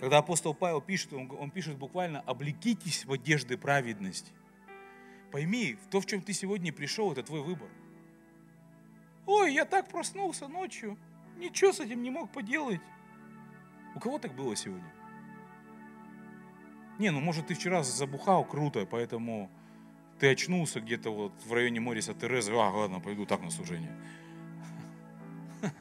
когда 0.00 0.18
апостол 0.18 0.54
Павел 0.54 0.80
пишет, 0.80 1.12
он, 1.12 1.30
он 1.38 1.50
пишет 1.50 1.76
буквально 1.76 2.20
«облекитесь 2.20 3.04
в 3.04 3.12
одежды 3.12 3.58
праведности». 3.58 4.32
Пойми, 5.30 5.76
то, 5.90 6.00
в 6.00 6.06
чем 6.06 6.22
ты 6.22 6.32
сегодня 6.32 6.72
пришел, 6.72 7.12
это 7.12 7.22
твой 7.22 7.42
выбор. 7.42 7.68
Ой, 9.26 9.52
я 9.52 9.64
так 9.64 9.88
проснулся 9.88 10.48
ночью, 10.48 10.96
ничего 11.36 11.72
с 11.72 11.80
этим 11.80 12.02
не 12.02 12.10
мог 12.10 12.30
поделать. 12.32 12.80
У 13.94 14.00
кого 14.00 14.18
так 14.18 14.34
было 14.34 14.56
сегодня? 14.56 14.90
Не, 16.98 17.10
ну 17.10 17.20
может 17.20 17.46
ты 17.46 17.54
вчера 17.54 17.82
забухал 17.82 18.44
круто, 18.44 18.86
поэтому 18.86 19.50
ты 20.18 20.30
очнулся 20.32 20.80
где-то 20.80 21.10
вот 21.10 21.32
в 21.44 21.52
районе 21.52 21.80
Мориса 21.80 22.14
Терезы, 22.14 22.52
а, 22.52 22.70
ладно, 22.70 23.00
пойду 23.00 23.26
так 23.26 23.42
на 23.42 23.50
служение. 23.50 23.94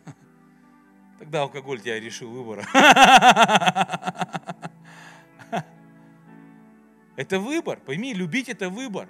Тогда 1.19 1.41
алкоголь 1.41 1.79
тебя 1.81 1.99
решил 1.99 2.29
выбора. 2.29 2.65
Это 7.15 7.39
выбор, 7.39 7.79
пойми, 7.79 8.13
любить 8.13 8.47
это 8.47 8.69
выбор. 8.69 9.09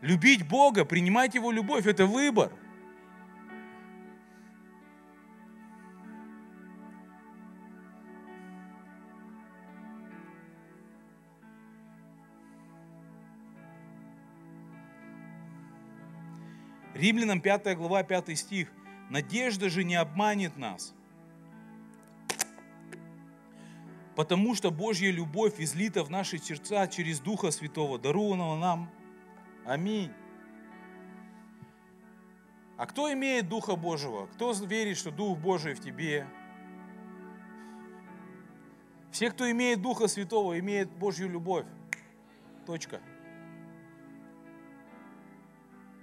Любить 0.00 0.46
Бога, 0.46 0.84
принимать 0.84 1.34
Его 1.34 1.50
любовь, 1.50 1.86
это 1.86 2.06
выбор. 2.06 2.52
Римлянам 16.94 17.40
5 17.40 17.76
глава, 17.76 18.02
5 18.02 18.38
стих. 18.38 18.72
Надежда 19.10 19.68
же 19.68 19.84
не 19.84 19.96
обманет 19.96 20.56
нас. 20.56 20.94
Потому 24.14 24.54
что 24.54 24.70
Божья 24.70 25.10
любовь 25.10 25.60
излита 25.60 26.02
в 26.02 26.10
наши 26.10 26.38
сердца 26.38 26.86
через 26.88 27.20
Духа 27.20 27.50
Святого, 27.50 27.98
дарованного 27.98 28.56
нам. 28.56 28.90
Аминь. 29.66 30.12
А 32.76 32.86
кто 32.86 33.12
имеет 33.12 33.48
Духа 33.48 33.74
Божьего? 33.74 34.26
Кто 34.28 34.52
верит, 34.52 34.96
что 34.96 35.10
Дух 35.10 35.38
Божий 35.38 35.74
в 35.74 35.80
тебе? 35.80 36.26
Все, 39.10 39.30
кто 39.30 39.50
имеет 39.50 39.82
Духа 39.82 40.06
Святого, 40.08 40.58
имеет 40.58 40.88
Божью 40.90 41.28
любовь. 41.28 41.66
Точка. 42.64 43.00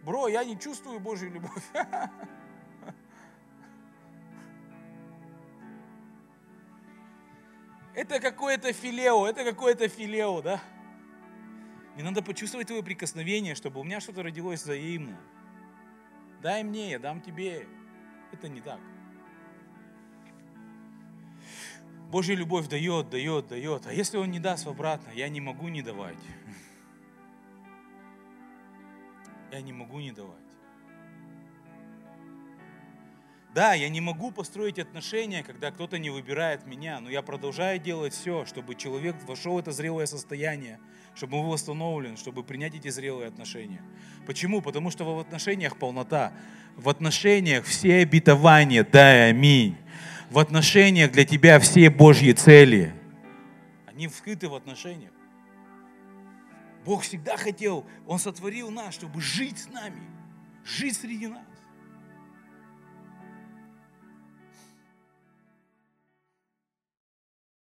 Бро, 0.03 0.27
я 0.27 0.43
не 0.43 0.59
чувствую 0.59 0.99
Божью 0.99 1.31
любовь. 1.31 1.63
Это 7.95 8.19
какое-то 8.19 8.73
филео, 8.73 9.27
это 9.27 9.43
какое-то 9.43 9.87
филео, 9.87 10.41
да? 10.41 10.59
Мне 11.93 12.03
надо 12.03 12.21
почувствовать 12.21 12.67
твое 12.67 12.83
прикосновение, 12.83 13.55
чтобы 13.55 13.79
у 13.79 13.83
меня 13.83 13.99
что-то 13.99 14.23
родилось 14.23 14.63
взаимно. 14.63 15.17
Дай 16.41 16.63
мне, 16.63 16.91
я 16.91 16.99
дам 16.99 17.21
тебе. 17.21 17.67
Это 18.31 18.47
не 18.49 18.61
так. 18.61 18.79
Божья 22.09 22.35
любовь 22.35 22.67
дает, 22.67 23.09
дает, 23.09 23.47
дает. 23.47 23.87
А 23.87 23.93
если 23.93 24.17
Он 24.17 24.29
не 24.29 24.39
даст 24.39 24.67
обратно, 24.67 25.11
я 25.11 25.29
не 25.29 25.41
могу 25.41 25.67
не 25.67 25.81
давать 25.81 26.17
я 29.53 29.61
не 29.61 29.71
могу 29.71 29.99
не 29.99 30.11
давать. 30.11 30.33
Да, 33.53 33.75
я 33.75 33.87
не 33.87 34.01
могу 34.01 34.31
построить 34.31 34.79
отношения, 34.79 35.43
когда 35.43 35.69
кто-то 35.69 35.99
не 35.99 36.09
выбирает 36.09 36.65
меня, 36.65 36.99
но 36.99 37.09
я 37.11 37.21
продолжаю 37.21 37.79
делать 37.79 38.13
все, 38.13 38.45
чтобы 38.45 38.73
человек 38.73 39.15
вошел 39.27 39.53
в 39.53 39.59
это 39.59 39.71
зрелое 39.71 40.07
состояние, 40.07 40.79
чтобы 41.15 41.37
он 41.37 41.43
был 41.43 41.51
восстановлен, 41.51 42.17
чтобы 42.17 42.43
принять 42.43 42.75
эти 42.75 42.89
зрелые 42.89 43.27
отношения. 43.27 43.81
Почему? 44.25 44.61
Потому 44.61 44.89
что 44.91 45.03
в 45.03 45.19
отношениях 45.19 45.77
полнота. 45.77 46.33
В 46.75 46.89
отношениях 46.89 47.65
все 47.65 47.99
обетования, 47.99 48.83
да, 48.83 49.25
аминь. 49.25 49.77
В 50.29 50.39
отношениях 50.39 51.11
для 51.11 51.25
тебя 51.25 51.59
все 51.59 51.89
Божьи 51.89 52.31
цели. 52.31 52.93
Они 53.85 54.07
вскрыты 54.07 54.49
в 54.49 54.55
отношениях. 54.55 55.11
Бог 56.85 57.03
всегда 57.03 57.37
хотел, 57.37 57.85
Он 58.07 58.19
сотворил 58.19 58.69
нас, 58.71 58.93
чтобы 58.95 59.21
жить 59.21 59.59
с 59.59 59.69
нами, 59.69 60.01
жить 60.65 60.97
среди 60.97 61.27
нас. 61.27 61.52